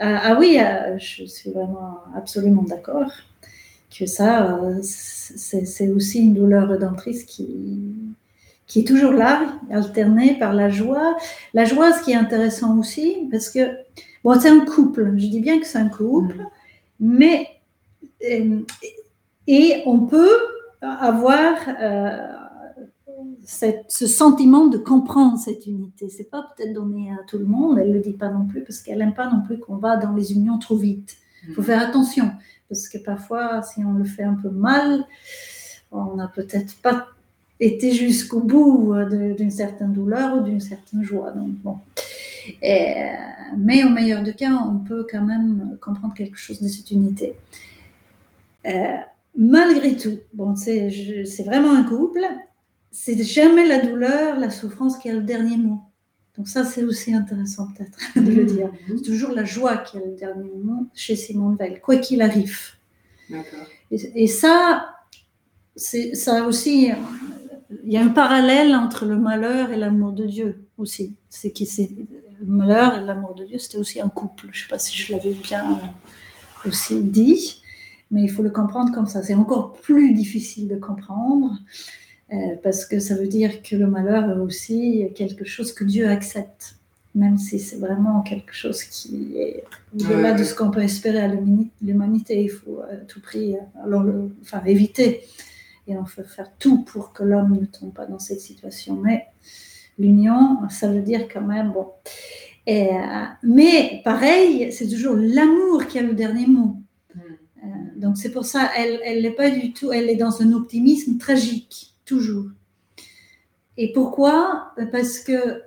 Euh, 0.00 0.16
ah 0.20 0.36
oui, 0.38 0.58
euh, 0.58 0.98
je 0.98 1.24
suis 1.24 1.50
vraiment 1.50 2.00
absolument 2.16 2.62
d'accord 2.62 3.10
que 3.96 4.06
ça, 4.06 4.58
euh, 4.62 4.78
c'est 4.82 5.88
aussi 5.88 6.20
une 6.20 6.34
douleur 6.34 6.68
rédemptrice 6.68 7.24
qui, 7.24 7.94
qui 8.66 8.80
est 8.80 8.84
toujours 8.84 9.12
là, 9.12 9.58
alternée 9.70 10.38
par 10.38 10.52
la 10.52 10.68
joie. 10.68 11.16
La 11.52 11.64
joie, 11.64 11.92
ce 11.92 12.02
qui 12.02 12.12
est 12.12 12.16
intéressant 12.16 12.78
aussi, 12.78 13.28
parce 13.30 13.50
que, 13.50 13.60
bon, 14.22 14.38
c'est 14.40 14.48
un 14.48 14.64
couple, 14.64 15.12
je 15.16 15.26
dis 15.26 15.40
bien 15.40 15.60
que 15.60 15.66
c'est 15.66 15.78
un 15.78 15.88
couple, 15.88 16.36
mm. 16.36 17.18
mais, 17.18 17.48
euh, 18.30 18.60
et 19.46 19.82
on 19.86 20.00
peut 20.00 20.38
avoir 20.80 21.54
euh, 21.80 22.32
ce 23.44 24.06
sentiment 24.06 24.66
de 24.66 24.78
comprendre 24.78 25.38
cette 25.38 25.66
unité. 25.66 26.08
C'est 26.08 26.30
pas 26.30 26.50
peut-être 26.56 26.72
donné 26.72 27.10
à 27.12 27.22
tout 27.26 27.38
le 27.38 27.44
monde, 27.44 27.78
elle 27.78 27.92
le 27.92 28.00
dit 28.00 28.12
pas 28.12 28.28
non 28.28 28.46
plus, 28.46 28.62
parce 28.62 28.80
qu'elle 28.80 28.98
n'aime 28.98 29.14
pas 29.14 29.30
non 29.30 29.42
plus 29.42 29.58
qu'on 29.58 29.76
va 29.76 29.96
dans 29.96 30.12
les 30.12 30.32
unions 30.32 30.58
trop 30.58 30.76
vite. 30.76 31.16
Il 31.48 31.54
faut 31.54 31.62
faire 31.62 31.80
attention 31.80 32.32
parce 32.68 32.88
que 32.88 32.98
parfois, 32.98 33.62
si 33.62 33.84
on 33.84 33.92
le 33.92 34.04
fait 34.04 34.24
un 34.24 34.34
peu 34.34 34.50
mal, 34.50 35.04
on 35.92 36.16
n'a 36.16 36.28
peut-être 36.28 36.74
pas 36.76 37.06
été 37.60 37.92
jusqu'au 37.92 38.40
bout 38.40 38.94
d'une 39.10 39.50
certaine 39.50 39.92
douleur 39.92 40.36
ou 40.36 40.40
d'une 40.42 40.60
certaine 40.60 41.02
joie. 41.02 41.30
Donc, 41.30 41.50
bon. 41.62 41.78
mais 42.62 43.84
au 43.84 43.90
meilleur 43.90 44.22
de 44.22 44.32
cas, 44.32 44.52
on 44.52 44.78
peut 44.78 45.06
quand 45.10 45.22
même 45.22 45.78
comprendre 45.80 46.14
quelque 46.14 46.38
chose 46.38 46.60
de 46.60 46.68
cette 46.68 46.90
unité. 46.90 47.34
Euh, 48.66 48.96
malgré 49.36 49.96
tout, 49.96 50.18
bon, 50.32 50.56
c'est 50.56 50.88
vraiment 51.44 51.74
un 51.74 51.84
couple, 51.84 52.24
c'est 52.90 53.22
jamais 53.22 53.66
la 53.66 53.84
douleur, 53.84 54.38
la 54.38 54.50
souffrance 54.50 54.98
qui 54.98 55.10
a 55.10 55.14
le 55.14 55.22
dernier 55.22 55.56
mot. 55.56 55.80
Donc 56.36 56.48
ça, 56.48 56.64
c'est 56.64 56.82
aussi 56.82 57.14
intéressant 57.14 57.68
peut-être 57.72 57.98
de 58.16 58.30
le 58.30 58.44
dire. 58.44 58.70
Mhm. 58.88 58.98
C'est 58.98 59.04
toujours 59.04 59.30
la 59.30 59.44
joie 59.44 59.76
qui 59.78 59.96
a 59.96 60.00
le 60.00 60.16
dernier 60.16 60.50
mot 60.62 60.86
chez 60.94 61.16
Simone 61.16 61.56
Veil, 61.56 61.80
quoi 61.80 61.96
qu'il 61.96 62.22
arrive. 62.22 62.58
Et, 63.90 64.24
et, 64.24 64.26
ça, 64.26 64.96
c'est 65.76 66.14
ça 66.14 66.44
aussi, 66.44 66.90
il 67.84 67.92
y 67.92 67.96
a 67.96 68.02
un 68.02 68.08
parallèle 68.08 68.74
entre 68.74 69.06
le 69.06 69.16
malheur 69.16 69.72
et 69.72 69.76
l'amour 69.76 70.12
de 70.12 70.26
Dieu 70.26 70.66
aussi. 70.76 71.14
C'est 71.30 71.52
c'est 71.64 71.90
le 72.40 72.46
malheur 72.46 72.98
et 72.98 73.04
l'amour 73.04 73.34
de 73.34 73.44
Dieu, 73.44 73.58
c'était 73.58 73.78
aussi 73.78 74.00
un 74.00 74.08
couple. 74.08 74.48
Je 74.52 74.58
ne 74.58 74.62
sais 74.62 74.68
pas 74.68 74.78
si 74.78 74.96
je 74.96 75.12
l'avais 75.12 75.32
bien 75.32 75.80
aussi 76.66 77.00
dit, 77.02 77.62
mais 78.10 78.22
il 78.22 78.30
faut 78.30 78.42
le 78.42 78.50
comprendre 78.50 78.92
comme 78.92 79.06
ça. 79.06 79.22
C'est 79.22 79.34
encore 79.34 79.72
plus 79.72 80.12
difficile 80.12 80.68
de 80.68 80.76
comprendre 80.76 81.58
parce 82.62 82.84
que 82.86 82.98
ça 82.98 83.14
veut 83.14 83.28
dire 83.28 83.62
que 83.62 83.76
le 83.76 83.86
malheur 83.86 84.30
est 84.30 84.40
aussi 84.40 85.06
quelque 85.14 85.44
chose 85.44 85.72
que 85.72 85.84
Dieu 85.84 86.08
accepte, 86.08 86.76
même 87.14 87.38
si 87.38 87.58
c'est 87.58 87.76
vraiment 87.76 88.22
quelque 88.22 88.54
chose 88.54 88.82
qui 88.82 89.36
est 89.36 89.64
au-delà 89.94 90.32
de 90.32 90.42
ce 90.42 90.54
qu'on 90.54 90.70
peut 90.70 90.82
espérer 90.82 91.20
à 91.20 91.28
l'humanité. 91.82 92.42
Il 92.42 92.50
faut 92.50 92.80
à 92.80 92.96
tout 92.96 93.20
prix 93.20 93.56
alors 93.84 94.02
le, 94.02 94.34
enfin, 94.42 94.62
éviter. 94.64 95.22
Et 95.86 95.96
on 95.96 96.06
faire 96.06 96.50
tout 96.58 96.82
pour 96.82 97.12
que 97.12 97.22
l'homme 97.22 97.58
ne 97.60 97.66
tombe 97.66 97.92
pas 97.92 98.06
dans 98.06 98.18
cette 98.18 98.40
situation. 98.40 98.96
Mais 98.96 99.26
l'union, 99.98 100.58
ça 100.70 100.90
veut 100.90 101.02
dire 101.02 101.28
quand 101.32 101.42
même, 101.42 101.72
bon. 101.72 101.88
Et, 102.66 102.88
euh, 102.88 103.24
mais 103.42 104.00
pareil, 104.02 104.72
c'est 104.72 104.88
toujours 104.88 105.14
l'amour 105.14 105.86
qui 105.86 105.98
a 105.98 106.02
le 106.02 106.14
dernier 106.14 106.46
mot. 106.46 106.78
Hmm. 107.14 107.20
Euh, 107.20 107.68
donc 107.96 108.16
c'est 108.16 108.30
pour 108.30 108.46
ça, 108.46 108.70
elle 108.76 109.22
n'est 109.22 109.30
pas 109.30 109.50
du 109.50 109.74
tout, 109.74 109.92
elle 109.92 110.08
est 110.08 110.16
dans 110.16 110.40
un 110.40 110.52
optimisme 110.52 111.18
tragique 111.18 111.93
toujours. 112.04 112.46
Et 113.76 113.92
pourquoi? 113.92 114.72
Parce 114.92 115.18
que 115.18 115.62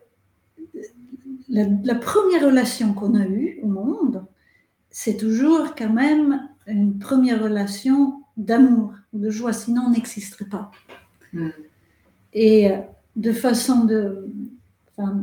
la, 1.49 1.95
première 1.95 2.45
relation 2.45 2.93
qu'on 2.93 3.15
a 3.15 3.25
eue 3.25 3.59
au 3.63 3.67
monde, 3.67 4.25
c'est 4.89 5.17
toujours 5.17 5.75
quand 5.75 5.91
même 5.91 6.47
une 6.67 6.99
première 6.99 7.41
relation 7.41 8.21
d'amour, 8.35 8.93
de 9.13 9.29
joie, 9.29 9.53
sinon 9.53 9.83
on 9.87 9.89
n'existerait 9.91 10.45
pas. 10.45 10.71
Hmm. 11.33 11.49
Et 12.33 12.71
de 13.15 13.31
façon 13.31 13.85
de... 13.85 14.27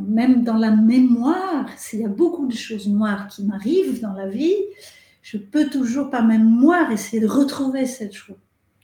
même 0.07 0.43
dans 0.43 0.57
la 0.57 0.71
mémoire, 0.71 1.67
s'il 1.77 2.01
y 2.01 2.05
a 2.05 2.09
beaucoup 2.09 2.47
de 2.47 2.55
choses 2.55 2.87
noires 2.87 3.27
qui 3.27 3.43
m'arrivent 3.43 4.01
dans 4.01 4.13
la 4.13 4.27
vie, 4.27 4.55
je 5.21 5.37
peux 5.37 5.67
toujours, 5.69 6.11
par 6.11 6.25
mémoire, 6.25 6.91
essayer 6.91 7.19
de 7.19 7.27
retrouver 7.27 7.85
cette 7.85 8.13
joie. 8.13 8.37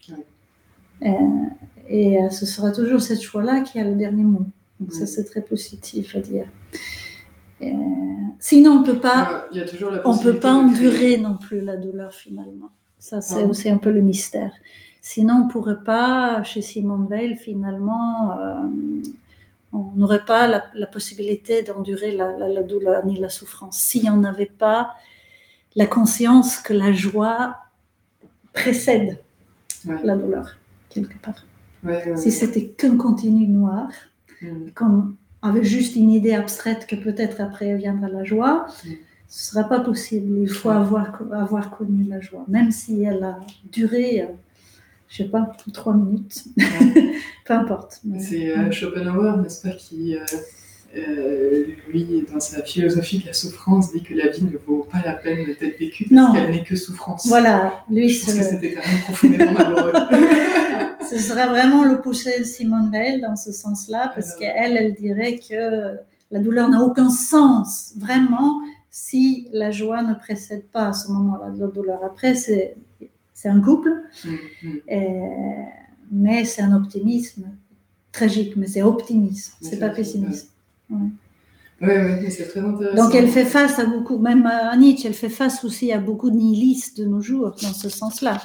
Euh, 0.09 0.15
et 1.01 2.17
euh, 2.17 2.29
ce 2.29 2.45
sera 2.45 2.71
toujours 2.71 3.01
cette 3.01 3.21
choix-là 3.21 3.61
qui 3.61 3.79
a 3.79 3.83
le 3.83 3.95
dernier 3.95 4.23
mot. 4.23 4.45
Donc 4.79 4.93
ça, 4.93 5.05
c'est 5.05 5.25
très 5.25 5.41
positif 5.41 6.15
à 6.15 6.19
dire. 6.19 6.45
Euh, 7.61 7.67
sinon, 8.39 8.79
on 8.79 8.83
peut 8.83 8.99
pas, 8.99 9.45
on 10.05 10.17
peut 10.17 10.39
pas 10.39 10.53
endurer 10.53 11.17
non 11.17 11.37
plus 11.37 11.61
la 11.61 11.77
douleur 11.77 12.13
finalement. 12.13 12.69
Ça, 12.97 13.21
c'est 13.21 13.43
aussi 13.43 13.69
un 13.69 13.77
peu 13.77 13.91
le 13.91 14.01
mystère. 14.01 14.51
Sinon, 15.01 15.45
on 15.45 15.47
pourrait 15.47 15.83
pas, 15.83 16.43
chez 16.43 16.61
Simone 16.61 17.07
Veil, 17.07 17.35
finalement, 17.35 18.37
on 19.73 19.91
n'aurait 19.95 20.25
pas 20.25 20.47
la, 20.47 20.87
possibilité 20.87 21.63
d'endurer 21.63 22.11
la, 22.15 22.63
douleur 22.63 23.05
ni 23.05 23.19
la 23.19 23.29
souffrance 23.29 23.77
si 23.77 24.07
on 24.09 24.17
n'avait 24.17 24.45
pas 24.45 24.95
la 25.75 25.87
conscience 25.87 26.57
que 26.57 26.73
la 26.73 26.91
joie 26.93 27.57
précède 28.53 29.19
la 30.03 30.15
douleur 30.15 30.57
quelque 30.93 31.17
part. 31.17 31.45
si 32.17 32.31
c'était 32.31 32.67
qu'un 32.67 32.97
continu 32.97 33.47
noir, 33.47 33.89
mm. 34.41 34.71
qu'on 34.75 35.13
avait 35.41 35.63
juste 35.63 35.95
une 35.95 36.11
idée 36.11 36.33
abstraite 36.33 36.85
que 36.87 36.95
peut-être 36.95 37.41
après 37.41 37.75
viendra 37.75 38.09
la 38.09 38.23
joie, 38.23 38.67
mm. 38.67 38.87
ce 38.87 38.89
ne 38.89 38.95
sera 39.27 39.63
pas 39.69 39.79
possible. 39.79 40.39
Il 40.41 40.49
faut 40.49 40.69
avoir, 40.69 41.21
avoir 41.31 41.71
connu 41.71 42.03
la 42.03 42.21
joie, 42.21 42.45
même 42.47 42.71
si 42.71 43.03
elle 43.03 43.23
a 43.23 43.39
duré, 43.71 44.21
euh, 44.21 44.25
je 45.07 45.23
ne 45.23 45.27
sais 45.27 45.31
pas, 45.31 45.51
trois 45.73 45.93
minutes. 45.93 46.45
Peu 47.45 47.53
importe. 47.53 48.01
C'est 48.19 48.57
euh, 48.57 48.71
Schopenhauer, 48.71 49.37
n'est-ce 49.37 49.61
pas, 49.61 49.75
qui. 49.75 50.15
Euh, 50.15 50.19
euh, 50.97 51.67
lui, 51.87 52.25
dans 52.31 52.39
sa 52.41 52.63
philosophie 52.63 53.19
de 53.19 53.27
la 53.27 53.33
souffrance, 53.33 53.93
dit 53.93 54.03
que 54.03 54.13
la 54.13 54.27
vie 54.27 54.43
ne 54.43 54.57
vaut 54.57 54.87
pas 54.91 55.01
la 55.05 55.13
peine 55.13 55.45
d'être 55.45 55.79
vécue 55.79 56.05
parce 56.09 56.33
qu'elle 56.33 56.51
n'est 56.51 56.63
que 56.63 56.75
souffrance. 56.75 57.27
Voilà, 57.27 57.83
lui, 57.89 58.09
Je 58.09 58.25
pense 58.25 58.35
que 58.35 58.43
c'était 58.43 58.73
quand 58.73 58.85
même 58.85 59.01
profondément 59.01 59.51
malheureux. 59.53 59.93
ce 61.11 61.17
serait 61.17 61.47
vraiment 61.47 61.83
le 61.83 61.99
pousser 61.99 62.39
de 62.39 62.43
Simone 62.45 62.89
Veil 62.89 63.19
dans 63.19 63.35
ce 63.35 63.51
sens-là, 63.51 64.11
parce 64.15 64.35
qu'elle, 64.35 64.77
elle 64.77 64.93
dirait 64.93 65.39
que 65.39 65.97
la 66.31 66.39
douleur 66.39 66.69
n'a 66.69 66.81
aucun 66.81 67.09
sens, 67.09 67.93
vraiment, 67.97 68.61
si 68.89 69.49
la 69.51 69.71
joie 69.71 70.03
ne 70.03 70.13
précède 70.13 70.65
pas 70.67 70.87
à 70.87 70.93
ce 70.93 71.11
moment-là 71.11 71.49
de 71.51 71.59
la 71.59 71.67
douleur. 71.67 72.03
Après, 72.05 72.35
c'est 72.35 72.75
un 73.43 73.59
couple, 73.59 74.03
mm-hmm. 74.25 75.65
mais 76.11 76.45
c'est 76.45 76.61
un 76.61 76.73
optimisme 76.73 77.49
tragique, 78.13 78.55
mais 78.55 78.67
c'est 78.67 78.81
optimisme, 78.81 79.53
c'est 79.61 79.79
pas 79.79 79.89
pessimisme. 79.89 80.47
Oui, 81.81 81.93
oui, 82.21 82.31
c'est 82.31 82.47
très 82.47 82.59
intéressant. 82.59 83.03
Donc 83.03 83.15
elle 83.15 83.27
fait 83.27 83.45
face 83.45 83.79
à 83.79 83.85
beaucoup, 83.85 84.19
même 84.19 84.45
à 84.45 84.75
Nietzsche, 84.77 85.07
elle 85.07 85.15
fait 85.15 85.29
face 85.29 85.63
aussi 85.65 85.91
à 85.91 85.97
beaucoup 85.97 86.29
de 86.29 86.35
nihilistes 86.35 86.99
de 86.99 87.05
nos 87.05 87.21
jours, 87.21 87.55
dans 87.59 87.73
ce 87.73 87.89
sens-là, 87.89 88.39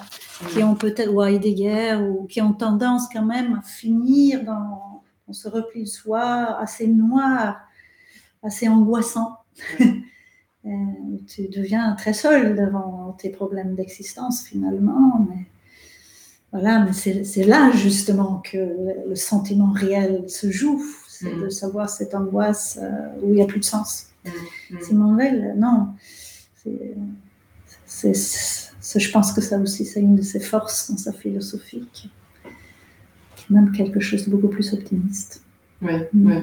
qui 0.51 0.62
ont 0.62 0.74
peut-être, 0.74 1.12
ou 1.12 1.20
à 1.20 1.30
Heidegger, 1.30 1.97
ou 1.97 2.24
qui 2.24 2.41
ont 2.41 2.55
tendance 2.55 3.09
quand 3.12 3.24
même 3.24 3.61
à 3.61 3.62
finir 3.62 4.43
dans, 4.43 5.03
ce 5.30 5.49
repli 5.49 5.82
de 5.82 5.89
soi 5.89 6.59
assez 6.59 6.87
noir, 6.87 7.61
assez 8.43 8.68
angoissant. 8.68 9.39
Euh, 10.64 11.18
tu 11.28 11.47
deviens 11.47 11.93
très 11.93 12.12
seul 12.12 12.57
devant 12.57 13.12
tes 13.20 13.30
problèmes 13.30 13.76
d'existence 13.76 14.43
finalement, 14.43 15.24
mais 15.30 15.47
voilà, 16.51 16.84
mais 16.84 16.93
c'est 16.93 17.45
là 17.45 17.70
justement 17.70 18.43
que 18.45 18.57
le 19.09 19.14
sentiment 19.14 19.70
réel 19.70 20.28
se 20.28 20.51
joue, 20.51 20.82
c'est 21.18 21.34
mm. 21.34 21.42
de 21.44 21.48
savoir 21.48 21.88
cette 21.88 22.14
angoisse 22.14 22.78
euh, 22.80 23.22
où 23.22 23.28
il 23.30 23.34
n'y 23.34 23.42
a 23.42 23.46
plus 23.46 23.60
de 23.60 23.64
sens. 23.64 24.06
Mm. 24.24 24.30
Mm. 24.70 24.80
Simon 24.82 25.16
Veil, 25.16 25.54
non. 25.56 25.88
C'est, 27.86 28.14
je 28.98 29.10
pense 29.10 29.32
que 29.32 29.40
ça 29.40 29.58
aussi, 29.58 29.84
c'est 29.84 30.00
une 30.00 30.16
de 30.16 30.22
ses 30.22 30.40
forces 30.40 30.90
dans 30.90 30.96
sa 30.96 31.12
philosophie, 31.12 31.86
qui, 31.92 32.10
même 33.50 33.70
quelque 33.72 34.00
chose 34.00 34.24
de 34.26 34.30
beaucoup 34.30 34.48
plus 34.48 34.72
optimiste. 34.72 35.42
Oui, 35.80 35.94
oui. 36.14 36.34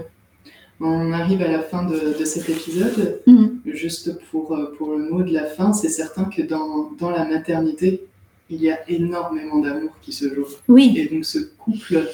On 0.80 1.14
arrive 1.14 1.42
à 1.42 1.52
la 1.52 1.62
fin 1.62 1.84
de, 1.84 2.18
de 2.18 2.26
cet 2.26 2.50
épisode. 2.50 3.22
Juste 3.66 4.20
pour, 4.30 4.54
euh, 4.54 4.74
pour 4.78 4.96
le 4.96 5.10
mot 5.10 5.22
de 5.24 5.32
la 5.32 5.46
fin, 5.46 5.74
c'est 5.74 5.90
certain 5.90 6.26
que 6.26 6.42
dans, 6.42 6.92
dans 7.00 7.10
la 7.10 7.26
maternité, 7.26 8.06
il 8.50 8.62
y 8.62 8.70
a 8.70 8.90
énormément 8.90 9.60
d'amour 9.60 9.92
qui 10.02 10.12
se 10.12 10.34
joue. 10.34 10.48
Oui. 10.68 10.94
Et 10.98 11.14
donc 11.14 11.26
ce 11.26 11.40
couple 11.40 12.10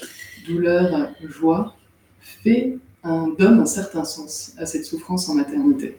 douleur-joie 0.47 1.75
fait 2.19 2.77
un, 3.03 3.29
donne 3.37 3.59
un 3.59 3.65
certain 3.65 4.03
sens 4.03 4.53
à 4.57 4.65
cette 4.65 4.85
souffrance 4.85 5.29
en 5.29 5.35
maternité. 5.35 5.97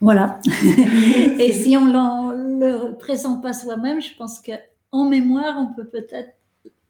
Voilà. 0.00 0.38
Et 1.38 1.52
si 1.52 1.76
on 1.76 1.86
ne 1.86 2.88
le 2.88 2.96
présente 2.96 3.42
pas 3.42 3.52
soi-même, 3.52 4.02
je 4.02 4.14
pense 4.16 4.40
qu'en 4.40 5.08
mémoire, 5.08 5.56
on 5.58 5.74
peut 5.74 5.86
peut-être 5.86 6.34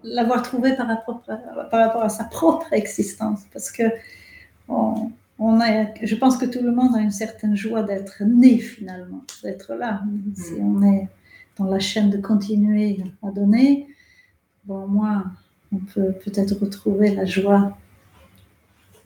l'avoir 0.03 0.43
trouvé 0.43 0.75
par 0.75 0.89
rapport, 0.89 1.23
à, 1.29 1.37
par 1.65 1.81
rapport 1.87 2.03
à 2.03 2.09
sa 2.09 2.25
propre 2.25 2.73
existence. 2.73 3.43
Parce 3.53 3.71
que 3.71 3.85
on, 4.69 5.11
on 5.39 5.61
a, 5.61 5.95
je 6.03 6.15
pense 6.15 6.37
que 6.37 6.47
tout 6.47 6.63
le 6.63 6.73
monde 6.73 6.95
a 6.95 7.01
une 7.01 7.11
certaine 7.11 7.57
joie 7.57 7.83
d'être 7.83 8.23
né 8.25 8.59
finalement, 8.59 9.23
d'être 9.43 9.75
là. 9.75 10.03
Si 10.35 10.55
mm. 10.55 10.77
on 10.77 10.93
est 10.93 11.09
dans 11.59 11.67
la 11.67 11.79
chaîne 11.79 12.11
de 12.11 12.19
continuer 12.19 12.99
à 13.23 13.31
donner, 13.31 13.89
bon, 14.65 14.87
moi, 14.87 15.25
on 15.75 15.79
peut 15.79 16.13
peut-être 16.25 16.59
retrouver 16.61 17.15
la 17.15 17.25
joie 17.25 17.77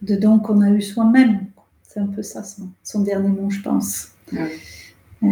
de 0.03 0.17
don 0.17 0.39
qu'on 0.39 0.61
a 0.61 0.71
eu 0.71 0.83
soi-même. 0.83 1.47
C'est 1.83 2.01
un 2.01 2.07
peu 2.07 2.23
ça 2.23 2.43
son, 2.45 3.01
dernier 3.01 3.29
mot, 3.29 3.51
je 3.51 3.61
pense. 3.61 4.13
Euh, 5.23 5.27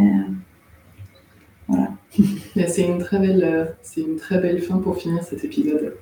voilà. 1.69 1.91
C'est 2.69 2.87
une, 2.87 2.99
très 2.99 3.19
belle, 3.19 3.77
c'est 3.83 4.01
une 4.01 4.17
très 4.17 4.39
belle 4.39 4.63
fin 4.63 4.79
pour 4.79 4.97
finir 4.97 5.23
cet 5.23 5.45
épisode. 5.45 5.97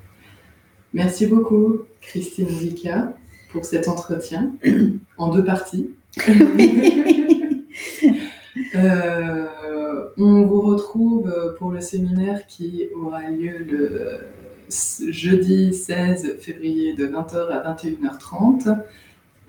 Merci 0.93 1.27
beaucoup, 1.27 1.79
Christine 1.99 2.47
Zika 2.47 3.13
pour 3.51 3.65
cet 3.65 3.89
entretien 3.89 4.53
en 5.17 5.29
deux 5.29 5.43
parties. 5.43 5.91
Euh, 8.73 9.45
on 10.17 10.45
vous 10.45 10.61
retrouve 10.61 11.55
pour 11.57 11.71
le 11.71 11.81
séminaire 11.81 12.45
qui 12.47 12.87
aura 12.95 13.29
lieu 13.29 13.57
le 13.59 14.19
jeudi 14.69 15.73
16 15.73 16.37
février 16.39 16.93
de 16.93 17.07
20h 17.07 17.49
à 17.49 17.73
21h30. 17.73 18.77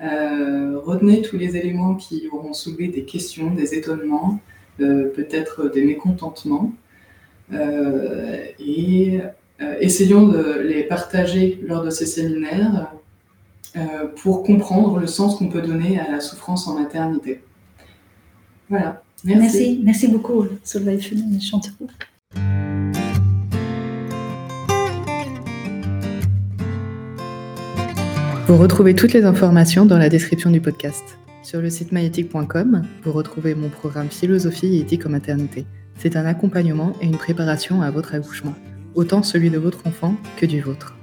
Euh, 0.03 0.79
retenez 0.79 1.23
tous 1.23 1.37
les 1.37 1.57
éléments 1.57 1.95
qui 1.95 2.29
auront 2.33 2.53
soulevé 2.53 2.89
des 2.89 3.05
questions, 3.05 3.51
des 3.51 3.75
étonnements, 3.75 4.41
euh, 4.81 5.09
peut-être 5.09 5.69
des 5.73 5.85
mécontentements. 5.85 6.73
et 8.59 9.21
essayons 9.81 10.27
de 10.29 10.59
les 10.61 10.83
partager 10.83 11.59
lors 11.62 11.83
de 11.83 11.91
ces 11.91 12.07
séminaires 12.07 12.93
euh, 13.77 14.07
pour 14.23 14.43
comprendre 14.43 14.99
le 14.99 15.07
sens 15.07 15.37
qu'on 15.37 15.49
peut 15.49 15.61
donner 15.61 16.01
à 16.01 16.11
la 16.11 16.21
souffrance 16.21 16.67
en 16.67 16.79
maternité. 16.79 17.43
Voilà. 18.71 19.03
Merci. 19.23 19.81
Merci, 19.85 20.09
beaucoup, 20.09 20.47
Solveig 20.64 21.01
Chanteroux. 21.41 21.91
Vous 28.47 28.57
retrouvez 28.57 28.94
toutes 28.94 29.12
les 29.12 29.24
informations 29.24 29.84
dans 29.86 29.99
la 29.99 30.09
description 30.09 30.51
du 30.51 30.61
podcast. 30.61 31.18
Sur 31.42 31.61
le 31.61 31.68
site 31.68 31.90
myéthique.com, 31.90 32.84
vous 33.03 33.11
retrouvez 33.11 33.57
mon 33.57 33.68
programme 33.68 34.07
Philosophie 34.09 34.76
et 34.76 34.82
éthique 34.82 35.05
en 35.05 35.09
maternité. 35.09 35.66
C'est 35.99 36.14
un 36.14 36.24
accompagnement 36.24 36.92
et 37.01 37.07
une 37.07 37.16
préparation 37.16 37.82
à 37.82 37.90
votre 37.90 38.14
accouchement, 38.14 38.55
autant 38.94 39.24
celui 39.24 39.51
de 39.51 39.59
votre 39.59 39.84
enfant 39.84 40.14
que 40.36 40.47
du 40.47 40.61
vôtre. 40.61 40.97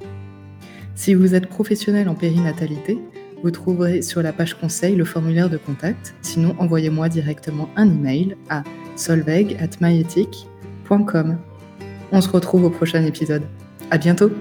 Si 0.96 1.16
vous 1.16 1.36
êtes 1.36 1.48
professionnel 1.48 2.08
en 2.08 2.16
périnatalité, 2.16 2.98
vous 3.44 3.52
trouverez 3.52 4.02
sur 4.02 4.24
la 4.24 4.32
page 4.32 4.54
conseil 4.54 4.96
le 4.96 5.04
formulaire 5.04 5.50
de 5.50 5.58
contact. 5.58 6.16
Sinon, 6.22 6.56
envoyez-moi 6.60 7.10
directement 7.10 7.68
un 7.76 7.90
email 7.90 8.38
à 8.50 8.64
solveig@myethic.com. 8.96 11.38
On 12.14 12.22
se 12.22 12.30
retrouve 12.30 12.64
au 12.64 12.70
prochain 12.70 13.04
épisode. 13.04 13.44
À 13.92 13.98
bientôt! 13.98 14.32